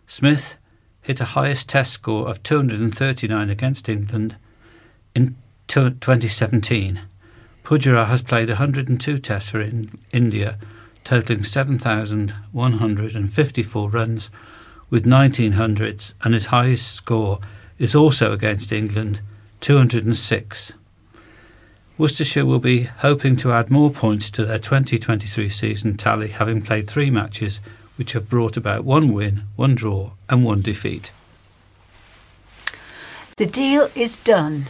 Smith 0.07 0.59
hit 1.01 1.23
a 1.23 1.25
highest 1.25 1.71
test 1.71 1.95
score 1.95 2.29
of 2.29 2.43
239 2.43 3.49
against 3.49 3.89
England 3.89 4.37
in 5.15 5.37
2017, 5.69 7.01
Pujara 7.65 8.07
has 8.07 8.23
played 8.23 8.49
102 8.49 9.19
tests 9.19 9.51
for 9.51 9.61
in 9.61 9.91
India, 10.13 10.57
totalling 11.05 11.45
7,154 11.45 13.91
runs 13.91 14.31
with 14.89 15.05
1900s, 15.05 16.15
and 16.23 16.33
his 16.35 16.47
highest 16.47 16.93
score 16.93 17.39
is 17.79 17.95
also 17.95 18.33
against 18.33 18.73
England, 18.73 19.21
206. 19.61 20.73
Worcestershire 21.99 22.47
will 22.47 22.61
be 22.61 22.85
hoping 22.85 23.37
to 23.37 23.53
add 23.53 23.71
more 23.71 23.91
points 23.91 24.31
to 24.31 24.47
their 24.47 24.59
2023 24.59 25.49
season 25.51 25.97
tally, 25.97 26.29
having 26.29 26.63
played 26.63 26.89
three 26.89 27.11
matches 27.11 27.61
which 27.97 28.15
have 28.15 28.31
brought 28.31 28.57
about 28.57 28.85
one 28.85 29.13
win, 29.13 29.43
one 29.57 29.75
draw, 29.75 30.13
and 30.29 30.43
one 30.43 30.63
defeat. 30.63 31.13
The 33.37 33.47
deal 33.47 33.91
is 33.95 34.17
done. 34.17 34.67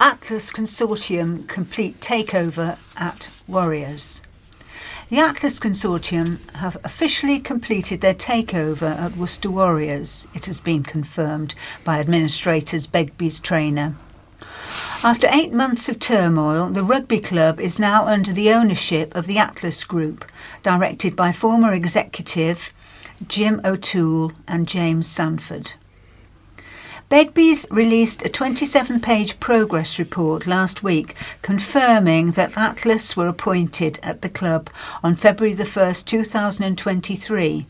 Atlas 0.00 0.52
Consortium 0.52 1.46
complete 1.46 2.00
takeover 2.00 2.78
at 2.96 3.30
Warriors. 3.46 4.22
The 5.10 5.20
Atlas 5.20 5.58
Consortium 5.58 6.38
have 6.56 6.76
officially 6.84 7.40
completed 7.40 8.02
their 8.02 8.12
takeover 8.12 8.94
at 8.94 9.16
Worcester 9.16 9.50
Warriors, 9.50 10.28
it 10.34 10.44
has 10.44 10.60
been 10.60 10.82
confirmed 10.82 11.54
by 11.82 11.98
administrators 11.98 12.86
Begbies 12.86 13.40
Traynor. 13.40 13.96
After 15.02 15.26
eight 15.30 15.50
months 15.50 15.88
of 15.88 15.98
turmoil, 15.98 16.68
the 16.68 16.84
rugby 16.84 17.20
club 17.20 17.58
is 17.58 17.78
now 17.78 18.04
under 18.04 18.34
the 18.34 18.52
ownership 18.52 19.14
of 19.14 19.26
the 19.26 19.38
Atlas 19.38 19.82
Group, 19.84 20.26
directed 20.62 21.16
by 21.16 21.32
former 21.32 21.72
executive 21.72 22.70
Jim 23.26 23.62
O'Toole 23.64 24.32
and 24.46 24.68
James 24.68 25.08
Sandford. 25.08 25.72
Begbies 27.10 27.66
released 27.70 28.22
a 28.26 28.28
27 28.28 29.00
page 29.00 29.40
progress 29.40 29.98
report 29.98 30.46
last 30.46 30.82
week 30.82 31.14
confirming 31.40 32.32
that 32.32 32.54
Atlas 32.54 33.16
were 33.16 33.28
appointed 33.28 33.98
at 34.02 34.20
the 34.20 34.28
club 34.28 34.68
on 35.02 35.16
February 35.16 35.54
the 35.54 35.64
1st, 35.64 36.04
2023, 36.04 37.64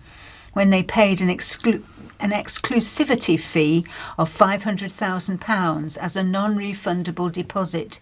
when 0.54 0.70
they 0.70 0.82
paid 0.82 1.20
an, 1.20 1.28
exclu- 1.28 1.84
an 2.18 2.32
exclusivity 2.32 3.38
fee 3.38 3.86
of 4.18 4.36
£500,000 4.36 5.98
as 5.98 6.16
a 6.16 6.24
non 6.24 6.56
refundable 6.56 7.30
deposit, 7.30 8.00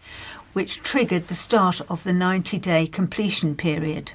which 0.55 0.83
triggered 0.83 1.29
the 1.29 1.35
start 1.35 1.83
of 1.91 2.03
the 2.03 2.15
90 2.15 2.59
day 2.59 2.87
completion 2.87 3.55
period. 3.55 4.15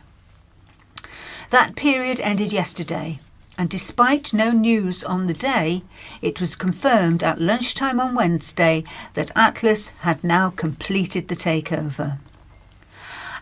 That 1.52 1.76
period 1.76 2.20
ended 2.20 2.52
yesterday, 2.52 3.20
and 3.62 3.70
despite 3.70 4.34
no 4.34 4.50
news 4.50 5.04
on 5.04 5.28
the 5.28 5.36
day, 5.36 5.84
it 6.20 6.42
was 6.42 6.56
confirmed 6.56 7.22
at 7.22 7.40
lunchtime 7.40 8.00
on 8.00 8.16
Wednesday 8.16 8.84
that 9.14 9.30
Atlas 9.36 9.90
had 10.00 10.24
now 10.24 10.50
completed 10.50 11.28
the 11.28 11.36
takeover. 11.36 12.18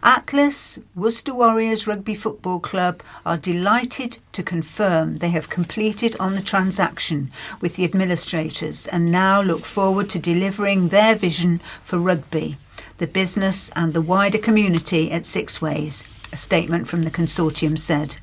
Atlas 0.04 0.78
Worcester 0.94 1.34
Warriors 1.34 1.88
Rugby 1.88 2.16
Football 2.16 2.60
Club 2.60 3.02
are 3.26 3.38
delighted 3.38 4.20
to 4.34 4.44
confirm 4.44 5.20
they 5.20 5.30
have 5.30 5.50
completed 5.50 6.18
on 6.20 6.36
the 6.36 6.42
transaction 6.42 7.32
with 7.62 7.78
the 7.78 7.86
administrators 7.86 8.88
and 8.88 9.10
now 9.10 9.42
look 9.42 9.62
forward 9.62 10.10
to 10.10 10.20
delivering 10.20 10.90
their 10.90 11.16
vision 11.16 11.62
for 11.82 11.98
rugby, 11.98 12.58
the 12.98 13.08
business 13.08 13.70
and 13.74 13.94
the 13.94 14.02
wider 14.02 14.38
community 14.38 15.12
at 15.12 15.26
Six 15.26 15.62
Ways, 15.62 16.04
a 16.34 16.36
statement 16.36 16.90
from 16.90 17.04
the 17.04 17.10
consortium 17.10 17.80
said. 17.80 18.18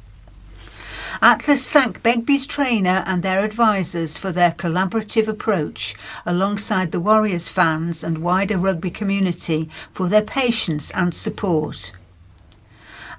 Atlas 1.23 1.67
thank 1.67 2.03
Begbies 2.03 2.47
Traynor 2.47 3.03
and 3.07 3.23
their 3.23 3.43
advisors 3.43 4.19
for 4.19 4.33
their 4.33 4.51
collaborative 4.51 5.29
approach, 5.29 5.95
alongside 6.27 6.93
the 6.93 7.01
Warriors 7.01 7.49
fans 7.49 8.05
and 8.05 8.19
wider 8.19 8.59
rugby 8.59 8.91
community 8.91 9.71
for 9.93 10.09
their 10.09 10.23
patience 10.23 10.91
and 10.91 11.14
support. 11.14 11.93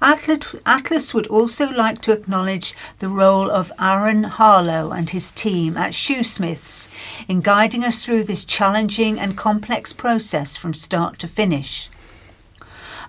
Atlas 0.00 1.12
would 1.12 1.26
also 1.26 1.70
like 1.70 2.00
to 2.02 2.12
acknowledge 2.12 2.76
the 3.00 3.08
role 3.08 3.50
of 3.50 3.72
Aaron 3.80 4.22
Harlow 4.22 4.92
and 4.92 5.10
his 5.10 5.32
team 5.32 5.76
at 5.76 5.92
Shoosmiths 5.92 6.88
in 7.26 7.40
guiding 7.40 7.82
us 7.82 8.04
through 8.04 8.22
this 8.24 8.44
challenging 8.44 9.18
and 9.18 9.36
complex 9.36 9.92
process 9.92 10.56
from 10.56 10.72
start 10.72 11.18
to 11.18 11.26
finish. 11.26 11.90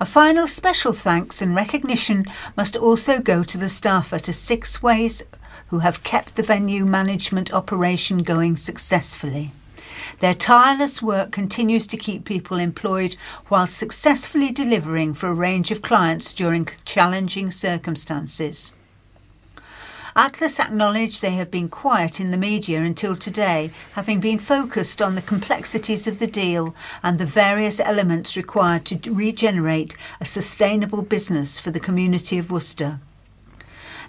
A 0.02 0.06
final 0.06 0.48
special 0.48 0.94
thanks 0.94 1.42
and 1.42 1.54
recognition 1.54 2.26
must 2.56 2.78
also 2.78 3.20
go 3.20 3.44
to 3.44 3.58
the 3.58 3.68
staff 3.68 4.14
at 4.14 4.30
a 4.30 4.34
Six 4.34 4.82
Ways 4.82 5.24
who 5.68 5.80
have 5.80 6.06
kept 6.06 6.38
the 6.38 6.44
venue 6.44 6.86
management 6.86 7.54
operation 7.54 8.20
going 8.20 8.56
successfully. 8.56 9.52
Their 10.22 10.34
tireless 10.34 11.02
work 11.02 11.34
continues 11.34 11.86
to 11.88 11.98
keep 11.98 12.24
people 12.24 12.60
employed 12.60 13.18
while 13.50 13.68
successfully 13.68 14.54
delivering 14.54 15.16
for 15.16 15.28
a 15.28 15.34
range 15.34 15.70
of 15.70 15.82
clients 15.82 16.34
during 16.34 16.70
challenging 16.86 17.52
circumstances. 17.52 18.76
Atlas 20.20 20.60
acknowledged 20.60 21.22
they 21.22 21.36
have 21.36 21.50
been 21.50 21.70
quiet 21.70 22.20
in 22.20 22.30
the 22.30 22.38
media 22.38 22.82
until 22.82 23.16
today, 23.16 23.72
having 23.94 24.20
been 24.20 24.38
focused 24.38 25.02
on 25.02 25.16
the 25.16 25.22
complexities 25.22 26.10
of 26.10 26.20
the 26.20 26.28
deal 26.28 26.76
and 27.02 27.18
the 27.18 27.26
various 27.26 27.80
elements 27.80 28.36
required 28.36 28.84
to 28.84 29.14
regenerate 29.14 29.96
a 30.20 30.26
sustainable 30.26 31.04
business 31.04 31.58
for 31.58 31.72
the 31.72 31.80
community 31.80 32.38
of 32.38 32.52
Worcester. 32.52 33.00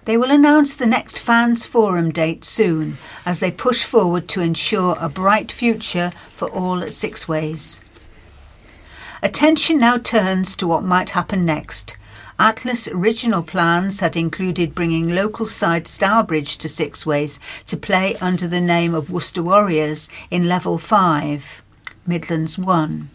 They 0.04 0.16
will 0.16 0.32
announce 0.32 0.74
the 0.74 0.88
next 0.88 1.16
Fans 1.16 1.64
Forum 1.64 2.10
date 2.10 2.42
soon 2.42 2.98
as 3.24 3.38
they 3.38 3.52
push 3.52 3.84
forward 3.84 4.26
to 4.30 4.40
ensure 4.40 4.96
a 4.98 5.08
bright 5.08 5.52
future 5.52 6.10
for 6.30 6.50
all 6.50 6.82
at 6.82 6.92
Six 6.92 7.28
Ways. 7.28 7.80
Attention 9.22 9.78
now 9.78 9.96
turns 9.96 10.56
to 10.56 10.66
what 10.66 10.82
might 10.82 11.10
happen 11.10 11.44
next. 11.44 11.96
Atlas' 12.40 12.88
original 12.88 13.42
plans 13.42 14.00
had 14.00 14.16
included 14.16 14.74
bringing 14.74 15.14
local 15.14 15.44
side 15.44 15.86
Stourbridge 15.86 16.56
to 16.56 16.70
Six 16.70 17.04
Ways 17.04 17.38
to 17.66 17.76
play 17.76 18.16
under 18.16 18.48
the 18.48 18.62
name 18.62 18.94
of 18.94 19.10
Worcester 19.10 19.42
Warriors 19.42 20.08
in 20.30 20.48
Level 20.48 20.78
5, 20.78 21.62
Midlands 22.06 22.56
1. 22.56 23.10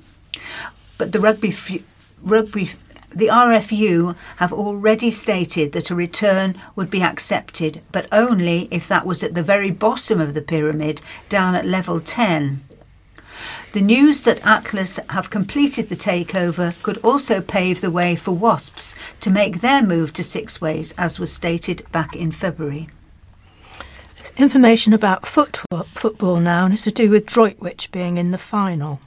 But 0.99 1.11
the 1.11 1.19
rugby, 1.19 1.49
f- 1.49 1.83
rugby 2.21 2.69
the 3.09 3.29
RFU 3.29 4.15
have 4.35 4.53
already 4.53 5.09
stated 5.09 5.71
that 5.71 5.89
a 5.89 5.95
return 5.95 6.55
would 6.75 6.91
be 6.91 7.01
accepted, 7.01 7.81
but 7.91 8.07
only 8.11 8.67
if 8.69 8.87
that 8.87 9.07
was 9.07 9.23
at 9.23 9.33
the 9.33 9.41
very 9.41 9.71
bottom 9.71 10.21
of 10.21 10.35
the 10.35 10.41
pyramid, 10.43 11.01
down 11.29 11.55
at 11.55 11.65
level 11.65 11.99
10. 11.99 12.64
The 13.75 13.81
news 13.81 14.23
that 14.23 14.47
Atlas 14.47 15.01
have 15.09 15.29
completed 15.29 15.89
the 15.89 15.97
takeover 15.97 16.81
could 16.81 16.97
also 16.99 17.41
pave 17.41 17.81
the 17.81 17.91
way 17.91 18.15
for 18.15 18.31
Wasps 18.31 18.95
to 19.19 19.29
make 19.29 19.59
their 19.59 19.83
move 19.83 20.13
to 20.13 20.23
Six 20.23 20.61
Ways, 20.61 20.93
as 20.97 21.19
was 21.19 21.33
stated 21.33 21.85
back 21.91 22.15
in 22.15 22.31
February. 22.31 22.87
It's 24.17 24.31
Information 24.37 24.93
about 24.93 25.27
football, 25.27 25.83
football 25.83 26.39
now 26.39 26.63
and 26.63 26.73
it's 26.73 26.83
to 26.83 26.91
do 26.91 27.09
with 27.09 27.25
Droitwich 27.25 27.91
being 27.91 28.17
in 28.17 28.31
the 28.31 28.37
final. 28.37 29.01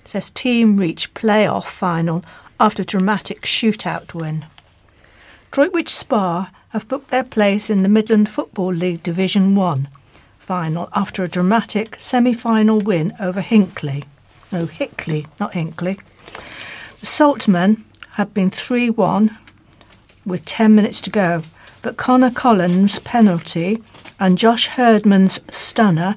It 0.00 0.08
says 0.08 0.30
team 0.30 0.78
reach 0.78 1.12
playoff 1.12 1.66
final 1.66 2.24
after 2.58 2.82
dramatic 2.84 3.42
shootout 3.42 4.14
win. 4.14 4.46
Droitwich 5.50 5.90
Spa 5.90 6.50
have 6.70 6.88
booked 6.88 7.10
their 7.10 7.24
place 7.24 7.68
in 7.68 7.82
the 7.82 7.90
Midland 7.90 8.30
Football 8.30 8.72
League 8.72 9.02
Division 9.02 9.54
1 9.54 9.86
final 10.48 10.88
after 10.94 11.22
a 11.22 11.28
dramatic 11.28 11.94
semi 11.98 12.32
final 12.32 12.78
win 12.78 13.12
over 13.20 13.42
Hinckley. 13.42 14.04
No, 14.50 14.64
Hickley, 14.64 15.26
not 15.38 15.52
Hinckley. 15.52 15.98
The 17.00 17.04
Saltmen 17.04 17.84
had 18.12 18.32
been 18.32 18.48
3 18.48 18.88
1 18.88 19.36
with 20.24 20.46
10 20.46 20.74
minutes 20.74 21.02
to 21.02 21.10
go, 21.10 21.42
but 21.82 21.98
Connor 21.98 22.30
Collins' 22.30 22.98
penalty 22.98 23.82
and 24.18 24.38
Josh 24.38 24.68
Herdman's 24.68 25.42
stunner 25.54 26.16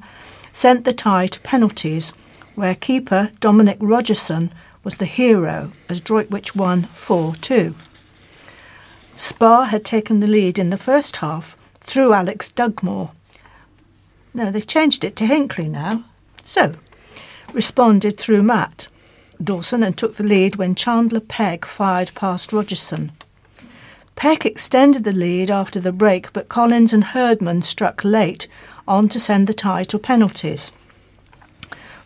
sent 0.53 0.85
the 0.85 0.93
tie 0.93 1.27
to 1.27 1.41
penalties, 1.41 2.11
where 2.55 2.73
keeper 2.73 3.31
Dominic 3.41 3.79
Rogerson 3.81 4.53
was 4.81 4.95
the 4.95 5.05
hero 5.05 5.73
as 5.89 5.99
Droitwich 5.99 6.55
won 6.55 6.83
4 6.83 7.35
2. 7.35 7.75
Spa 9.17 9.65
had 9.65 9.83
taken 9.83 10.21
the 10.21 10.27
lead 10.27 10.57
in 10.57 10.69
the 10.69 10.77
first 10.77 11.17
half 11.17 11.57
through 11.81 12.13
Alex 12.13 12.49
Dugmore, 12.49 13.11
no, 14.33 14.51
they've 14.51 14.67
changed 14.67 15.03
it 15.03 15.15
to 15.17 15.25
Hinckley 15.25 15.67
now. 15.67 16.05
So, 16.43 16.75
responded 17.53 18.17
through 18.17 18.43
Matt 18.43 18.87
Dawson 19.43 19.83
and 19.83 19.97
took 19.97 20.15
the 20.15 20.23
lead 20.23 20.55
when 20.55 20.75
Chandler 20.75 21.19
Pegg 21.19 21.65
fired 21.65 22.11
past 22.13 22.53
Rogerson. 22.53 23.11
Pegg 24.15 24.45
extended 24.45 25.03
the 25.03 25.13
lead 25.13 25.49
after 25.49 25.79
the 25.79 25.91
break, 25.91 26.31
but 26.31 26.49
Collins 26.49 26.93
and 26.93 27.05
Herdman 27.05 27.63
struck 27.63 28.03
late 28.03 28.47
on 28.87 29.09
to 29.09 29.19
send 29.19 29.47
the 29.47 29.53
tie 29.53 29.83
to 29.85 29.97
penalties. 29.97 30.71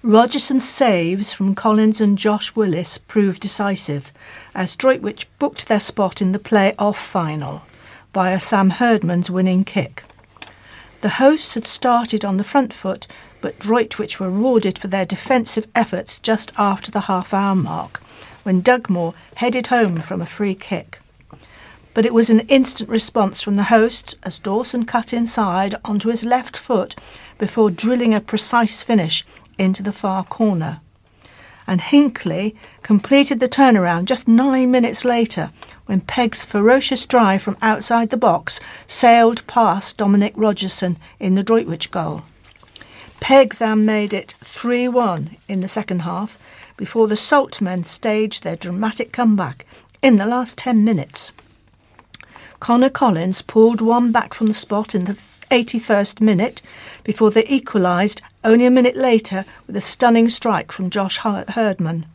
Rogerson's 0.01 0.67
saves 0.67 1.33
from 1.33 1.55
Collins 1.55 1.99
and 1.99 2.17
Josh 2.17 2.55
Willis 2.55 2.97
proved 2.99 3.41
decisive, 3.41 4.13
as 4.53 4.75
Droitwich 4.75 5.27
booked 5.39 5.67
their 5.67 5.79
spot 5.79 6.21
in 6.21 6.31
the 6.31 6.39
play-off 6.39 6.97
final 6.97 7.63
via 8.13 8.39
Sam 8.39 8.69
Herdman's 8.69 9.31
winning 9.31 9.63
kick. 9.63 10.03
The 11.05 11.21
hosts 11.21 11.53
had 11.53 11.67
started 11.67 12.25
on 12.25 12.37
the 12.37 12.43
front 12.43 12.73
foot, 12.73 13.05
but 13.39 13.59
Droitwich 13.59 14.19
were 14.19 14.31
rewarded 14.31 14.79
for 14.79 14.87
their 14.87 15.05
defensive 15.05 15.67
efforts 15.75 16.17
just 16.17 16.51
after 16.57 16.89
the 16.89 17.01
half 17.01 17.31
hour 17.31 17.53
mark, 17.53 17.99
when 18.41 18.61
Dugmore 18.61 19.13
headed 19.35 19.67
home 19.67 20.01
from 20.01 20.19
a 20.19 20.25
free 20.25 20.55
kick. 20.55 20.99
But 21.93 22.07
it 22.07 22.13
was 22.15 22.31
an 22.31 22.39
instant 22.47 22.89
response 22.89 23.43
from 23.43 23.55
the 23.55 23.65
hosts 23.65 24.15
as 24.23 24.39
Dawson 24.39 24.87
cut 24.87 25.13
inside 25.13 25.75
onto 25.85 26.09
his 26.09 26.25
left 26.25 26.57
foot 26.57 26.95
before 27.37 27.69
drilling 27.69 28.15
a 28.15 28.19
precise 28.19 28.81
finish 28.81 29.23
into 29.59 29.83
the 29.83 29.93
far 29.93 30.23
corner. 30.23 30.81
And 31.67 31.81
Hinckley 31.81 32.55
completed 32.81 33.39
the 33.39 33.47
turnaround 33.47 34.05
just 34.05 34.27
nine 34.27 34.71
minutes 34.71 35.05
later 35.05 35.51
when 35.85 36.01
Pegg's 36.01 36.45
ferocious 36.45 37.05
drive 37.05 37.41
from 37.41 37.57
outside 37.61 38.09
the 38.09 38.17
box 38.17 38.59
sailed 38.87 39.45
past 39.47 39.97
Dominic 39.97 40.33
Rogerson 40.35 40.97
in 41.19 41.35
the 41.35 41.43
Droitwich 41.43 41.91
goal. 41.91 42.23
Peg 43.19 43.55
then 43.55 43.85
made 43.85 44.13
it 44.13 44.35
3 44.43 44.87
1 44.87 45.37
in 45.47 45.61
the 45.61 45.67
second 45.67 46.01
half 46.01 46.37
before 46.77 47.07
the 47.07 47.15
Saltmen 47.15 47.83
staged 47.83 48.43
their 48.43 48.55
dramatic 48.55 49.11
comeback 49.11 49.65
in 50.01 50.17
the 50.17 50.25
last 50.25 50.57
10 50.57 50.83
minutes. 50.83 51.33
Connor 52.59 52.89
Collins 52.89 53.41
pulled 53.41 53.81
one 53.81 54.11
back 54.11 54.33
from 54.33 54.47
the 54.47 54.53
spot 54.53 54.95
in 54.95 55.05
the 55.05 55.13
81st 55.51 56.21
minute 56.21 56.61
before 57.03 57.31
they 57.31 57.45
equalised 57.47 58.21
only 58.43 58.65
a 58.65 58.71
minute 58.71 58.95
later 58.95 59.45
with 59.67 59.75
a 59.75 59.81
stunning 59.81 60.29
strike 60.29 60.71
from 60.71 60.89
Josh 60.89 61.19
Herdman. 61.19 62.05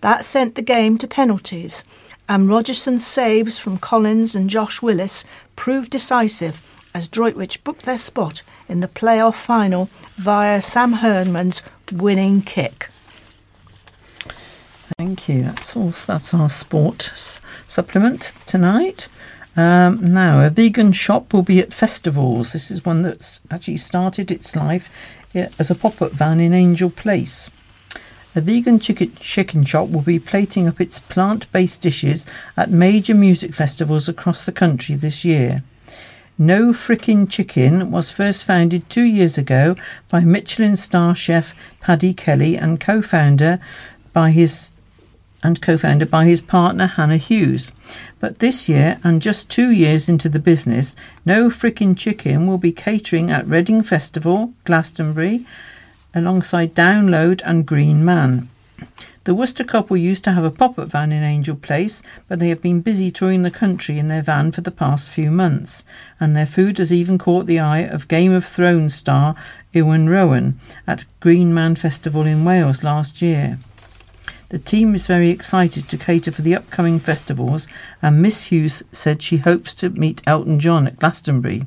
That 0.00 0.24
sent 0.24 0.54
the 0.54 0.62
game 0.62 0.98
to 0.98 1.08
penalties, 1.08 1.84
and 2.28 2.48
Rogerson's 2.48 3.06
saves 3.06 3.58
from 3.58 3.78
Collins 3.78 4.34
and 4.34 4.50
Josh 4.50 4.82
Willis 4.82 5.24
proved 5.54 5.90
decisive 5.90 6.60
as 6.94 7.08
Droitwich 7.08 7.62
booked 7.62 7.84
their 7.84 7.98
spot 7.98 8.42
in 8.68 8.80
the 8.80 8.88
playoff 8.88 9.34
final 9.34 9.90
via 10.14 10.62
Sam 10.62 10.94
Herdman's 10.94 11.62
winning 11.92 12.42
kick. 12.42 12.88
Thank 14.98 15.28
you. 15.28 15.42
That's 15.42 15.76
all. 15.76 15.90
That's 15.90 16.32
our 16.32 16.48
sport 16.48 17.10
s- 17.12 17.40
supplement 17.68 18.32
tonight. 18.46 19.08
Um, 19.56 20.12
now, 20.12 20.44
a 20.44 20.50
vegan 20.50 20.92
shop 20.92 21.32
will 21.32 21.42
be 21.42 21.60
at 21.60 21.72
festivals. 21.72 22.52
This 22.52 22.70
is 22.70 22.84
one 22.84 23.02
that's 23.02 23.40
actually 23.50 23.78
started 23.78 24.30
its 24.30 24.54
life 24.56 24.88
as 25.34 25.70
a 25.70 25.74
pop-up 25.74 26.12
van 26.12 26.40
in 26.40 26.54
Angel 26.54 26.88
Place. 26.90 27.50
The 28.36 28.42
vegan 28.42 28.80
chicken, 28.80 29.14
chicken 29.18 29.64
shop 29.64 29.88
will 29.88 30.02
be 30.02 30.18
plating 30.18 30.68
up 30.68 30.78
its 30.78 30.98
plant 30.98 31.50
based 31.52 31.80
dishes 31.80 32.26
at 32.54 32.70
major 32.70 33.14
music 33.14 33.54
festivals 33.54 34.10
across 34.10 34.44
the 34.44 34.52
country 34.52 34.94
this 34.94 35.24
year. 35.24 35.62
No 36.36 36.74
Frickin' 36.74 37.30
Chicken 37.30 37.90
was 37.90 38.10
first 38.10 38.44
founded 38.44 38.90
two 38.90 39.04
years 39.04 39.38
ago 39.38 39.74
by 40.10 40.20
Michelin 40.20 40.76
star 40.76 41.14
chef 41.14 41.54
Paddy 41.80 42.12
Kelly 42.12 42.58
and 42.58 42.78
co-founder 42.78 43.58
by 44.12 44.32
his 44.32 44.68
and 45.42 45.62
co-founder 45.62 46.04
by 46.04 46.26
his 46.26 46.42
partner 46.42 46.88
Hannah 46.88 47.16
Hughes. 47.16 47.72
But 48.20 48.40
this 48.40 48.68
year, 48.68 49.00
and 49.02 49.22
just 49.22 49.48
two 49.48 49.70
years 49.70 50.10
into 50.10 50.28
the 50.28 50.38
business, 50.38 50.94
No 51.24 51.48
Frickin' 51.48 51.96
Chicken 51.96 52.46
will 52.46 52.58
be 52.58 52.70
catering 52.70 53.30
at 53.30 53.48
Reading 53.48 53.82
Festival, 53.82 54.52
Glastonbury, 54.64 55.46
alongside 56.16 56.74
Download 56.74 57.40
and 57.44 57.66
Green 57.66 58.04
Man. 58.04 58.48
The 59.24 59.34
Worcester 59.34 59.64
couple 59.64 59.96
used 59.96 60.24
to 60.24 60.32
have 60.32 60.44
a 60.44 60.50
pop 60.50 60.78
up 60.78 60.88
van 60.88 61.12
in 61.12 61.22
Angel 61.22 61.56
Place, 61.56 62.02
but 62.28 62.38
they 62.38 62.48
have 62.48 62.62
been 62.62 62.80
busy 62.80 63.10
touring 63.10 63.42
the 63.42 63.50
country 63.50 63.98
in 63.98 64.08
their 64.08 64.22
van 64.22 64.52
for 64.52 64.62
the 64.62 64.70
past 64.70 65.10
few 65.10 65.30
months, 65.30 65.82
and 66.18 66.34
their 66.34 66.46
food 66.46 66.78
has 66.78 66.92
even 66.92 67.18
caught 67.18 67.46
the 67.46 67.58
eye 67.58 67.80
of 67.80 68.08
Game 68.08 68.32
of 68.32 68.44
Thrones 68.44 68.94
star 68.94 69.34
Iwan 69.74 70.06
Rheon 70.06 70.54
at 70.86 71.04
Green 71.20 71.52
Man 71.52 71.74
Festival 71.74 72.22
in 72.22 72.44
Wales 72.44 72.82
last 72.82 73.20
year. 73.20 73.58
The 74.48 74.60
team 74.60 74.94
is 74.94 75.08
very 75.08 75.30
excited 75.30 75.88
to 75.88 75.98
cater 75.98 76.30
for 76.30 76.42
the 76.42 76.54
upcoming 76.54 77.00
festivals, 77.00 77.66
and 78.00 78.22
Miss 78.22 78.44
Hughes 78.44 78.84
said 78.92 79.20
she 79.20 79.38
hopes 79.38 79.74
to 79.74 79.90
meet 79.90 80.22
Elton 80.24 80.60
John 80.60 80.86
at 80.86 81.00
Glastonbury. 81.00 81.66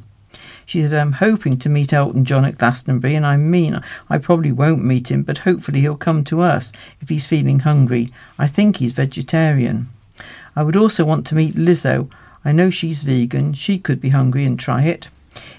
She 0.70 0.84
said, 0.84 0.94
I'm 0.94 1.08
um, 1.08 1.14
hoping 1.14 1.58
to 1.58 1.68
meet 1.68 1.94
Elton 1.94 2.26
John 2.26 2.46
at 2.46 2.60
Glastonbury, 2.60 3.16
and 3.16 3.26
I 3.26 3.38
mean, 3.38 3.82
I 4.08 4.20
probably 4.20 4.52
won't 4.52 4.84
meet 4.84 5.10
him, 5.10 5.24
but 5.24 5.40
hopefully 5.40 5.82
he'll 5.82 5.98
come 5.98 6.24
to 6.26 6.42
us 6.42 6.72
if 7.02 7.10
he's 7.10 7.26
feeling 7.26 7.62
hungry. 7.62 8.14
I 8.38 8.46
think 8.46 8.78
he's 8.78 8.94
vegetarian. 8.94 9.88
I 10.56 10.62
would 10.62 10.76
also 10.76 11.04
want 11.04 11.26
to 11.26 11.36
meet 11.36 11.56
Lizzo. 11.56 12.08
I 12.46 12.52
know 12.52 12.70
she's 12.70 13.02
vegan. 13.02 13.54
She 13.54 13.80
could 13.80 14.00
be 14.00 14.10
hungry 14.10 14.46
and 14.46 14.60
try 14.60 14.84
it. 14.84 15.08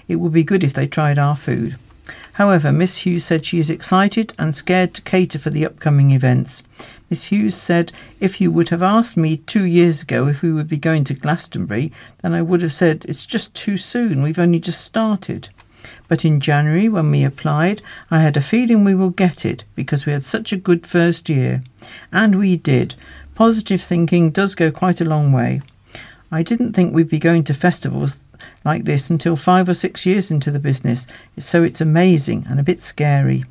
It 0.07 0.15
would 0.15 0.31
be 0.31 0.45
good 0.45 0.63
if 0.63 0.71
they 0.71 0.87
tried 0.87 1.19
our 1.19 1.35
food. 1.35 1.75
However, 2.35 2.71
Miss 2.71 2.99
Hughes 2.99 3.25
said 3.25 3.43
she 3.43 3.59
is 3.59 3.69
excited 3.69 4.31
and 4.39 4.55
scared 4.55 4.93
to 4.93 5.01
cater 5.01 5.39
for 5.39 5.49
the 5.49 5.65
upcoming 5.65 6.11
events. 6.11 6.63
Miss 7.11 7.25
Hughes 7.25 7.55
said, 7.55 7.91
If 8.21 8.39
you 8.39 8.51
would 8.51 8.69
have 8.69 8.81
asked 8.81 9.17
me 9.17 9.35
two 9.35 9.65
years 9.65 10.01
ago 10.01 10.27
if 10.27 10.41
we 10.41 10.53
would 10.53 10.69
be 10.69 10.77
going 10.77 11.03
to 11.03 11.13
Glastonbury, 11.13 11.91
then 12.21 12.33
I 12.33 12.41
would 12.41 12.61
have 12.61 12.71
said, 12.71 13.03
It's 13.05 13.25
just 13.25 13.53
too 13.53 13.75
soon, 13.75 14.23
we've 14.23 14.39
only 14.39 14.61
just 14.61 14.79
started. 14.79 15.49
But 16.07 16.23
in 16.23 16.39
January, 16.39 16.87
when 16.87 17.11
we 17.11 17.25
applied, 17.25 17.81
I 18.09 18.21
had 18.21 18.37
a 18.37 18.41
feeling 18.41 18.85
we 18.85 18.95
will 18.95 19.09
get 19.09 19.45
it 19.45 19.65
because 19.75 20.05
we 20.05 20.13
had 20.13 20.23
such 20.23 20.53
a 20.53 20.57
good 20.57 20.87
first 20.87 21.27
year. 21.27 21.63
And 22.13 22.39
we 22.39 22.55
did. 22.55 22.95
Positive 23.35 23.81
thinking 23.81 24.31
does 24.31 24.55
go 24.55 24.71
quite 24.71 25.01
a 25.01 25.05
long 25.05 25.33
way. 25.33 25.59
I 26.31 26.43
didn't 26.43 26.71
think 26.71 26.93
we'd 26.93 27.09
be 27.09 27.19
going 27.19 27.43
to 27.43 27.53
festivals 27.53 28.19
like 28.63 28.85
this 28.85 29.09
until 29.09 29.35
five 29.35 29.67
or 29.67 29.73
six 29.73 30.05
years 30.05 30.31
into 30.31 30.49
the 30.49 30.59
business, 30.59 31.07
so 31.37 31.61
it's 31.61 31.81
amazing 31.81 32.45
and 32.49 32.57
a 32.57 32.63
bit 32.63 32.79
scary. 32.79 33.43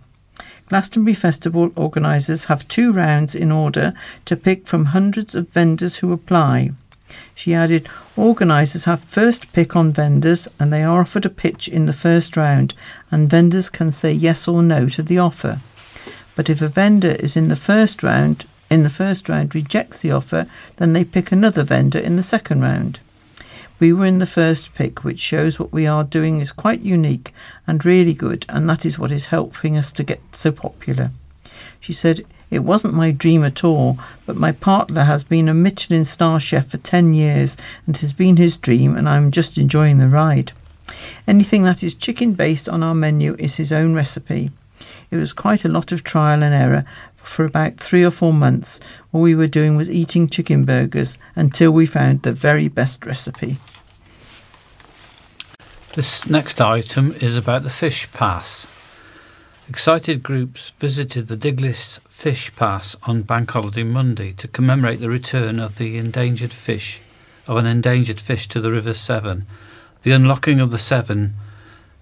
Glastonbury 0.70 1.14
Festival 1.14 1.72
organisers 1.74 2.44
have 2.44 2.68
two 2.68 2.92
rounds 2.92 3.34
in 3.34 3.50
order 3.50 3.92
to 4.24 4.36
pick 4.36 4.68
from 4.68 4.84
hundreds 4.86 5.34
of 5.34 5.48
vendors 5.48 5.96
who 5.96 6.12
apply. 6.12 6.70
She 7.34 7.52
added, 7.52 7.88
organisers 8.16 8.84
have 8.84 9.00
first 9.00 9.52
pick 9.52 9.74
on 9.74 9.90
vendors 9.90 10.46
and 10.60 10.72
they 10.72 10.84
are 10.84 11.00
offered 11.00 11.26
a 11.26 11.28
pitch 11.28 11.66
in 11.66 11.86
the 11.86 11.92
first 11.92 12.36
round, 12.36 12.74
and 13.10 13.28
vendors 13.28 13.68
can 13.68 13.90
say 13.90 14.12
yes 14.12 14.46
or 14.46 14.62
no 14.62 14.88
to 14.90 15.02
the 15.02 15.18
offer. 15.18 15.58
But 16.36 16.48
if 16.48 16.62
a 16.62 16.68
vendor 16.68 17.16
is 17.18 17.36
in 17.36 17.48
the 17.48 17.56
first 17.56 18.04
round, 18.04 18.46
in 18.70 18.84
the 18.84 18.90
first 18.90 19.28
round 19.28 19.56
rejects 19.56 20.02
the 20.02 20.12
offer, 20.12 20.46
then 20.76 20.92
they 20.92 21.02
pick 21.02 21.32
another 21.32 21.64
vendor 21.64 21.98
in 21.98 22.14
the 22.14 22.22
second 22.22 22.60
round. 22.60 23.00
We 23.80 23.94
were 23.94 24.04
in 24.04 24.18
the 24.18 24.26
first 24.26 24.74
pick, 24.74 25.04
which 25.04 25.18
shows 25.18 25.58
what 25.58 25.72
we 25.72 25.86
are 25.86 26.04
doing 26.04 26.40
is 26.40 26.52
quite 26.52 26.82
unique 26.82 27.32
and 27.66 27.82
really 27.82 28.12
good, 28.12 28.44
and 28.46 28.68
that 28.68 28.84
is 28.84 28.98
what 28.98 29.10
is 29.10 29.26
helping 29.26 29.74
us 29.78 29.90
to 29.92 30.04
get 30.04 30.20
so 30.32 30.52
popular. 30.52 31.10
She 31.80 31.94
said, 31.94 32.26
It 32.50 32.58
wasn't 32.58 32.92
my 32.92 33.10
dream 33.10 33.42
at 33.42 33.64
all, 33.64 33.98
but 34.26 34.36
my 34.36 34.52
partner 34.52 35.04
has 35.04 35.24
been 35.24 35.48
a 35.48 35.54
Michelin 35.54 36.04
star 36.04 36.38
chef 36.38 36.68
for 36.68 36.76
10 36.76 37.14
years 37.14 37.56
and 37.86 37.96
it 37.96 38.00
has 38.02 38.12
been 38.12 38.36
his 38.36 38.58
dream, 38.58 38.96
and 38.96 39.08
I'm 39.08 39.30
just 39.30 39.56
enjoying 39.56 39.98
the 39.98 40.08
ride. 40.08 40.52
Anything 41.26 41.62
that 41.62 41.82
is 41.82 41.94
chicken 41.94 42.34
based 42.34 42.68
on 42.68 42.82
our 42.82 42.94
menu 42.94 43.34
is 43.38 43.56
his 43.56 43.72
own 43.72 43.94
recipe. 43.94 44.50
It 45.10 45.16
was 45.16 45.32
quite 45.32 45.64
a 45.64 45.68
lot 45.68 45.90
of 45.90 46.04
trial 46.04 46.42
and 46.42 46.54
error 46.54 46.84
for 47.22 47.44
about 47.44 47.78
three 47.78 48.04
or 48.04 48.10
four 48.10 48.32
months. 48.32 48.80
All 49.12 49.20
we 49.20 49.34
were 49.34 49.46
doing 49.46 49.76
was 49.76 49.90
eating 49.90 50.28
chicken 50.28 50.64
burgers 50.64 51.18
until 51.36 51.70
we 51.70 51.86
found 51.86 52.22
the 52.22 52.32
very 52.32 52.68
best 52.68 53.06
recipe. 53.06 53.58
This 55.94 56.28
next 56.28 56.60
item 56.60 57.12
is 57.20 57.36
about 57.36 57.64
the 57.64 57.70
Fish 57.70 58.12
Pass. 58.12 58.66
Excited 59.68 60.22
groups 60.22 60.70
visited 60.70 61.28
the 61.28 61.36
Diglis 61.36 62.00
Fish 62.08 62.54
Pass 62.56 62.96
on 63.04 63.22
Bank 63.22 63.50
Holiday 63.50 63.84
Monday 63.84 64.32
to 64.32 64.48
commemorate 64.48 65.00
the 65.00 65.08
return 65.08 65.60
of 65.60 65.78
the 65.78 65.96
endangered 65.96 66.52
fish, 66.52 67.00
of 67.46 67.56
an 67.56 67.66
endangered 67.66 68.20
fish 68.20 68.48
to 68.48 68.60
the 68.60 68.72
River 68.72 68.94
Severn. 68.94 69.46
The 70.02 70.12
unlocking 70.12 70.60
of 70.60 70.70
the 70.70 70.78
Severn 70.78 71.34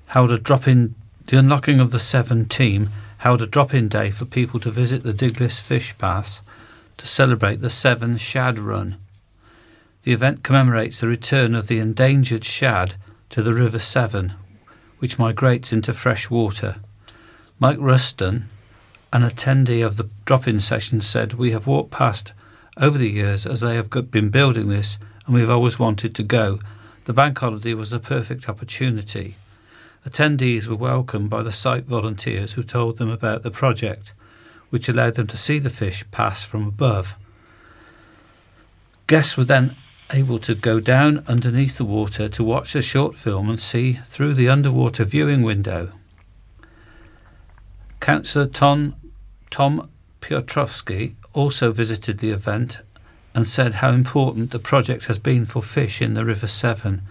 held 0.09 0.33
a 0.33 0.39
drop-in. 0.39 0.95
The 1.27 1.39
unlocking 1.39 1.79
of 1.79 1.91
the 1.91 1.99
Severn 1.99 2.47
team 2.47 2.89
held 3.19 3.43
a 3.43 3.47
drop-in 3.47 3.89
day 3.89 4.11
for 4.11 4.25
people 4.25 4.61
to 4.61 4.71
visit 4.71 5.03
the 5.03 5.13
Diglis 5.13 5.61
Fish 5.61 5.97
Pass 5.99 6.41
to 6.97 7.07
celebrate 7.07 7.61
the 7.61 7.71
Severn 7.71 8.17
Shad 8.17 8.59
Run. 8.59 8.97
The 10.05 10.13
event 10.13 10.43
commemorates 10.43 11.01
the 11.01 11.09
return 11.09 11.55
of 11.55 11.67
the 11.67 11.79
endangered 11.79 12.45
shad 12.45 12.95
to 13.31 13.43
the 13.43 13.55
River 13.55 13.79
Severn, 13.79 14.35
which 14.99 15.19
migrates 15.19 15.73
into 15.73 15.93
fresh 15.93 16.31
water. 16.31 16.77
Mike 17.59 17.79
Ruston, 17.81 18.49
an 19.13 19.23
attendee 19.23 19.85
of 19.85 19.97
the 19.97 20.09
drop 20.25 20.47
in 20.47 20.61
session, 20.61 21.01
said, 21.01 21.35
We 21.35 21.51
have 21.51 21.67
walked 21.67 21.91
past 21.91 22.33
over 22.77 22.97
the 22.97 23.11
years 23.11 23.47
as 23.47 23.61
they 23.61 23.75
have 23.75 23.91
been 23.91 24.31
building 24.31 24.69
this, 24.69 24.97
and 25.27 25.35
we've 25.35 25.51
always 25.51 25.79
wanted 25.79 26.15
to 26.15 26.23
go. 26.23 26.61
The 27.07 27.13
bank 27.13 27.39
holiday 27.39 27.75
was 27.75 27.91
the 27.91 27.99
perfect 27.99 28.49
opportunity. 28.49 29.37
Attendees 30.09 30.67
were 30.67 30.77
welcomed 30.77 31.29
by 31.29 31.43
the 31.43 31.53
site 31.53 31.85
volunteers 31.85 32.53
who 32.53 32.63
told 32.63 32.97
them 32.97 33.11
about 33.11 33.43
the 33.43 33.51
project, 33.51 34.15
which 34.71 34.89
allowed 34.89 35.15
them 35.17 35.27
to 35.27 35.37
see 35.37 35.59
the 35.59 35.69
fish 35.69 36.03
pass 36.11 36.45
from 36.45 36.67
above. 36.67 37.15
Guests 39.07 39.37
were 39.37 39.45
then 39.45 39.73
able 40.13 40.39
to 40.39 40.55
go 40.55 40.81
down 40.81 41.23
underneath 41.29 41.77
the 41.77 41.85
water 41.85 42.27
to 42.27 42.43
watch 42.43 42.73
the 42.73 42.81
short 42.81 43.17
film 43.17 43.51
and 43.51 43.61
see 43.61 44.01
through 44.05 44.33
the 44.33 44.49
underwater 44.49 45.05
viewing 45.05 45.43
window. 45.43 45.93
Councillor 48.01 48.47
Tom, 48.47 48.95
Tom 49.51 49.91
Piotrowski 50.23 51.17
also 51.35 51.71
visited 51.71 52.19
the 52.19 52.31
event 52.31 52.79
and 53.35 53.47
said 53.47 53.75
how 53.75 53.91
important 53.91 54.53
the 54.53 54.59
project 54.59 55.05
has 55.05 55.19
been 55.19 55.45
for 55.45 55.63
fish 55.63 56.01
in 56.01 56.15
the 56.15 56.25
River 56.25 56.47
Severn. 56.47 57.03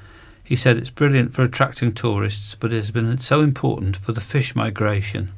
He 0.47 0.55
said 0.55 0.77
it's 0.77 0.89
brilliant 0.89 1.33
for 1.33 1.43
attracting 1.43 1.91
tourists, 1.91 2.55
but 2.55 2.71
it 2.71 2.77
has 2.77 2.89
been 2.89 3.17
so 3.17 3.41
important 3.41 3.97
for 3.97 4.13
the 4.13 4.21
fish 4.21 4.55
migration. 4.55 5.33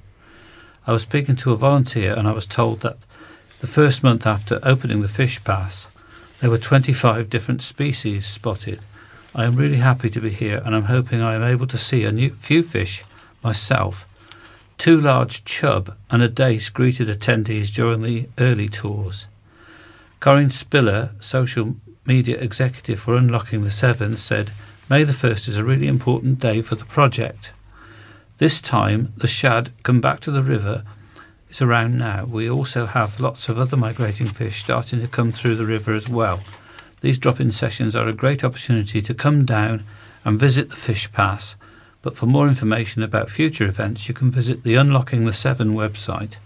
I 0.86 0.92
was 0.92 1.02
speaking 1.02 1.36
to 1.38 1.52
a 1.52 1.58
volunteer 1.58 2.14
and 2.14 2.28
I 2.28 2.32
was 2.32 2.46
told 2.46 2.82
that 2.82 3.00
the 3.60 3.66
first 3.66 4.04
month 4.04 4.28
after 4.28 4.60
opening 4.62 5.02
the 5.02 5.08
fish 5.08 5.44
pass, 5.44 5.88
there 6.42 6.52
were 6.52 6.60
25 6.60 7.28
different 7.28 7.64
species 7.64 8.28
spotted. 8.28 8.82
I 9.34 9.46
am 9.46 9.56
really 9.56 9.78
happy 9.78 10.12
to 10.12 10.22
be 10.22 10.30
here 10.30 10.62
and 10.64 10.76
I'm 10.76 10.84
hoping 10.84 11.22
I 11.22 11.34
am 11.34 11.44
able 11.44 11.66
to 11.66 11.78
see 11.80 12.06
a 12.06 12.12
new, 12.12 12.30
few 12.30 12.62
fish 12.62 13.04
myself. 13.44 14.06
Two 14.78 15.02
large 15.02 15.44
chub 15.44 15.98
and 16.12 16.22
a 16.22 16.30
dace 16.30 16.70
greeted 16.70 17.08
attendees 17.08 17.74
during 17.74 18.04
the 18.04 18.30
early 18.38 18.70
tours. 18.70 19.26
Corinne 20.20 20.52
Spiller, 20.52 21.14
social 21.20 21.78
media 22.06 22.38
executive 22.38 23.00
for 23.00 23.16
Unlocking 23.16 23.64
the 23.64 23.72
Severn, 23.72 24.16
said 24.16 24.52
May 24.90 25.04
the 25.04 25.14
1st 25.14 25.48
is 25.48 25.56
a 25.58 25.64
really 25.64 25.88
important 25.88 26.40
day 26.40 26.64
for 26.64 26.74
the 26.74 26.84
project. 26.84 27.52
This 28.40 28.60
time, 28.60 29.14
the 29.18 29.28
shad 29.28 29.70
come 29.84 30.02
back 30.02 30.20
to 30.22 30.32
the 30.32 30.42
river 30.42 30.84
It's 31.48 31.62
around 31.62 32.00
now. 32.00 32.26
We 32.26 32.50
also 32.50 32.88
have 32.88 33.20
lots 33.20 33.50
of 33.50 33.60
other 33.60 33.78
migrating 33.78 34.26
fish 34.26 34.64
starting 34.64 35.00
to 35.02 35.08
come 35.08 35.32
through 35.32 35.58
the 35.58 35.66
river 35.68 35.94
as 35.94 36.10
well. 36.10 36.40
These 37.02 37.20
drop 37.20 37.40
in 37.40 37.52
sessions 37.52 37.96
are 37.96 38.08
a 38.08 38.14
great 38.14 38.44
opportunity 38.44 39.00
to 39.04 39.14
come 39.14 39.46
down 39.46 39.84
and 40.26 40.40
visit 40.40 40.72
the 40.72 40.76
Fish 40.76 41.12
Pass. 41.12 41.56
But 42.02 42.16
for 42.16 42.26
more 42.26 42.48
information 42.48 43.04
about 43.04 43.30
future 43.30 43.66
events, 43.66 44.08
you 44.08 44.16
can 44.16 44.32
visit 44.32 44.64
the 44.64 44.74
Unlocking 44.74 45.26
the 45.26 45.34
Severn 45.34 45.76
website. 45.76 46.38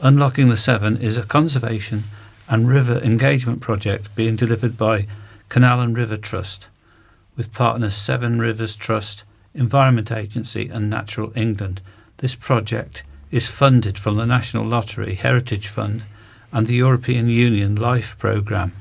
Unlocking 0.00 0.48
the 0.48 0.56
Severn 0.56 0.96
is 0.96 1.18
a 1.18 1.22
conservation 1.22 2.04
and 2.48 2.66
river 2.66 2.98
engagement 2.98 3.60
project 3.60 4.14
being 4.14 4.36
delivered 4.36 4.78
by 4.78 5.06
Canal 5.50 5.82
and 5.82 5.94
River 5.94 6.16
Trust, 6.16 6.68
with 7.36 7.52
partners 7.52 7.94
Severn 7.94 8.38
Rivers 8.38 8.76
Trust, 8.76 9.24
Environment 9.54 10.10
Agency, 10.10 10.68
and 10.68 10.90
Natural 10.90 11.32
England. 11.34 11.80
This 12.18 12.34
project 12.34 13.02
is 13.30 13.48
funded 13.48 13.98
from 13.98 14.16
the 14.16 14.26
National 14.26 14.64
Lottery 14.64 15.14
Heritage 15.14 15.68
Fund 15.68 16.04
and 16.52 16.66
the 16.66 16.74
European 16.74 17.28
Union 17.28 17.74
Life 17.74 18.16
Programme. 18.18 18.72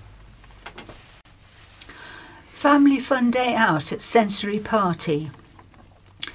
Family 2.51 2.99
Fun 2.99 3.31
Day 3.31 3.55
Out 3.55 3.91
at 3.91 4.01
Sensory 4.01 4.59
Party. 4.59 5.29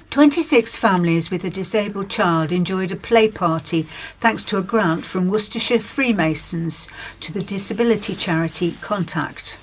26 0.09 0.75
families 0.75 1.31
with 1.31 1.43
a 1.43 1.49
disabled 1.49 2.09
child 2.09 2.51
enjoyed 2.51 2.91
a 2.91 2.95
play 2.95 3.29
party 3.29 3.83
thanks 3.83 4.43
to 4.43 4.57
a 4.57 4.61
grant 4.61 5.05
from 5.05 5.29
Worcestershire 5.29 5.79
Freemasons 5.79 6.87
to 7.19 7.31
the 7.31 7.43
disability 7.43 8.15
charity 8.15 8.73
Contact. 8.81 9.57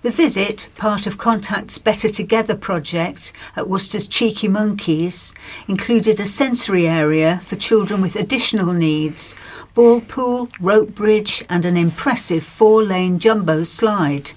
The 0.00 0.10
visit, 0.10 0.68
part 0.76 1.08
of 1.08 1.18
Contact's 1.18 1.78
Better 1.78 2.08
Together 2.08 2.54
project 2.54 3.32
at 3.56 3.68
Worcester's 3.68 4.06
Cheeky 4.06 4.46
Monkeys, 4.46 5.34
included 5.66 6.20
a 6.20 6.24
sensory 6.24 6.86
area 6.86 7.40
for 7.42 7.56
children 7.56 8.00
with 8.00 8.14
additional 8.14 8.72
needs, 8.72 9.34
ball 9.74 10.00
pool, 10.00 10.50
rope 10.60 10.94
bridge, 10.94 11.44
and 11.50 11.64
an 11.64 11.76
impressive 11.76 12.44
four 12.44 12.80
lane 12.84 13.18
jumbo 13.18 13.64
slide. 13.64 14.30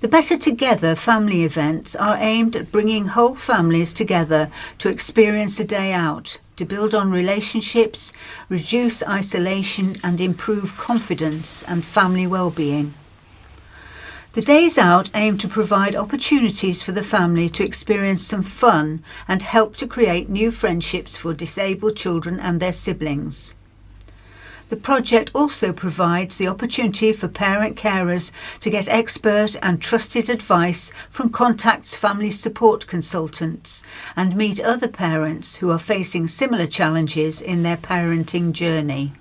The 0.00 0.08
Better 0.08 0.38
Together 0.38 0.94
family 0.94 1.44
events 1.44 1.94
are 1.94 2.16
aimed 2.18 2.56
at 2.56 2.72
bringing 2.72 3.08
whole 3.08 3.34
families 3.34 3.92
together 3.92 4.50
to 4.78 4.88
experience 4.88 5.60
a 5.60 5.64
day 5.64 5.92
out, 5.92 6.38
to 6.56 6.64
build 6.64 6.94
on 6.94 7.10
relationships, 7.10 8.14
reduce 8.48 9.02
isolation, 9.02 9.96
and 10.02 10.18
improve 10.18 10.78
confidence 10.78 11.62
and 11.62 11.84
family 11.84 12.26
well-being. 12.26 12.94
The 14.32 14.40
days 14.40 14.78
out 14.78 15.10
aim 15.14 15.36
to 15.38 15.46
provide 15.46 15.94
opportunities 15.94 16.82
for 16.82 16.92
the 16.92 17.02
family 17.02 17.50
to 17.50 17.64
experience 17.64 18.22
some 18.22 18.42
fun 18.42 19.04
and 19.28 19.42
help 19.42 19.76
to 19.76 19.86
create 19.86 20.30
new 20.30 20.50
friendships 20.50 21.18
for 21.18 21.34
disabled 21.34 21.96
children 21.96 22.40
and 22.40 22.58
their 22.58 22.72
siblings. 22.72 23.54
The 24.70 24.76
project 24.76 25.30
also 25.34 25.70
provides 25.74 26.38
the 26.38 26.48
opportunity 26.48 27.12
for 27.12 27.28
parent 27.28 27.76
carers 27.76 28.32
to 28.60 28.70
get 28.70 28.88
expert 28.88 29.54
and 29.60 29.82
trusted 29.82 30.30
advice 30.30 30.92
from 31.10 31.28
Contact's 31.28 31.94
family 31.94 32.30
support 32.30 32.86
consultants 32.86 33.82
and 34.16 34.34
meet 34.34 34.58
other 34.60 34.88
parents 34.88 35.56
who 35.56 35.70
are 35.70 35.78
facing 35.78 36.26
similar 36.26 36.66
challenges 36.66 37.42
in 37.42 37.64
their 37.64 37.76
parenting 37.76 38.52
journey. 38.52 39.12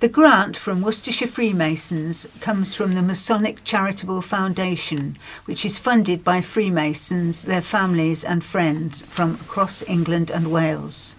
The 0.00 0.08
grant 0.10 0.58
from 0.58 0.82
Worcestershire 0.82 1.26
Freemasons 1.26 2.28
comes 2.42 2.74
from 2.74 2.94
the 2.94 3.00
Masonic 3.00 3.64
Charitable 3.64 4.20
Foundation, 4.20 5.16
which 5.46 5.64
is 5.64 5.78
funded 5.78 6.22
by 6.22 6.42
Freemasons, 6.42 7.40
their 7.40 7.62
families, 7.62 8.22
and 8.22 8.44
friends 8.44 9.06
from 9.06 9.36
across 9.36 9.82
England 9.88 10.30
and 10.30 10.52
Wales. 10.52 11.16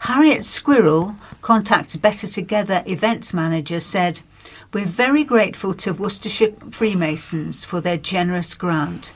Harriet 0.00 0.44
Squirrel, 0.44 1.16
Contact's 1.42 1.96
Better 1.96 2.28
Together 2.28 2.84
events 2.86 3.34
manager, 3.34 3.80
said, 3.80 4.20
We're 4.72 4.84
very 4.86 5.24
grateful 5.24 5.74
to 5.74 5.92
Worcestershire 5.92 6.52
Freemasons 6.70 7.64
for 7.64 7.80
their 7.80 7.98
generous 7.98 8.54
grant. 8.54 9.12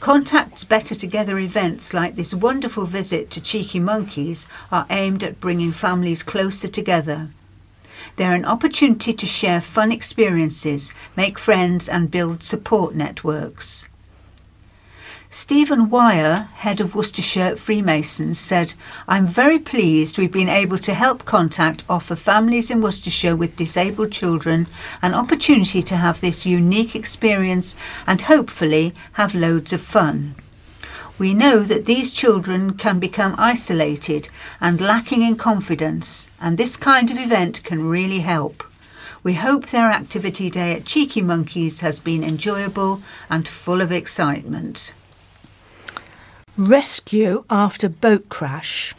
Contact's 0.00 0.64
Better 0.64 0.96
Together 0.96 1.38
events 1.38 1.94
like 1.94 2.16
this 2.16 2.34
wonderful 2.34 2.86
visit 2.86 3.30
to 3.30 3.40
Cheeky 3.40 3.78
Monkeys 3.78 4.48
are 4.72 4.86
aimed 4.90 5.22
at 5.22 5.38
bringing 5.38 5.70
families 5.70 6.24
closer 6.24 6.66
together. 6.66 7.28
They're 8.20 8.34
an 8.34 8.44
opportunity 8.44 9.14
to 9.14 9.24
share 9.24 9.62
fun 9.62 9.90
experiences, 9.90 10.92
make 11.16 11.38
friends, 11.38 11.88
and 11.88 12.10
build 12.10 12.42
support 12.42 12.94
networks. 12.94 13.88
Stephen 15.30 15.88
Wire, 15.88 16.50
head 16.56 16.82
of 16.82 16.94
Worcestershire 16.94 17.56
Freemasons, 17.56 18.38
said, 18.38 18.74
I'm 19.08 19.26
very 19.26 19.58
pleased 19.58 20.18
we've 20.18 20.30
been 20.30 20.50
able 20.50 20.76
to 20.76 20.92
help 20.92 21.24
Contact 21.24 21.82
offer 21.88 22.14
families 22.14 22.70
in 22.70 22.82
Worcestershire 22.82 23.36
with 23.36 23.56
disabled 23.56 24.12
children 24.12 24.66
an 25.00 25.14
opportunity 25.14 25.82
to 25.84 25.96
have 25.96 26.20
this 26.20 26.44
unique 26.44 26.94
experience 26.94 27.74
and 28.06 28.20
hopefully 28.20 28.94
have 29.14 29.34
loads 29.34 29.72
of 29.72 29.80
fun. 29.80 30.34
We 31.20 31.34
know 31.34 31.60
that 31.64 31.84
these 31.84 32.12
children 32.12 32.72
can 32.78 32.98
become 32.98 33.34
isolated 33.36 34.30
and 34.58 34.80
lacking 34.80 35.20
in 35.20 35.36
confidence, 35.36 36.30
and 36.40 36.56
this 36.56 36.78
kind 36.78 37.10
of 37.10 37.18
event 37.18 37.62
can 37.62 37.86
really 37.86 38.20
help. 38.20 38.64
We 39.22 39.34
hope 39.34 39.66
their 39.66 39.90
activity 39.90 40.48
day 40.48 40.74
at 40.74 40.86
Cheeky 40.86 41.20
Monkeys 41.20 41.80
has 41.80 42.00
been 42.00 42.24
enjoyable 42.24 43.02
and 43.28 43.46
full 43.46 43.82
of 43.82 43.92
excitement. 43.92 44.94
Rescue 46.56 47.44
after 47.50 47.90
boat 47.90 48.30
crash. 48.30 48.94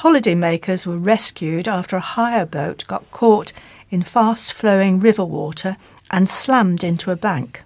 Holidaymakers 0.00 0.86
were 0.86 0.98
rescued 0.98 1.66
after 1.66 1.96
a 1.96 2.00
hire 2.00 2.44
boat 2.44 2.84
got 2.86 3.10
caught 3.12 3.54
in 3.90 4.02
fast 4.02 4.52
flowing 4.52 5.00
river 5.00 5.24
water 5.24 5.78
and 6.10 6.28
slammed 6.28 6.84
into 6.84 7.10
a 7.10 7.16
bank. 7.16 7.62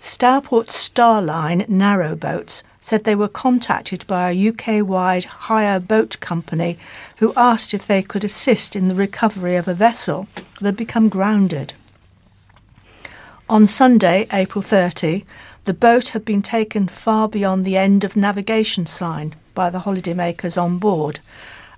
Stourport 0.00 0.68
Starline 0.68 1.68
narrowboats 1.68 2.62
said 2.80 3.04
they 3.04 3.14
were 3.14 3.28
contacted 3.28 4.06
by 4.06 4.30
a 4.30 4.48
UK 4.48 4.82
wide 4.82 5.26
hire 5.26 5.78
boat 5.78 6.18
company 6.20 6.78
who 7.18 7.34
asked 7.36 7.74
if 7.74 7.86
they 7.86 8.02
could 8.02 8.24
assist 8.24 8.74
in 8.74 8.88
the 8.88 8.94
recovery 8.94 9.56
of 9.56 9.68
a 9.68 9.74
vessel 9.74 10.26
that 10.58 10.64
had 10.64 10.76
become 10.76 11.10
grounded. 11.10 11.74
On 13.46 13.66
Sunday, 13.66 14.26
April 14.32 14.62
30, 14.62 15.26
the 15.64 15.74
boat 15.74 16.08
had 16.08 16.24
been 16.24 16.40
taken 16.40 16.88
far 16.88 17.28
beyond 17.28 17.66
the 17.66 17.76
end 17.76 18.02
of 18.02 18.16
navigation 18.16 18.86
sign 18.86 19.34
by 19.54 19.68
the 19.68 19.80
holidaymakers 19.80 20.60
on 20.60 20.78
board, 20.78 21.20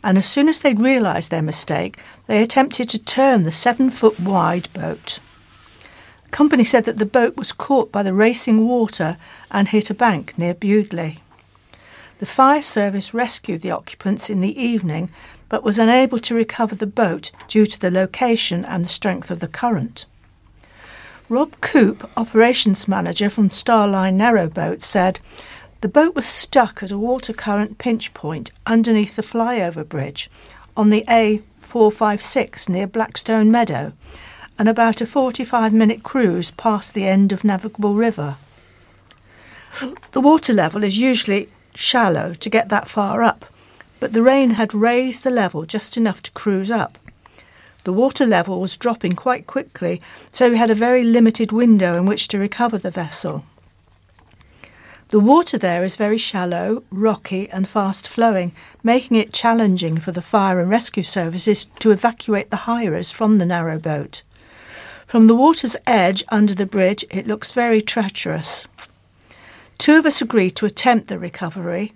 and 0.04 0.16
as 0.16 0.28
soon 0.28 0.48
as 0.48 0.60
they'd 0.60 0.78
realised 0.78 1.32
their 1.32 1.42
mistake, 1.42 1.98
they 2.28 2.40
attempted 2.40 2.88
to 2.90 3.00
turn 3.00 3.42
the 3.42 3.50
seven 3.50 3.90
foot 3.90 4.20
wide 4.20 4.68
boat. 4.72 5.18
Company 6.32 6.64
said 6.64 6.84
that 6.84 6.96
the 6.96 7.06
boat 7.06 7.36
was 7.36 7.52
caught 7.52 7.92
by 7.92 8.02
the 8.02 8.14
racing 8.14 8.66
water 8.66 9.18
and 9.50 9.68
hit 9.68 9.90
a 9.90 9.94
bank 9.94 10.32
near 10.38 10.54
Bewdley. 10.54 11.18
The 12.20 12.26
fire 12.26 12.62
service 12.62 13.12
rescued 13.12 13.60
the 13.60 13.70
occupants 13.70 14.30
in 14.30 14.40
the 14.40 14.60
evening 14.60 15.10
but 15.50 15.62
was 15.62 15.78
unable 15.78 16.18
to 16.18 16.34
recover 16.34 16.74
the 16.74 16.86
boat 16.86 17.30
due 17.48 17.66
to 17.66 17.78
the 17.78 17.90
location 17.90 18.64
and 18.64 18.82
the 18.82 18.88
strength 18.88 19.30
of 19.30 19.40
the 19.40 19.46
current. 19.46 20.06
Rob 21.28 21.60
Coop, 21.60 22.10
operations 22.16 22.88
manager 22.88 23.28
from 23.28 23.50
Starline 23.50 24.18
Narrowboat, 24.18 24.82
said 24.82 25.20
the 25.82 25.88
boat 25.88 26.14
was 26.14 26.24
stuck 26.24 26.82
at 26.82 26.90
a 26.90 26.96
water 26.96 27.34
current 27.34 27.76
pinch 27.76 28.14
point 28.14 28.52
underneath 28.66 29.16
the 29.16 29.22
flyover 29.22 29.86
bridge 29.86 30.30
on 30.78 30.88
the 30.88 31.04
A456 31.08 32.70
near 32.70 32.86
Blackstone 32.86 33.50
Meadow 33.50 33.92
and 34.58 34.68
about 34.68 35.00
a 35.00 35.06
45 35.06 35.72
minute 35.72 36.02
cruise 36.02 36.50
past 36.50 36.94
the 36.94 37.06
end 37.06 37.32
of 37.32 37.44
Navigable 37.44 37.94
River. 37.94 38.36
The 40.12 40.20
water 40.20 40.52
level 40.52 40.84
is 40.84 40.98
usually 40.98 41.48
shallow 41.74 42.34
to 42.34 42.50
get 42.50 42.68
that 42.68 42.88
far 42.88 43.22
up, 43.22 43.46
but 44.00 44.12
the 44.12 44.22
rain 44.22 44.50
had 44.50 44.74
raised 44.74 45.24
the 45.24 45.30
level 45.30 45.64
just 45.64 45.96
enough 45.96 46.22
to 46.24 46.30
cruise 46.32 46.70
up. 46.70 46.98
The 47.84 47.92
water 47.92 48.26
level 48.26 48.60
was 48.60 48.76
dropping 48.76 49.12
quite 49.12 49.46
quickly, 49.46 50.00
so 50.30 50.50
we 50.50 50.56
had 50.56 50.70
a 50.70 50.74
very 50.74 51.02
limited 51.02 51.50
window 51.50 51.96
in 51.96 52.06
which 52.06 52.28
to 52.28 52.38
recover 52.38 52.78
the 52.78 52.90
vessel. 52.90 53.44
The 55.08 55.20
water 55.20 55.58
there 55.58 55.82
is 55.82 55.96
very 55.96 56.16
shallow, 56.16 56.84
rocky, 56.90 57.50
and 57.50 57.68
fast 57.68 58.08
flowing, 58.08 58.52
making 58.82 59.16
it 59.16 59.32
challenging 59.32 59.98
for 59.98 60.12
the 60.12 60.22
fire 60.22 60.60
and 60.60 60.70
rescue 60.70 61.02
services 61.02 61.66
to 61.80 61.90
evacuate 61.90 62.50
the 62.50 62.64
hirers 62.68 63.10
from 63.10 63.38
the 63.38 63.44
narrow 63.44 63.78
boat. 63.78 64.22
From 65.12 65.26
the 65.26 65.36
water's 65.36 65.76
edge 65.86 66.24
under 66.30 66.54
the 66.54 66.64
bridge, 66.64 67.04
it 67.10 67.26
looks 67.26 67.50
very 67.50 67.82
treacherous. 67.82 68.66
Two 69.76 69.98
of 69.98 70.06
us 70.06 70.22
agreed 70.22 70.56
to 70.56 70.64
attempt 70.64 71.08
the 71.08 71.18
recovery. 71.18 71.92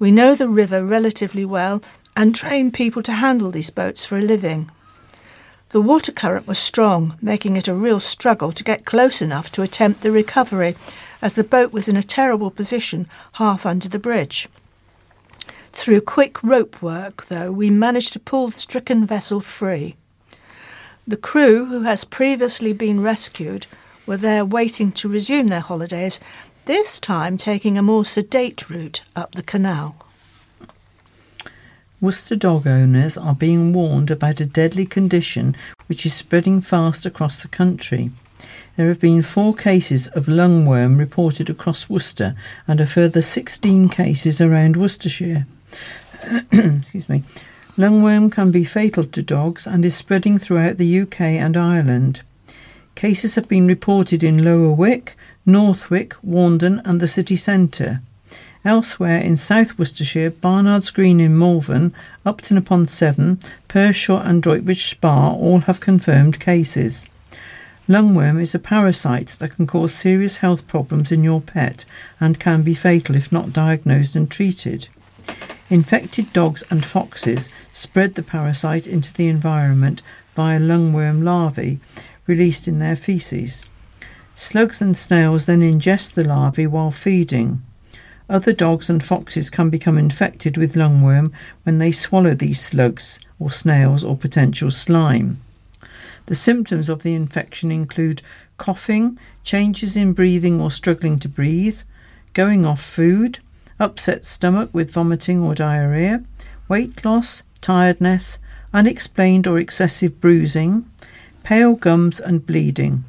We 0.00 0.10
know 0.10 0.34
the 0.34 0.48
river 0.48 0.84
relatively 0.84 1.44
well 1.44 1.80
and 2.16 2.34
train 2.34 2.72
people 2.72 3.00
to 3.04 3.12
handle 3.12 3.52
these 3.52 3.70
boats 3.70 4.04
for 4.04 4.18
a 4.18 4.22
living. 4.22 4.72
The 5.68 5.80
water 5.80 6.10
current 6.10 6.48
was 6.48 6.58
strong, 6.58 7.16
making 7.22 7.54
it 7.54 7.68
a 7.68 7.74
real 7.74 8.00
struggle 8.00 8.50
to 8.50 8.64
get 8.64 8.84
close 8.84 9.22
enough 9.22 9.52
to 9.52 9.62
attempt 9.62 10.00
the 10.00 10.10
recovery, 10.10 10.74
as 11.22 11.36
the 11.36 11.44
boat 11.44 11.72
was 11.72 11.86
in 11.86 11.94
a 11.94 12.02
terrible 12.02 12.50
position 12.50 13.08
half 13.34 13.66
under 13.66 13.88
the 13.88 14.00
bridge. 14.00 14.48
Through 15.70 16.00
quick 16.00 16.42
rope 16.42 16.82
work, 16.82 17.26
though, 17.26 17.52
we 17.52 17.70
managed 17.70 18.14
to 18.14 18.18
pull 18.18 18.48
the 18.48 18.58
stricken 18.58 19.06
vessel 19.06 19.40
free. 19.40 19.94
The 21.08 21.16
crew, 21.16 21.64
who 21.64 21.84
has 21.84 22.04
previously 22.04 22.74
been 22.74 23.00
rescued, 23.00 23.66
were 24.04 24.18
there 24.18 24.44
waiting 24.44 24.92
to 24.92 25.08
resume 25.08 25.46
their 25.46 25.60
holidays, 25.60 26.20
this 26.66 26.98
time 26.98 27.38
taking 27.38 27.78
a 27.78 27.82
more 27.82 28.04
sedate 28.04 28.68
route 28.68 29.00
up 29.16 29.32
the 29.32 29.42
canal. 29.42 29.96
Worcester 31.98 32.36
dog 32.36 32.66
owners 32.66 33.16
are 33.16 33.34
being 33.34 33.72
warned 33.72 34.10
about 34.10 34.38
a 34.38 34.44
deadly 34.44 34.84
condition 34.84 35.56
which 35.86 36.04
is 36.04 36.12
spreading 36.12 36.60
fast 36.60 37.06
across 37.06 37.40
the 37.40 37.48
country. 37.48 38.10
There 38.76 38.88
have 38.88 39.00
been 39.00 39.22
four 39.22 39.54
cases 39.54 40.08
of 40.08 40.26
lungworm 40.26 40.98
reported 40.98 41.48
across 41.48 41.88
Worcester 41.88 42.34
and 42.66 42.82
a 42.82 42.86
further 42.86 43.22
16 43.22 43.88
cases 43.88 44.42
around 44.42 44.76
Worcestershire. 44.76 45.46
excuse 46.52 47.08
me, 47.08 47.24
lungworm 47.78 48.30
can 48.30 48.50
be 48.50 48.64
fatal 48.64 49.04
to 49.04 49.22
dogs 49.22 49.64
and 49.66 49.84
is 49.84 49.94
spreading 49.94 50.36
throughout 50.36 50.76
the 50.76 51.00
UK 51.00 51.20
and 51.20 51.56
Ireland. 51.56 52.22
Cases 52.96 53.36
have 53.36 53.48
been 53.48 53.66
reported 53.66 54.24
in 54.24 54.44
Lower 54.44 54.72
Wick, 54.72 55.16
Northwick, 55.46 56.14
Warndon, 56.26 56.82
and 56.84 57.00
the 57.00 57.06
city 57.06 57.36
centre. 57.36 58.00
Elsewhere 58.64 59.18
in 59.18 59.36
South 59.36 59.78
Worcestershire, 59.78 60.30
Barnard's 60.30 60.90
Green 60.90 61.20
in 61.20 61.38
Malvern, 61.38 61.94
Upton 62.26 62.58
upon 62.58 62.86
Severn, 62.86 63.38
Pershore, 63.68 64.26
and 64.26 64.42
Droitwich 64.42 64.90
Spa 64.90 65.30
all 65.30 65.60
have 65.60 65.78
confirmed 65.78 66.40
cases. 66.40 67.06
Lungworm 67.88 68.42
is 68.42 68.54
a 68.54 68.58
parasite 68.58 69.36
that 69.38 69.52
can 69.52 69.68
cause 69.68 69.94
serious 69.94 70.38
health 70.38 70.66
problems 70.66 71.12
in 71.12 71.22
your 71.22 71.40
pet 71.40 71.84
and 72.18 72.40
can 72.40 72.62
be 72.62 72.74
fatal 72.74 73.14
if 73.14 73.30
not 73.30 73.52
diagnosed 73.52 74.16
and 74.16 74.28
treated. 74.28 74.88
Infected 75.70 76.32
dogs 76.32 76.64
and 76.70 76.84
foxes 76.84 77.50
spread 77.74 78.14
the 78.14 78.22
parasite 78.22 78.86
into 78.86 79.12
the 79.12 79.28
environment 79.28 80.00
via 80.34 80.58
lungworm 80.58 81.22
larvae 81.22 81.78
released 82.26 82.66
in 82.66 82.78
their 82.78 82.96
feces. 82.96 83.66
Slugs 84.34 84.80
and 84.80 84.96
snails 84.96 85.44
then 85.44 85.60
ingest 85.60 86.14
the 86.14 86.24
larvae 86.24 86.66
while 86.66 86.90
feeding. 86.90 87.60
Other 88.30 88.52
dogs 88.52 88.88
and 88.88 89.04
foxes 89.04 89.50
can 89.50 89.68
become 89.68 89.98
infected 89.98 90.56
with 90.56 90.74
lungworm 90.74 91.32
when 91.64 91.78
they 91.78 91.92
swallow 91.92 92.34
these 92.34 92.60
slugs 92.60 93.20
or 93.38 93.50
snails 93.50 94.04
or 94.04 94.16
potential 94.16 94.70
slime. 94.70 95.40
The 96.26 96.34
symptoms 96.34 96.88
of 96.88 97.02
the 97.02 97.14
infection 97.14 97.70
include 97.72 98.22
coughing, 98.56 99.18
changes 99.44 99.96
in 99.96 100.12
breathing 100.12 100.60
or 100.60 100.70
struggling 100.70 101.18
to 101.20 101.28
breathe, 101.28 101.80
going 102.32 102.64
off 102.64 102.82
food, 102.82 103.38
upset 103.80 104.26
stomach 104.26 104.70
with 104.72 104.90
vomiting 104.90 105.42
or 105.42 105.54
diarrhea, 105.54 106.22
weight 106.68 107.04
loss, 107.04 107.42
tiredness, 107.60 108.38
unexplained 108.72 109.46
or 109.46 109.58
excessive 109.58 110.20
bruising, 110.20 110.88
pale 111.42 111.74
gums, 111.74 112.20
and 112.20 112.44
bleeding. 112.44 113.04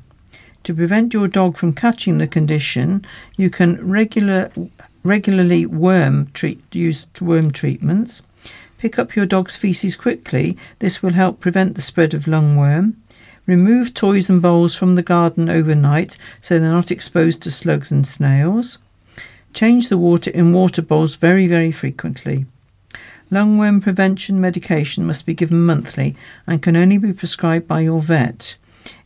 To 0.63 0.73
prevent 0.73 1.13
your 1.13 1.27
dog 1.27 1.57
from 1.57 1.73
catching 1.73 2.17
the 2.17 2.27
condition, 2.27 3.05
you 3.35 3.49
can 3.49 3.75
regular, 3.85 4.51
regularly 5.03 5.65
worm 5.65 6.29
treat, 6.33 6.61
use 6.73 7.07
worm 7.19 7.51
treatments. 7.51 8.21
Pick 8.77 8.97
up 8.97 9.15
your 9.15 9.25
dog's 9.25 9.55
feces 9.55 9.95
quickly. 9.95 10.57
This 10.79 11.03
will 11.03 11.13
help 11.13 11.39
prevent 11.39 11.75
the 11.75 11.81
spread 11.81 12.13
of 12.13 12.25
lungworm. 12.25 12.93
Remove 13.45 13.93
toys 13.93 14.29
and 14.29 14.41
bowls 14.41 14.75
from 14.75 14.95
the 14.95 15.01
garden 15.01 15.49
overnight 15.49 16.17
so 16.39 16.59
they're 16.59 16.69
not 16.69 16.91
exposed 16.91 17.41
to 17.41 17.51
slugs 17.51 17.91
and 17.91 18.07
snails. 18.07 18.77
Change 19.53 19.89
the 19.89 19.97
water 19.97 20.31
in 20.31 20.53
water 20.53 20.81
bowls 20.81 21.15
very, 21.15 21.47
very 21.47 21.71
frequently. 21.71 22.45
Lungworm 23.31 23.81
prevention 23.81 24.41
medication 24.41 25.05
must 25.05 25.25
be 25.25 25.33
given 25.33 25.65
monthly 25.65 26.15
and 26.47 26.61
can 26.61 26.75
only 26.75 26.97
be 26.97 27.13
prescribed 27.13 27.67
by 27.67 27.81
your 27.81 28.01
vet. 28.01 28.55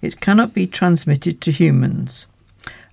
It 0.02 0.22
cannot 0.22 0.54
be 0.54 0.68
transmitted 0.68 1.41
to 1.41 1.52
humans. 1.52 2.28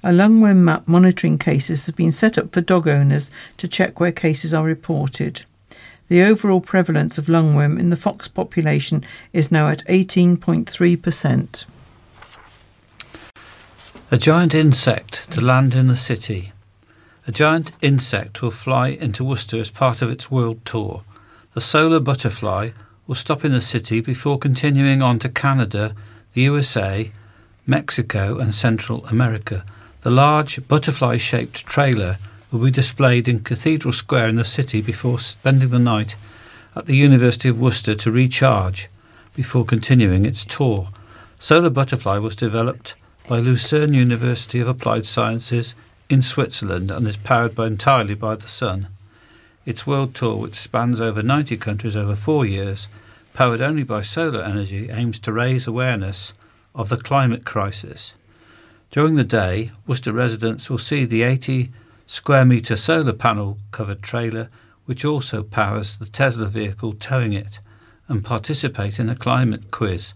A 0.03 0.11
lungworm 0.11 0.59
map 0.59 0.89
monitoring 0.89 1.39
cases 1.39 1.87
has 1.87 1.95
been 1.95 2.11
set 2.11 2.39
up 2.39 2.53
for 2.53 2.63
dog 2.63 2.89
owners 2.89 3.31
to 3.59 3.69
check 3.69 4.01
where 4.01 4.13
cases 4.13 4.55
are 4.55 4.65
reported. 4.65 5.45
The 6.09 6.23
overall 6.23 6.61
prevalence 6.61 7.19
of 7.19 7.27
lungworm 7.27 7.79
in 7.79 7.91
the 7.91 7.97
fox 7.97 8.27
population 8.27 9.05
is 9.33 9.53
now 9.53 9.69
at 9.69 9.87
18.3%. 9.87 11.65
A 14.11 14.19
giant 14.19 14.55
insect 14.55 15.31
to 15.31 15.41
land 15.41 15.75
in 15.77 15.87
the 15.87 15.97
city. 15.97 16.53
A 17.31 17.33
giant 17.33 17.71
insect 17.81 18.43
will 18.43 18.51
fly 18.51 18.89
into 18.89 19.23
Worcester 19.23 19.61
as 19.61 19.71
part 19.71 20.03
of 20.03 20.11
its 20.11 20.33
world 20.33 20.65
tour. 20.65 21.05
The 21.55 21.61
solar 21.61 22.01
butterfly 22.01 22.71
will 23.07 23.15
stop 23.15 23.45
in 23.45 23.53
the 23.53 23.61
city 23.61 24.01
before 24.01 24.37
continuing 24.37 25.01
on 25.01 25.21
to 25.21 25.29
Canada, 25.29 25.95
the 26.35 26.41
USA, 26.41 27.13
Mexico, 27.69 28.39
and 28.39 28.53
Central 28.53 29.07
America. 29.07 29.65
The 30.01 30.11
large 30.11 30.67
butterfly 30.67 31.19
shaped 31.19 31.65
trailer 31.65 32.17
will 32.51 32.65
be 32.65 32.73
displayed 32.73 33.29
in 33.29 33.45
Cathedral 33.45 33.93
Square 33.93 34.31
in 34.31 34.35
the 34.35 34.45
city 34.45 34.83
before 34.83 35.21
spending 35.21 35.69
the 35.69 35.79
night 35.79 36.17
at 36.75 36.87
the 36.87 36.97
University 36.97 37.49
of 37.49 37.61
Worcester 37.61 37.95
to 37.95 38.11
recharge 38.11 38.89
before 39.37 39.65
continuing 39.65 40.25
its 40.25 40.45
tour. 40.45 40.89
Solar 41.39 41.71
Butterfly 41.71 42.19
was 42.19 42.35
developed 42.35 42.97
by 43.29 43.39
Lucerne 43.39 43.95
University 43.95 44.59
of 44.59 44.67
Applied 44.67 45.07
Sciences 45.07 45.77
in 46.11 46.21
Switzerland 46.21 46.91
and 46.91 47.07
is 47.07 47.17
powered 47.17 47.55
by 47.55 47.69
entirely 47.69 48.15
by 48.15 48.35
the 48.35 48.49
sun. 48.49 48.89
Its 49.65 49.87
world 49.87 50.13
tour, 50.15 50.37
which 50.37 50.57
spans 50.57 51.01
over 51.01 51.23
90 51.23 51.57
countries 51.57 51.95
over 51.95 52.17
four 52.17 52.45
years, 52.45 52.89
powered 53.33 53.61
only 53.61 53.85
by 53.85 54.03
solar 54.03 54.43
energy, 54.43 54.91
aims 54.91 55.21
to 55.21 55.33
raise 55.33 55.69
awareness 55.69 56.33
of 56.75 56.89
the 56.89 56.97
climate 56.97 57.45
crisis. 57.45 58.15
During 58.91 59.15
the 59.15 59.25
day, 59.25 59.71
Worcester 59.87 60.13
residents 60.13 60.69
will 60.69 60.79
see 60.79 61.05
the 61.05 61.23
80 61.23 61.71
square 62.09 62.45
metre 62.45 62.77
solar 62.77 63.13
panel 63.13 63.59
covered 63.71 64.03
trailer, 64.03 64.49
which 64.87 65.05
also 65.05 65.45
powers 65.45 65.97
the 65.97 66.07
Tesla 66.07 66.47
vehicle 66.47 66.95
towing 66.95 67.33
it, 67.33 67.61
and 68.09 68.25
participate 68.25 68.99
in 68.99 69.09
a 69.09 69.15
climate 69.15 69.71
quiz. 69.71 70.13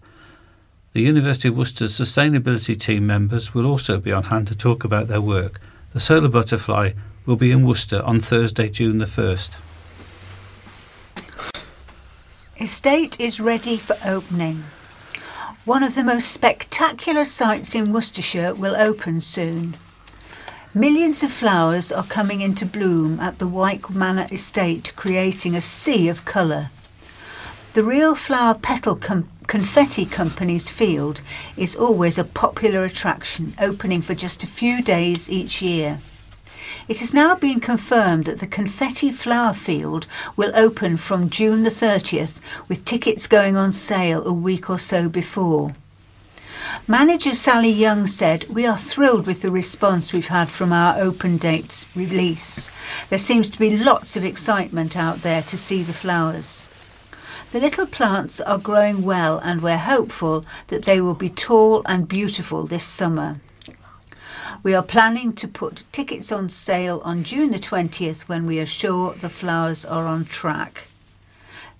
The 0.91 1.01
University 1.01 1.47
of 1.47 1.57
Worcester's 1.57 1.97
sustainability 1.97 2.77
team 2.77 3.07
members 3.07 3.53
will 3.53 3.65
also 3.65 3.97
be 3.97 4.11
on 4.11 4.23
hand 4.23 4.49
to 4.49 4.55
talk 4.55 4.83
about 4.83 5.07
their 5.07 5.21
work. 5.21 5.61
The 5.95 6.01
Solar 6.01 6.27
Butterfly 6.27 6.91
will 7.25 7.37
be 7.37 7.51
in 7.51 7.65
Worcester 7.65 8.01
on 8.03 8.19
Thursday, 8.19 8.69
June 8.69 8.97
the 8.97 9.05
1st. 9.05 9.51
Estate 12.59 13.17
is 13.17 13.39
ready 13.39 13.77
for 13.77 13.95
opening. 14.05 14.65
One 15.63 15.83
of 15.83 15.95
the 15.95 16.03
most 16.03 16.33
spectacular 16.33 17.23
sights 17.23 17.73
in 17.73 17.93
Worcestershire 17.93 18.53
will 18.55 18.75
open 18.75 19.21
soon. 19.21 19.77
Millions 20.73 21.23
of 21.23 21.31
flowers 21.31 21.93
are 21.93 22.03
coming 22.03 22.41
into 22.41 22.65
bloom 22.65 23.21
at 23.21 23.39
the 23.39 23.47
Wick 23.47 23.89
Manor 23.89 24.27
estate, 24.29 24.91
creating 24.97 25.55
a 25.55 25.61
sea 25.61 26.09
of 26.09 26.25
colour. 26.25 26.71
The 27.73 27.83
Real 27.83 28.15
Flower 28.15 28.55
Petal 28.55 28.97
Com- 28.97 29.29
Confetti 29.47 30.05
Company's 30.05 30.69
field 30.69 31.21
is 31.55 31.75
always 31.75 32.17
a 32.17 32.23
popular 32.23 32.83
attraction, 32.83 33.53
opening 33.61 34.01
for 34.01 34.15
just 34.15 34.43
a 34.43 34.47
few 34.47 34.81
days 34.81 35.29
each 35.29 35.61
year. 35.61 35.99
It 36.87 36.99
has 36.99 37.13
now 37.13 37.35
been 37.35 37.59
confirmed 37.59 38.25
that 38.25 38.39
the 38.39 38.47
Confetti 38.47 39.11
Flower 39.11 39.53
Field 39.53 40.07
will 40.35 40.51
open 40.55 40.97
from 40.97 41.29
June 41.29 41.63
the 41.63 41.69
30th, 41.69 42.39
with 42.67 42.85
tickets 42.85 43.27
going 43.27 43.55
on 43.55 43.71
sale 43.71 44.25
a 44.25 44.33
week 44.33 44.69
or 44.69 44.79
so 44.79 45.09
before. 45.09 45.75
Manager 46.87 47.33
Sally 47.33 47.69
Young 47.69 48.07
said, 48.07 48.45
We 48.49 48.65
are 48.65 48.77
thrilled 48.77 49.25
with 49.25 49.41
the 49.41 49.51
response 49.51 50.11
we've 50.11 50.27
had 50.27 50.49
from 50.49 50.73
our 50.73 50.99
open 50.99 51.37
dates 51.37 51.85
release. 51.95 52.69
There 53.09 53.19
seems 53.19 53.49
to 53.51 53.59
be 53.59 53.77
lots 53.77 54.15
of 54.17 54.25
excitement 54.25 54.97
out 54.97 55.21
there 55.21 55.41
to 55.43 55.57
see 55.57 55.81
the 55.83 55.93
flowers. 55.93 56.65
The 57.55 57.61
little 57.61 57.85
plants 57.85 58.41
are 58.41 58.57
growing 58.57 59.03
well, 59.03 59.39
and 59.41 59.61
we're 59.61 59.77
hopeful 59.77 60.45
that 60.67 60.83
they 60.83 60.99
will 60.99 61.13
be 61.13 61.29
tall 61.29 61.83
and 61.85 62.05
beautiful 62.05 62.63
this 62.65 62.83
summer. 62.83 63.39
We 64.61 64.73
are 64.73 64.83
planning 64.83 65.31
to 65.35 65.47
put 65.47 65.85
tickets 65.93 66.33
on 66.33 66.49
sale 66.49 67.01
on 67.05 67.23
June 67.23 67.51
the 67.51 67.57
20th 67.57 68.23
when 68.23 68.45
we 68.45 68.59
are 68.59 68.65
sure 68.65 69.13
the 69.13 69.29
flowers 69.29 69.85
are 69.85 70.05
on 70.05 70.25
track. 70.25 70.89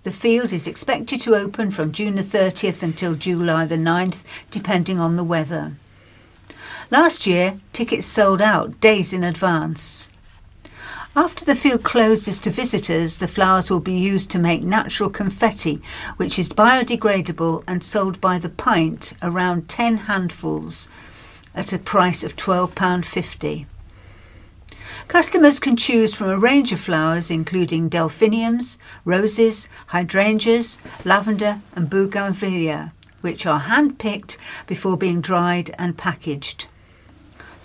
The 0.04 0.14
field 0.14 0.54
is 0.54 0.66
expected 0.66 1.20
to 1.20 1.36
open 1.36 1.72
from 1.72 1.92
June 1.92 2.16
the 2.16 2.22
30th 2.22 2.82
until 2.82 3.16
July 3.16 3.66
the 3.66 3.76
9th, 3.76 4.24
depending 4.52 4.98
on 4.98 5.18
the 5.18 5.26
weather. 5.26 5.74
Last 6.90 7.28
year, 7.28 7.60
tickets 7.74 8.08
sold 8.08 8.42
out 8.42 8.80
days 8.80 9.12
in 9.12 9.26
advance. 9.26 10.10
After 11.18 11.46
the 11.46 11.56
field 11.56 11.82
closes 11.84 12.40
to 12.40 12.50
visitors, 12.50 13.20
the 13.20 13.28
flowers 13.30 13.72
will 13.72 13.80
be 13.80 13.94
used 13.94 14.30
to 14.32 14.40
make 14.40 14.64
natural 14.64 15.10
confetti, 15.10 15.82
which 16.18 16.38
is 16.38 16.50
biodegradable 16.50 17.64
and 17.66 17.82
sold 17.82 18.20
by 18.20 18.38
the 18.38 18.50
pint, 18.50 19.14
around 19.22 19.70
10 19.70 19.96
handfuls, 20.10 20.90
at 21.56 21.72
a 21.72 21.80
price 21.80 22.22
of 22.22 22.36
£12.50. 22.36 23.66
Customers 25.08 25.58
can 25.58 25.78
choose 25.78 26.14
from 26.14 26.28
a 26.28 26.38
range 26.38 26.74
of 26.74 26.82
flowers 26.82 27.32
including 27.32 27.88
delphiniums, 27.88 28.78
roses, 29.06 29.70
hydrangeas, 29.88 30.80
lavender, 31.06 31.62
and 31.78 31.90
bougainvillea, 31.90 32.92
which 33.22 33.46
are 33.46 33.60
hand 33.60 34.00
picked 34.00 34.38
before 34.68 34.98
being 34.98 35.22
dried 35.22 35.74
and 35.78 35.98
packaged. 35.98 36.68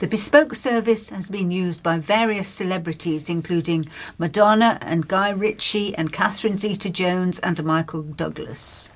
The 0.01 0.07
bespoke 0.07 0.55
service 0.55 1.11
has 1.11 1.29
been 1.29 1.51
used 1.51 1.83
by 1.83 1.99
various 1.99 2.49
celebrities, 2.49 3.29
including 3.29 3.87
Madonna 4.17 4.79
and 4.81 5.07
Guy 5.07 5.29
Ritchie 5.29 5.95
and 5.95 6.11
Catherine 6.11 6.57
Zeta 6.57 6.89
Jones 6.89 7.39
and 7.41 7.63
Michael 7.63 8.05
Douglas. 8.05 8.91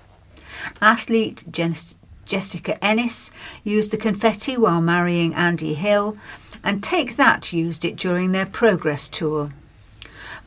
Athlete 0.81 1.44
Jessica 1.51 2.82
Ennis 2.82 3.31
used 3.64 3.90
the 3.90 3.98
confetti 3.98 4.56
while 4.56 4.81
marrying 4.81 5.35
Andy 5.35 5.74
Hill, 5.74 6.16
and 6.62 6.82
Take 6.82 7.16
That 7.16 7.52
used 7.52 7.85
it 7.85 7.97
during 7.97 8.32
their 8.32 8.47
progress 8.47 9.06
tour. 9.06 9.52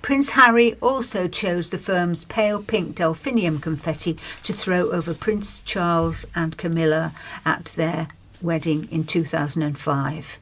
Prince 0.01 0.31
Harry 0.31 0.73
also 0.81 1.27
chose 1.27 1.69
the 1.69 1.77
firm's 1.77 2.25
pale 2.25 2.63
pink 2.63 2.95
delphinium 2.95 3.59
confetti 3.61 4.13
to 4.43 4.53
throw 4.53 4.89
over 4.89 5.13
Prince 5.13 5.59
Charles 5.59 6.25
and 6.33 6.57
Camilla 6.57 7.13
at 7.45 7.65
their 7.65 8.07
wedding 8.41 8.87
in 8.91 9.03
2005. 9.03 10.39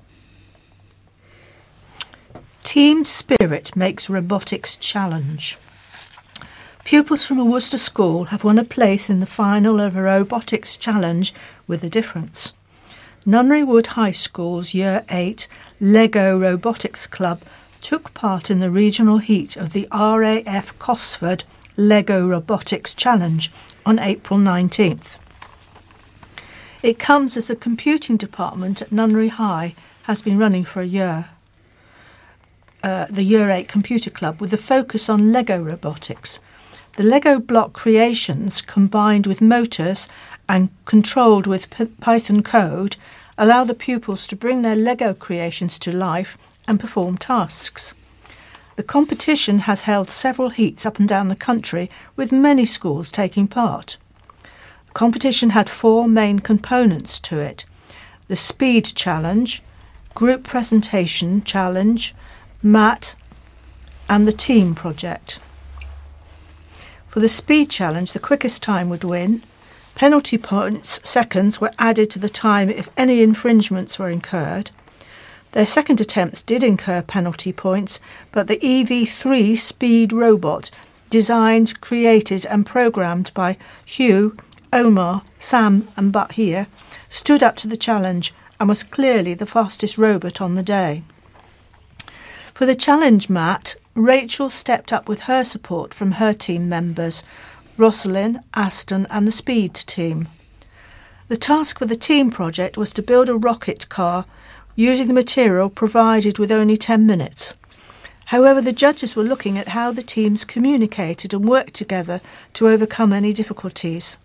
Team 2.66 3.06
Spirit 3.06 3.76
makes 3.76 4.10
robotics 4.10 4.76
challenge. 4.76 5.58
Pupils 6.84 7.24
from 7.24 7.38
a 7.38 7.46
Worcester 7.46 7.78
school 7.78 8.26
have 8.26 8.44
won 8.44 8.58
a 8.58 8.64
place 8.64 9.08
in 9.08 9.20
the 9.20 9.28
final 9.28 9.80
of 9.80 9.96
a 9.96 10.02
robotics 10.02 10.76
challenge 10.76 11.32
with 11.68 11.84
a 11.84 11.90
difference. 11.90 12.54
Nunnery 13.24 13.64
Wood 13.64 13.88
High 13.96 14.12
School's 14.12 14.74
Year 14.74 15.06
8 15.10 15.48
Lego 15.80 16.40
Robotics 16.40 17.06
Club 17.06 17.44
took 17.82 18.16
part 18.16 18.50
in 18.50 18.60
the 18.60 18.72
regional 18.72 19.20
heat 19.20 19.56
of 19.56 19.70
the 19.70 19.88
RAF 19.94 20.78
Cosford 20.80 21.44
Lego 21.78 22.28
Robotics 22.28 22.96
Challenge 22.96 23.52
on 23.86 24.00
April 24.00 24.40
19th. 24.40 25.20
It 26.82 26.98
comes 26.98 27.38
as 27.38 27.48
the 27.48 27.56
computing 27.56 28.18
department 28.18 28.82
at 28.82 28.92
Nunnery 28.92 29.30
High 29.30 29.76
has 30.04 30.24
been 30.24 30.40
running 30.40 30.66
for 30.66 30.82
a 30.82 30.86
year. 30.86 31.26
Uh, 32.86 33.08
the 33.10 33.24
Year 33.24 33.50
8 33.50 33.68
Computer 33.68 34.12
Club 34.12 34.40
with 34.40 34.54
a 34.54 34.58
focus 34.58 35.10
on 35.10 35.32
Lego 35.32 35.60
robotics. 35.60 36.40
The 36.98 37.04
Lego 37.04 37.40
block 37.40 37.74
creations 37.74 38.62
combined 38.62 39.26
with 39.26 39.42
motors 39.42 40.08
and 40.48 40.70
controlled 40.86 41.48
with 41.48 41.72
P- 41.72 41.88
Python 42.00 42.44
code 42.44 42.96
allow 43.40 43.64
the 43.64 43.74
pupils 43.74 44.28
to 44.28 44.36
bring 44.36 44.62
their 44.62 44.76
Lego 44.76 45.16
creations 45.16 45.80
to 45.80 45.92
life 45.92 46.38
and 46.68 46.80
perform 46.80 47.18
tasks. 47.18 47.96
The 48.76 48.84
competition 48.84 49.60
has 49.66 49.82
held 49.90 50.12
several 50.12 50.52
heats 50.52 50.86
up 50.86 51.00
and 51.00 51.10
down 51.10 51.30
the 51.30 51.36
country, 51.36 51.90
with 52.16 52.32
many 52.32 52.66
schools 52.66 53.12
taking 53.12 53.48
part. 53.48 53.98
The 54.86 54.94
competition 54.94 55.50
had 55.50 55.72
four 55.72 56.08
main 56.08 56.38
components 56.38 57.20
to 57.22 57.40
it 57.40 57.66
the 58.28 58.36
Speed 58.36 58.86
Challenge, 58.86 59.64
Group 60.14 60.44
Presentation 60.44 61.44
Challenge, 61.44 62.14
MAT, 62.64 63.16
and 64.10 64.28
the 64.28 64.32
Team 64.32 64.76
Project. 64.76 65.40
For 67.08 67.20
the 67.20 67.28
Speed 67.28 67.70
Challenge, 67.70 68.12
the 68.12 68.20
quickest 68.20 68.62
time 68.62 68.90
would 68.90 69.04
win. 69.04 69.44
Penalty 69.96 70.38
points, 70.38 71.00
seconds, 71.08 71.62
were 71.62 71.72
added 71.80 72.10
to 72.12 72.20
the 72.20 72.30
time 72.30 72.70
if 72.70 72.90
any 72.98 73.22
infringements 73.22 73.98
were 73.98 74.10
incurred. 74.10 74.72
Their 75.54 75.66
second 75.66 76.02
attempts 76.02 76.44
did 76.44 76.64
incur 76.64 77.02
penalty 77.02 77.54
points, 77.54 78.02
but 78.34 78.48
the 78.48 78.58
EV3 78.58 79.58
speed 79.58 80.12
robot, 80.12 80.70
designed, 81.10 81.80
created, 81.80 82.46
and 82.48 82.66
programmed 82.66 83.32
by 83.34 83.58
Hugh, 83.86 84.36
Omar, 84.74 85.22
Sam, 85.40 85.88
and 85.96 86.12
Bahir, 86.12 86.68
stood 87.08 87.42
up 87.42 87.56
to 87.58 87.70
the 87.70 87.78
challenge 87.78 88.34
and 88.60 88.68
was 88.68 88.84
clearly 88.84 89.34
the 89.34 89.46
fastest 89.46 89.98
robot 89.98 90.42
on 90.42 90.56
the 90.56 90.64
day. 90.64 91.04
For 92.56 92.66
the 92.66 92.74
challenge 92.74 93.30
mat, 93.30 93.76
Rachel 93.96 94.50
stepped 94.50 94.94
up 94.94 95.10
with 95.10 95.24
her 95.24 95.44
support 95.44 95.94
from 95.94 96.14
her 96.14 96.32
team 96.32 96.70
members, 96.70 97.22
Rosalind, 97.78 98.40
Aston, 98.54 99.06
and 99.10 99.28
the 99.28 99.32
Speed 99.34 99.74
team. 99.74 100.30
The 101.28 101.36
task 101.36 101.80
for 101.80 101.86
the 101.86 101.98
team 101.98 102.32
project 102.32 102.78
was 102.78 102.94
to 102.94 103.04
build 103.04 103.28
a 103.28 103.36
rocket 103.36 103.90
car 103.90 104.24
using 104.74 105.08
the 105.08 105.14
material 105.14 105.70
provided 105.70 106.40
with 106.40 106.50
only 106.50 106.78
10 106.78 107.06
minutes. 107.06 107.56
However, 108.28 108.62
the 108.62 108.72
judges 108.72 109.18
were 109.18 109.24
looking 109.24 109.58
at 109.58 109.76
how 109.76 109.92
the 109.92 110.02
teams 110.02 110.46
communicated 110.46 111.34
and 111.34 111.44
worked 111.44 111.74
together 111.74 112.22
to 112.54 112.70
overcome 112.70 113.12
any 113.12 113.34
difficulties. 113.34 114.18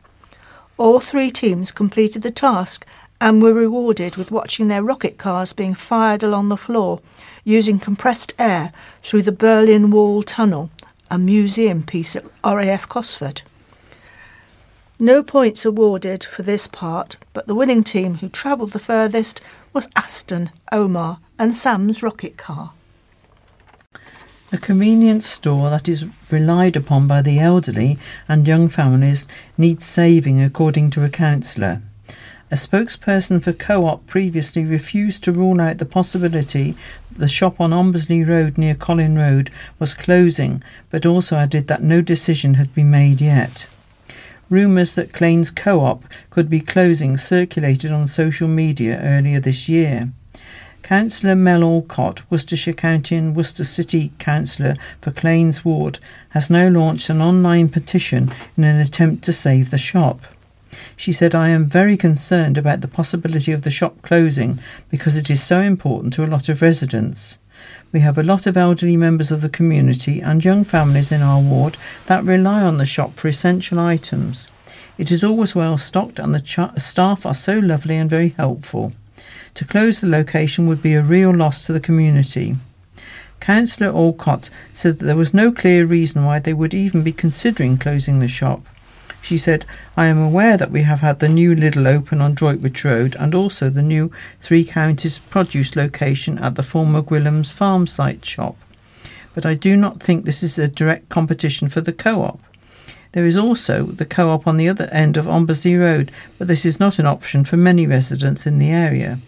All 0.79 1.01
three 1.01 1.31
teams 1.31 1.73
completed 1.73 2.23
the 2.23 2.31
task 2.31 2.87
and 3.21 3.43
were 3.43 3.53
rewarded 3.53 4.17
with 4.17 4.31
watching 4.31 4.69
their 4.69 4.85
rocket 4.85 5.19
cars 5.19 5.53
being 5.53 5.75
fired 5.75 6.23
along 6.23 6.49
the 6.49 6.57
floor 6.57 7.01
using 7.51 7.81
compressed 7.81 8.33
air 8.39 8.73
through 9.03 9.23
the 9.23 9.33
Berlin 9.33 9.91
Wall 9.91 10.23
Tunnel, 10.23 10.71
a 11.11 11.19
museum 11.19 11.83
piece 11.83 12.15
at 12.15 12.25
RAF 12.45 12.89
Cosford. 12.89 13.43
No 14.99 15.23
points 15.23 15.65
awarded 15.65 16.23
for 16.23 16.43
this 16.43 16.67
part, 16.67 17.17
but 17.33 17.47
the 17.47 17.55
winning 17.55 17.83
team 17.83 18.17
who 18.17 18.29
travelled 18.29 18.73
the 18.73 18.79
furthest 18.79 19.41
was 19.73 19.89
Aston, 19.97 20.51
Omar, 20.71 21.19
and 21.39 21.55
Sam's 21.55 22.03
rocket 22.03 22.37
car. 22.37 22.73
A 24.53 24.59
convenience 24.59 25.27
store 25.27 25.71
that 25.71 25.89
is 25.89 26.07
relied 26.31 26.77
upon 26.77 27.07
by 27.07 27.23
the 27.23 27.39
elderly 27.39 27.99
and 28.29 28.47
young 28.47 28.69
families 28.69 29.27
needs 29.57 29.87
saving, 29.87 30.43
according 30.43 30.91
to 30.91 31.05
a 31.05 31.09
councillor. 31.09 31.83
A 32.53 32.57
spokesperson 32.57 33.41
for 33.41 33.53
Co 33.53 33.87
op 33.87 34.09
previously 34.09 34.65
refused 34.65 35.23
to 35.23 35.31
rule 35.31 35.61
out 35.61 35.79
the 35.79 35.85
possibility 35.85 36.75
that 37.13 37.19
the 37.19 37.29
shop 37.29 37.61
on 37.61 37.71
Ombersley 37.71 38.27
Road 38.27 38.59
near 38.59 38.75
Collin 38.75 39.17
Road 39.17 39.51
was 39.79 39.95
closing, 39.95 40.61
but 40.91 41.07
also 41.07 41.37
added 41.37 41.69
that 41.69 41.85
no 41.85 42.01
decision 42.03 42.55
had 42.55 42.75
been 42.75 42.91
made 42.91 43.21
yet. 43.21 43.67
Rumours 44.49 44.97
that 44.97 45.13
Claines 45.13 45.53
Co 45.53 45.83
op 45.83 46.05
could 46.31 46.51
be 46.51 46.59
closing 46.59 47.17
circulated 47.17 47.93
on 47.93 48.09
social 48.09 48.49
media 48.49 49.01
earlier 49.01 49.39
this 49.39 49.69
year. 49.69 50.11
Councillor 50.83 51.37
Mel 51.37 51.63
Allcott, 51.63 52.23
Worcestershire 52.31 52.75
County 52.75 53.15
and 53.15 53.37
Worcester 53.37 53.63
City 53.63 54.11
Councillor 54.19 54.75
for 55.01 55.13
Claines 55.13 55.65
Ward, 55.65 56.01
has 56.31 56.51
now 56.51 56.67
launched 56.67 57.11
an 57.11 57.21
online 57.21 57.69
petition 57.69 58.33
in 58.57 58.65
an 58.65 58.79
attempt 58.79 59.23
to 59.23 59.33
save 59.33 59.71
the 59.71 59.79
shop. 59.79 60.23
She 60.97 61.13
said, 61.13 61.35
I 61.35 61.49
am 61.49 61.67
very 61.67 61.97
concerned 61.97 62.59
about 62.59 62.81
the 62.81 62.89
possibility 62.89 63.53
of 63.53 63.63
the 63.63 63.71
shop 63.71 64.03
closing 64.03 64.59
because 64.91 65.17
it 65.17 65.31
is 65.31 65.43
so 65.43 65.61
important 65.61 66.13
to 66.15 66.25
a 66.25 66.27
lot 66.27 66.49
of 66.49 66.63
residents. 66.63 67.39
We 67.93 68.01
have 68.01 68.17
a 68.17 68.23
lot 68.23 68.47
of 68.47 68.57
elderly 68.57 68.97
members 68.97 69.31
of 69.31 69.41
the 69.41 69.49
community 69.49 70.21
and 70.21 70.45
young 70.45 70.65
families 70.65 71.11
in 71.11 71.23
our 71.23 71.41
ward 71.41 71.77
that 72.07 72.25
rely 72.25 72.63
on 72.63 72.79
the 72.79 72.87
shop 72.87 73.15
for 73.15 73.29
essential 73.29 73.79
items. 73.79 74.49
It 74.97 75.11
is 75.11 75.25
always 75.25 75.55
well 75.55 75.79
stocked 75.79 76.19
and 76.19 76.35
the 76.35 76.73
staff 76.79 77.27
are 77.27 77.35
so 77.35 77.59
lovely 77.59 77.97
and 77.97 78.09
very 78.09 78.31
helpful. 78.31 78.93
To 79.55 79.65
close 79.65 80.01
the 80.01 80.07
location 80.09 80.67
would 80.67 80.83
be 80.83 80.95
a 80.95 81.03
real 81.03 81.35
loss 81.35 81.67
to 81.67 81.73
the 81.73 81.81
community. 81.81 82.57
Councillor 83.41 83.91
Allcott 83.91 84.51
said 84.75 84.99
that 84.99 85.07
there 85.07 85.17
was 85.17 85.35
no 85.35 85.51
clear 85.51 85.87
reason 85.87 86.25
why 86.25 86.39
they 86.39 86.53
would 86.53 86.75
even 86.75 87.03
be 87.03 87.13
considering 87.13 87.79
closing 87.79 88.19
the 88.19 88.29
shop. 88.29 88.65
She 89.23 89.39
said, 89.39 89.67
I 89.97 90.07
am 90.07 90.19
aware 90.19 90.57
that 90.57 90.71
we 90.71 90.83
have 90.83 91.01
had 91.01 91.21
the 91.21 91.29
new 91.29 91.55
Lidl 91.55 91.87
open 91.87 92.21
on 92.21 92.35
Droitwich 92.35 92.85
Road 92.85 93.17
and 93.19 93.35
also 93.35 93.69
the 93.69 93.83
new 93.83 94.11
Three 94.41 94.65
Counties 94.65 95.19
produce 95.19 95.77
location 95.77 96.39
at 96.39 96.55
the 96.55 96.63
former 96.63 97.03
Gwillim's 97.03 97.53
farm 97.53 97.87
site 97.87 98.25
shop. 98.25 98.57
But 99.35 99.47
I 99.47 99.55
do 99.55 99.77
not 99.77 100.03
think 100.03 100.25
this 100.25 100.43
is 100.43 100.59
a 100.59 100.69
direct 100.69 101.09
competition 101.09 101.69
for 101.69 101.81
the 101.81 101.93
co 101.93 102.23
op. 102.23 102.41
There 103.13 103.27
is 103.27 103.37
also 103.37 103.87
the 103.87 104.07
co 104.07 104.31
op 104.31 104.47
on 104.47 104.57
the 104.57 104.69
other 104.69 104.87
end 104.87 105.17
of 105.17 105.27
Ombersley 105.27 105.79
Road, 105.79 106.11
but 106.39 106.49
this 106.49 106.65
is 106.65 106.81
not 106.81 106.99
an 106.99 107.07
option 107.07 107.45
for 107.45 107.57
many 107.57 107.87
residents 107.87 108.47
in 108.47 108.59
the 108.59 108.71
area. 108.71 109.19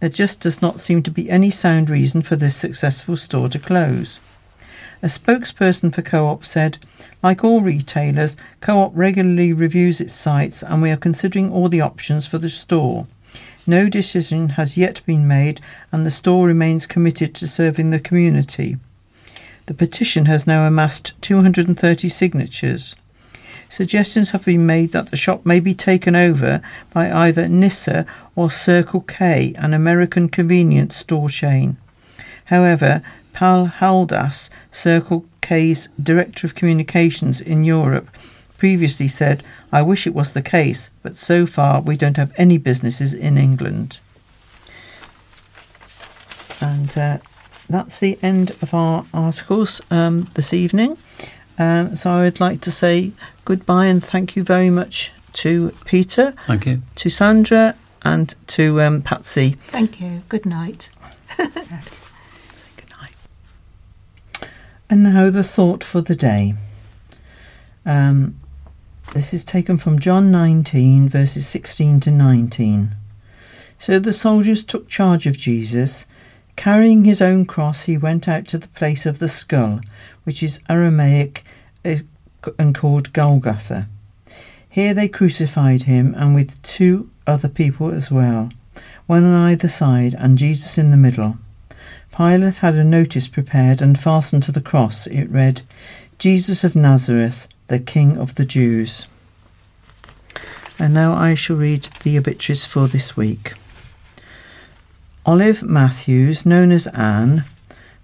There 0.00 0.08
just 0.08 0.40
does 0.40 0.60
not 0.60 0.80
seem 0.80 1.02
to 1.04 1.10
be 1.10 1.30
any 1.30 1.50
sound 1.50 1.88
reason 1.88 2.22
for 2.22 2.36
this 2.36 2.56
successful 2.56 3.16
store 3.16 3.48
to 3.48 3.58
close. 3.58 4.20
A 5.04 5.06
spokesperson 5.06 5.92
for 5.92 6.00
Co 6.00 6.28
op 6.28 6.44
said, 6.44 6.78
Like 7.24 7.42
all 7.42 7.60
retailers, 7.60 8.36
Co 8.60 8.78
op 8.82 8.92
regularly 8.94 9.52
reviews 9.52 10.00
its 10.00 10.14
sites 10.14 10.62
and 10.62 10.80
we 10.80 10.92
are 10.92 10.96
considering 10.96 11.50
all 11.50 11.68
the 11.68 11.80
options 11.80 12.26
for 12.28 12.38
the 12.38 12.48
store. 12.48 13.08
No 13.66 13.88
decision 13.88 14.50
has 14.50 14.76
yet 14.76 15.00
been 15.04 15.26
made 15.26 15.60
and 15.90 16.06
the 16.06 16.10
store 16.10 16.46
remains 16.46 16.86
committed 16.86 17.34
to 17.34 17.48
serving 17.48 17.90
the 17.90 17.98
community. 17.98 18.76
The 19.66 19.74
petition 19.74 20.26
has 20.26 20.46
now 20.46 20.66
amassed 20.68 21.20
230 21.20 22.08
signatures. 22.08 22.94
Suggestions 23.68 24.30
have 24.30 24.44
been 24.44 24.66
made 24.66 24.92
that 24.92 25.10
the 25.10 25.16
shop 25.16 25.44
may 25.44 25.58
be 25.58 25.74
taken 25.74 26.14
over 26.14 26.60
by 26.92 27.10
either 27.10 27.48
Nissa 27.48 28.06
or 28.36 28.50
Circle 28.50 29.00
K, 29.00 29.54
an 29.56 29.74
American 29.74 30.28
convenience 30.28 30.94
store 30.94 31.28
chain. 31.28 31.76
However, 32.46 33.02
Pal 33.42 33.66
Haldas, 33.66 34.50
Circle 34.70 35.26
K's 35.40 35.88
Director 36.00 36.46
of 36.46 36.54
Communications 36.54 37.40
in 37.40 37.64
Europe, 37.64 38.08
previously 38.56 39.08
said, 39.08 39.42
I 39.72 39.82
wish 39.82 40.06
it 40.06 40.14
was 40.14 40.32
the 40.32 40.42
case, 40.42 40.90
but 41.02 41.16
so 41.16 41.44
far 41.44 41.80
we 41.80 41.96
don't 41.96 42.16
have 42.18 42.32
any 42.36 42.56
businesses 42.56 43.12
in 43.12 43.36
England. 43.36 43.98
And 46.60 46.96
uh, 46.96 47.18
that's 47.68 47.98
the 47.98 48.16
end 48.22 48.52
of 48.62 48.72
our 48.72 49.06
articles 49.12 49.80
um, 49.90 50.28
this 50.34 50.54
evening. 50.54 50.96
Um, 51.58 51.96
so 51.96 52.12
I 52.12 52.22
would 52.22 52.38
like 52.38 52.60
to 52.60 52.70
say 52.70 53.10
goodbye 53.44 53.86
and 53.86 54.04
thank 54.04 54.36
you 54.36 54.44
very 54.44 54.70
much 54.70 55.10
to 55.32 55.74
Peter, 55.84 56.34
Thank 56.46 56.64
you. 56.66 56.82
to 56.94 57.10
Sandra, 57.10 57.74
and 58.02 58.36
to 58.46 58.80
um, 58.80 59.02
Patsy. 59.02 59.56
Thank 59.72 60.00
you. 60.00 60.22
Good 60.28 60.46
night. 60.46 60.90
And 64.92 65.04
now 65.04 65.30
the 65.30 65.42
thought 65.42 65.82
for 65.82 66.02
the 66.02 66.14
day. 66.14 66.52
Um, 67.86 68.38
this 69.14 69.32
is 69.32 69.42
taken 69.42 69.78
from 69.78 69.98
John 69.98 70.30
19, 70.30 71.08
verses 71.08 71.46
16 71.46 72.00
to 72.00 72.10
19. 72.10 72.94
So 73.78 73.98
the 73.98 74.12
soldiers 74.12 74.62
took 74.62 74.90
charge 74.90 75.26
of 75.26 75.38
Jesus. 75.38 76.04
Carrying 76.56 77.06
his 77.06 77.22
own 77.22 77.46
cross, 77.46 77.84
he 77.84 77.96
went 77.96 78.28
out 78.28 78.46
to 78.48 78.58
the 78.58 78.68
place 78.68 79.06
of 79.06 79.18
the 79.18 79.30
skull, 79.30 79.80
which 80.24 80.42
is 80.42 80.60
Aramaic 80.68 81.42
and 81.82 82.74
called 82.74 83.14
Golgotha. 83.14 83.88
Here 84.68 84.92
they 84.92 85.08
crucified 85.08 85.84
him, 85.84 86.14
and 86.18 86.34
with 86.34 86.60
two 86.60 87.08
other 87.26 87.48
people 87.48 87.90
as 87.90 88.10
well, 88.10 88.50
one 89.06 89.24
on 89.24 89.32
either 89.32 89.68
side, 89.68 90.12
and 90.12 90.36
Jesus 90.36 90.76
in 90.76 90.90
the 90.90 90.98
middle. 90.98 91.38
Pilate 92.14 92.58
had 92.58 92.74
a 92.74 92.84
notice 92.84 93.26
prepared 93.26 93.80
and 93.80 93.98
fastened 93.98 94.42
to 94.42 94.52
the 94.52 94.60
cross. 94.60 95.06
It 95.06 95.30
read, 95.30 95.62
Jesus 96.18 96.62
of 96.62 96.76
Nazareth, 96.76 97.48
the 97.68 97.78
King 97.78 98.18
of 98.18 98.34
the 98.34 98.44
Jews. 98.44 99.06
And 100.78 100.92
now 100.92 101.14
I 101.14 101.34
shall 101.34 101.56
read 101.56 101.84
the 102.02 102.18
obituaries 102.18 102.66
for 102.66 102.86
this 102.86 103.16
week. 103.16 103.54
Olive 105.24 105.62
Matthews, 105.62 106.44
known 106.44 106.70
as 106.70 106.86
Anne, 106.88 107.44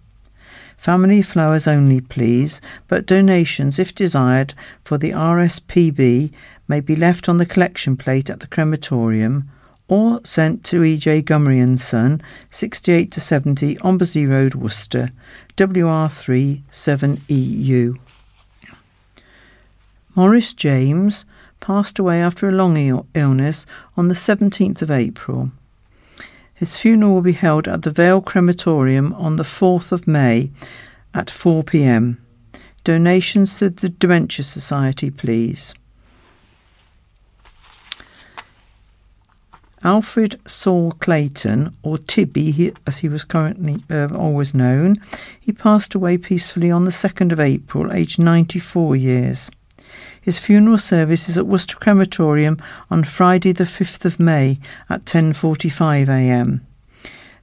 Family 0.75 1.21
flowers 1.21 1.67
only, 1.67 2.01
please, 2.01 2.59
but 2.87 3.05
donations, 3.05 3.77
if 3.77 3.93
desired, 3.93 4.55
for 4.83 4.97
the 4.97 5.11
RSPB 5.11 6.31
may 6.67 6.79
be 6.79 6.95
left 6.95 7.29
on 7.29 7.37
the 7.37 7.45
collection 7.45 7.95
plate 7.95 8.31
at 8.31 8.39
the 8.39 8.47
crematorium 8.47 9.47
or 9.87 10.21
sent 10.23 10.63
to 10.63 10.83
E.J. 10.83 11.21
Gummery 11.21 11.61
and 11.61 11.79
Son, 11.79 12.21
68 12.49 13.11
to 13.11 13.19
70 13.19 13.75
Ombersley 13.75 14.27
Road, 14.27 14.55
Worcester, 14.55 15.11
WR3 15.57 16.63
7EU. 16.71 17.99
Morris 20.15 20.53
James, 20.53 21.25
passed 21.61 21.97
away 21.97 22.21
after 22.21 22.49
a 22.49 22.51
long 22.51 22.75
Ill- 22.75 23.07
illness 23.13 23.65
on 23.95 24.09
the 24.09 24.13
17th 24.13 24.81
of 24.81 24.91
April. 24.91 25.51
His 26.53 26.75
funeral 26.75 27.13
will 27.13 27.21
be 27.21 27.31
held 27.31 27.67
at 27.67 27.83
the 27.83 27.89
Vale 27.89 28.21
Crematorium 28.21 29.13
on 29.13 29.37
the 29.37 29.43
4th 29.43 29.93
of 29.93 30.07
May 30.07 30.51
at 31.13 31.29
4 31.29 31.63
pm. 31.63 32.17
Donations 32.83 33.57
to 33.59 33.69
the 33.69 33.89
Dementia 33.89 34.43
Society, 34.43 35.09
please. 35.09 35.73
Alfred 39.83 40.39
Saul 40.45 40.91
Clayton, 40.91 41.75
or 41.81 41.97
Tibby 41.97 42.71
as 42.85 42.99
he 42.99 43.09
was 43.09 43.23
currently 43.23 43.83
uh, 43.89 44.09
always 44.13 44.53
known, 44.53 45.01
he 45.39 45.51
passed 45.51 45.95
away 45.95 46.17
peacefully 46.17 46.69
on 46.69 46.85
the 46.85 46.91
2nd 46.91 47.31
of 47.31 47.39
April, 47.39 47.91
aged 47.91 48.19
94 48.19 48.95
years. 48.95 49.49
His 50.21 50.37
funeral 50.37 50.77
service 50.77 51.27
is 51.27 51.37
at 51.37 51.47
Worcester 51.47 51.77
Crematorium 51.77 52.61
on 52.91 53.03
Friday 53.03 53.53
the 53.53 53.63
5th 53.63 54.05
of 54.05 54.19
May 54.19 54.59
at 54.87 55.03
10:45 55.05 56.09
a.m. 56.09 56.61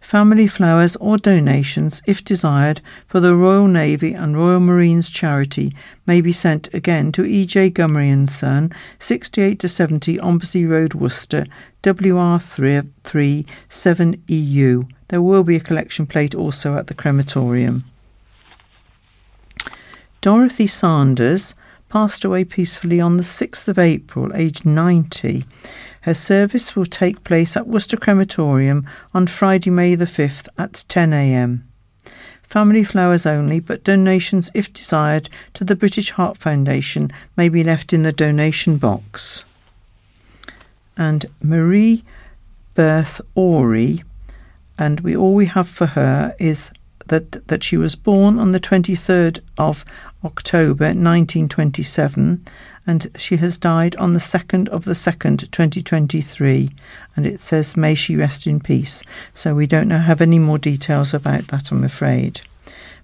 Family 0.01 0.47
flowers 0.47 0.95
or 0.97 1.19
donations, 1.19 2.01
if 2.07 2.25
desired, 2.25 2.81
for 3.07 3.19
the 3.19 3.35
Royal 3.35 3.67
Navy 3.67 4.15
and 4.15 4.37
Royal 4.37 4.61
Marines 4.61 5.11
charity 5.11 5.75
may 6.07 6.21
be 6.21 6.33
sent 6.33 6.73
again 6.73 7.11
to 7.13 7.25
E.J. 7.25 7.71
Gummery 7.71 8.13
and 8.13 8.29
Son, 8.29 8.73
68 9.01 9.59
to 9.59 9.69
70 9.69 10.17
Ombersley 10.19 10.67
Road, 10.67 10.95
Worcester, 10.95 11.47
WR3 11.83 13.47
7EU. 13.69 14.89
There 15.09 15.23
will 15.23 15.43
be 15.43 15.57
a 15.57 15.61
collection 15.61 16.07
plate 16.07 16.35
also 16.35 16.77
at 16.77 16.87
the 16.87 16.95
crematorium. 16.95 17.83
Dorothy 20.21 20.69
Sanders, 20.69 21.55
passed 21.89 22.25
away 22.25 22.45
peacefully 22.45 23.01
on 23.01 23.17
the 23.17 23.23
6th 23.23 23.69
of 23.69 23.79
April, 23.79 24.35
aged 24.35 24.65
90. 24.65 25.45
Her 26.03 26.15
service 26.15 26.77
will 26.77 26.87
take 26.87 27.25
place 27.25 27.57
at 27.57 27.67
Worcester 27.67 27.97
Crematorium 27.97 28.87
on 29.15 29.27
Friday, 29.27 29.71
May 29.71 29.95
the 29.95 30.05
5th 30.05 30.49
at 30.59 30.85
10 30.89 31.13
a.m. 31.13 31.69
Family 32.43 32.83
flowers 32.83 33.27
only, 33.27 33.61
but 33.61 33.85
donations, 33.85 34.51
if 34.55 34.73
desired, 34.73 35.29
to 35.53 35.65
the 35.65 35.77
British 35.77 36.13
Heart 36.13 36.39
Foundation 36.39 37.13
may 37.37 37.51
be 37.51 37.63
left 37.63 37.93
in 37.93 38.05
the 38.05 38.13
donation 38.13 38.79
box. 38.79 39.45
And 40.97 41.27
Marie 41.43 42.05
Berth 42.75 43.21
Ori, 43.35 44.03
and 44.79 45.01
we 45.01 45.15
all 45.17 45.35
we 45.35 45.47
have 45.47 45.69
for 45.69 45.87
her 45.87 46.35
is 46.39 46.71
that 47.09 47.47
that 47.49 47.65
she 47.65 47.77
was 47.77 47.97
born 47.97 48.39
on 48.39 48.53
the 48.53 48.61
23rd 48.61 49.41
of 49.59 49.85
October 50.25 50.87
1927 50.87 52.45
and 52.87 53.11
she 53.17 53.37
has 53.37 53.59
died 53.59 53.95
on 53.97 54.15
the 54.15 54.19
2nd 54.19 54.69
of 54.69 54.85
the 54.85 54.93
2nd 54.93 55.51
2023 55.51 56.71
and 57.15 57.27
it 57.27 57.41
says 57.41 57.77
may 57.77 57.95
she 57.95 58.17
rest 58.17 58.47
in 58.47 58.59
peace. 58.59 59.03
So 59.33 59.55
we 59.55 59.67
don't 59.67 59.89
know 59.89 59.99
have 59.99 60.21
any 60.21 60.39
more 60.39 60.59
details 60.59 61.15
about 61.15 61.49
that 61.49 61.71
I'm 61.71 61.85
afraid. 61.85 62.41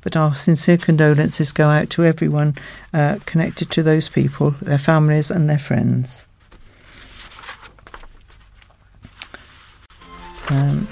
But 0.01 0.17
our 0.17 0.35
sincere 0.35 0.77
condolences 0.77 1.53
go 1.53 1.69
out 1.69 1.89
to 1.91 2.05
everyone 2.05 2.57
uh, 2.93 3.19
connected 3.27 3.71
to 3.71 3.83
those 3.83 4.09
people 4.09 4.51
their 4.51 4.79
families 4.79 5.31
and 5.31 5.49
their 5.49 5.59
friends. 5.59 6.27
Um, 10.51 10.89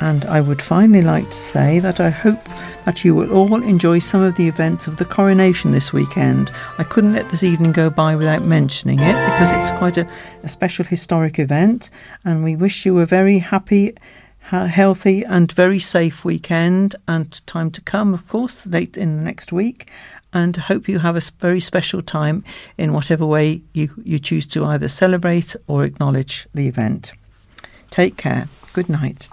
and 0.00 0.24
I 0.24 0.40
would 0.40 0.62
finally 0.62 1.02
like 1.02 1.26
to 1.26 1.36
say 1.36 1.78
that 1.80 2.00
I 2.00 2.10
hope 2.10 2.42
that 2.84 3.04
you 3.04 3.14
will 3.14 3.32
all 3.32 3.62
enjoy 3.62 3.98
some 3.98 4.22
of 4.22 4.36
the 4.36 4.48
events 4.48 4.86
of 4.86 4.96
the 4.96 5.04
coronation 5.04 5.72
this 5.72 5.92
weekend. 5.92 6.50
I 6.78 6.84
couldn't 6.84 7.12
let 7.12 7.28
this 7.28 7.42
evening 7.42 7.72
go 7.72 7.90
by 7.90 8.16
without 8.16 8.42
mentioning 8.42 8.98
it 8.98 9.12
because 9.12 9.52
it's 9.52 9.78
quite 9.78 9.98
a, 9.98 10.08
a 10.42 10.48
special 10.48 10.86
historic 10.86 11.38
event, 11.38 11.90
and 12.24 12.42
we 12.42 12.56
wish 12.56 12.86
you 12.86 12.98
a 12.98 13.06
very 13.06 13.38
happy 13.38 13.94
healthy 14.50 15.24
and 15.24 15.52
very 15.52 15.78
safe 15.78 16.24
weekend 16.24 16.96
and 17.06 17.46
time 17.46 17.70
to 17.70 17.80
come, 17.80 18.12
of 18.12 18.26
course, 18.26 18.66
late 18.66 18.96
in 18.96 19.16
the 19.16 19.22
next 19.22 19.52
week. 19.52 19.88
And 20.32 20.56
hope 20.56 20.88
you 20.88 21.00
have 21.00 21.16
a 21.16 21.22
very 21.38 21.60
special 21.60 22.02
time 22.02 22.44
in 22.78 22.92
whatever 22.92 23.26
way 23.26 23.62
you, 23.72 23.90
you 24.02 24.18
choose 24.18 24.46
to 24.48 24.64
either 24.64 24.88
celebrate 24.88 25.56
or 25.66 25.84
acknowledge 25.84 26.46
the 26.54 26.68
event. 26.68 27.12
Take 27.90 28.16
care. 28.16 28.48
Good 28.72 28.88
night. 28.88 29.28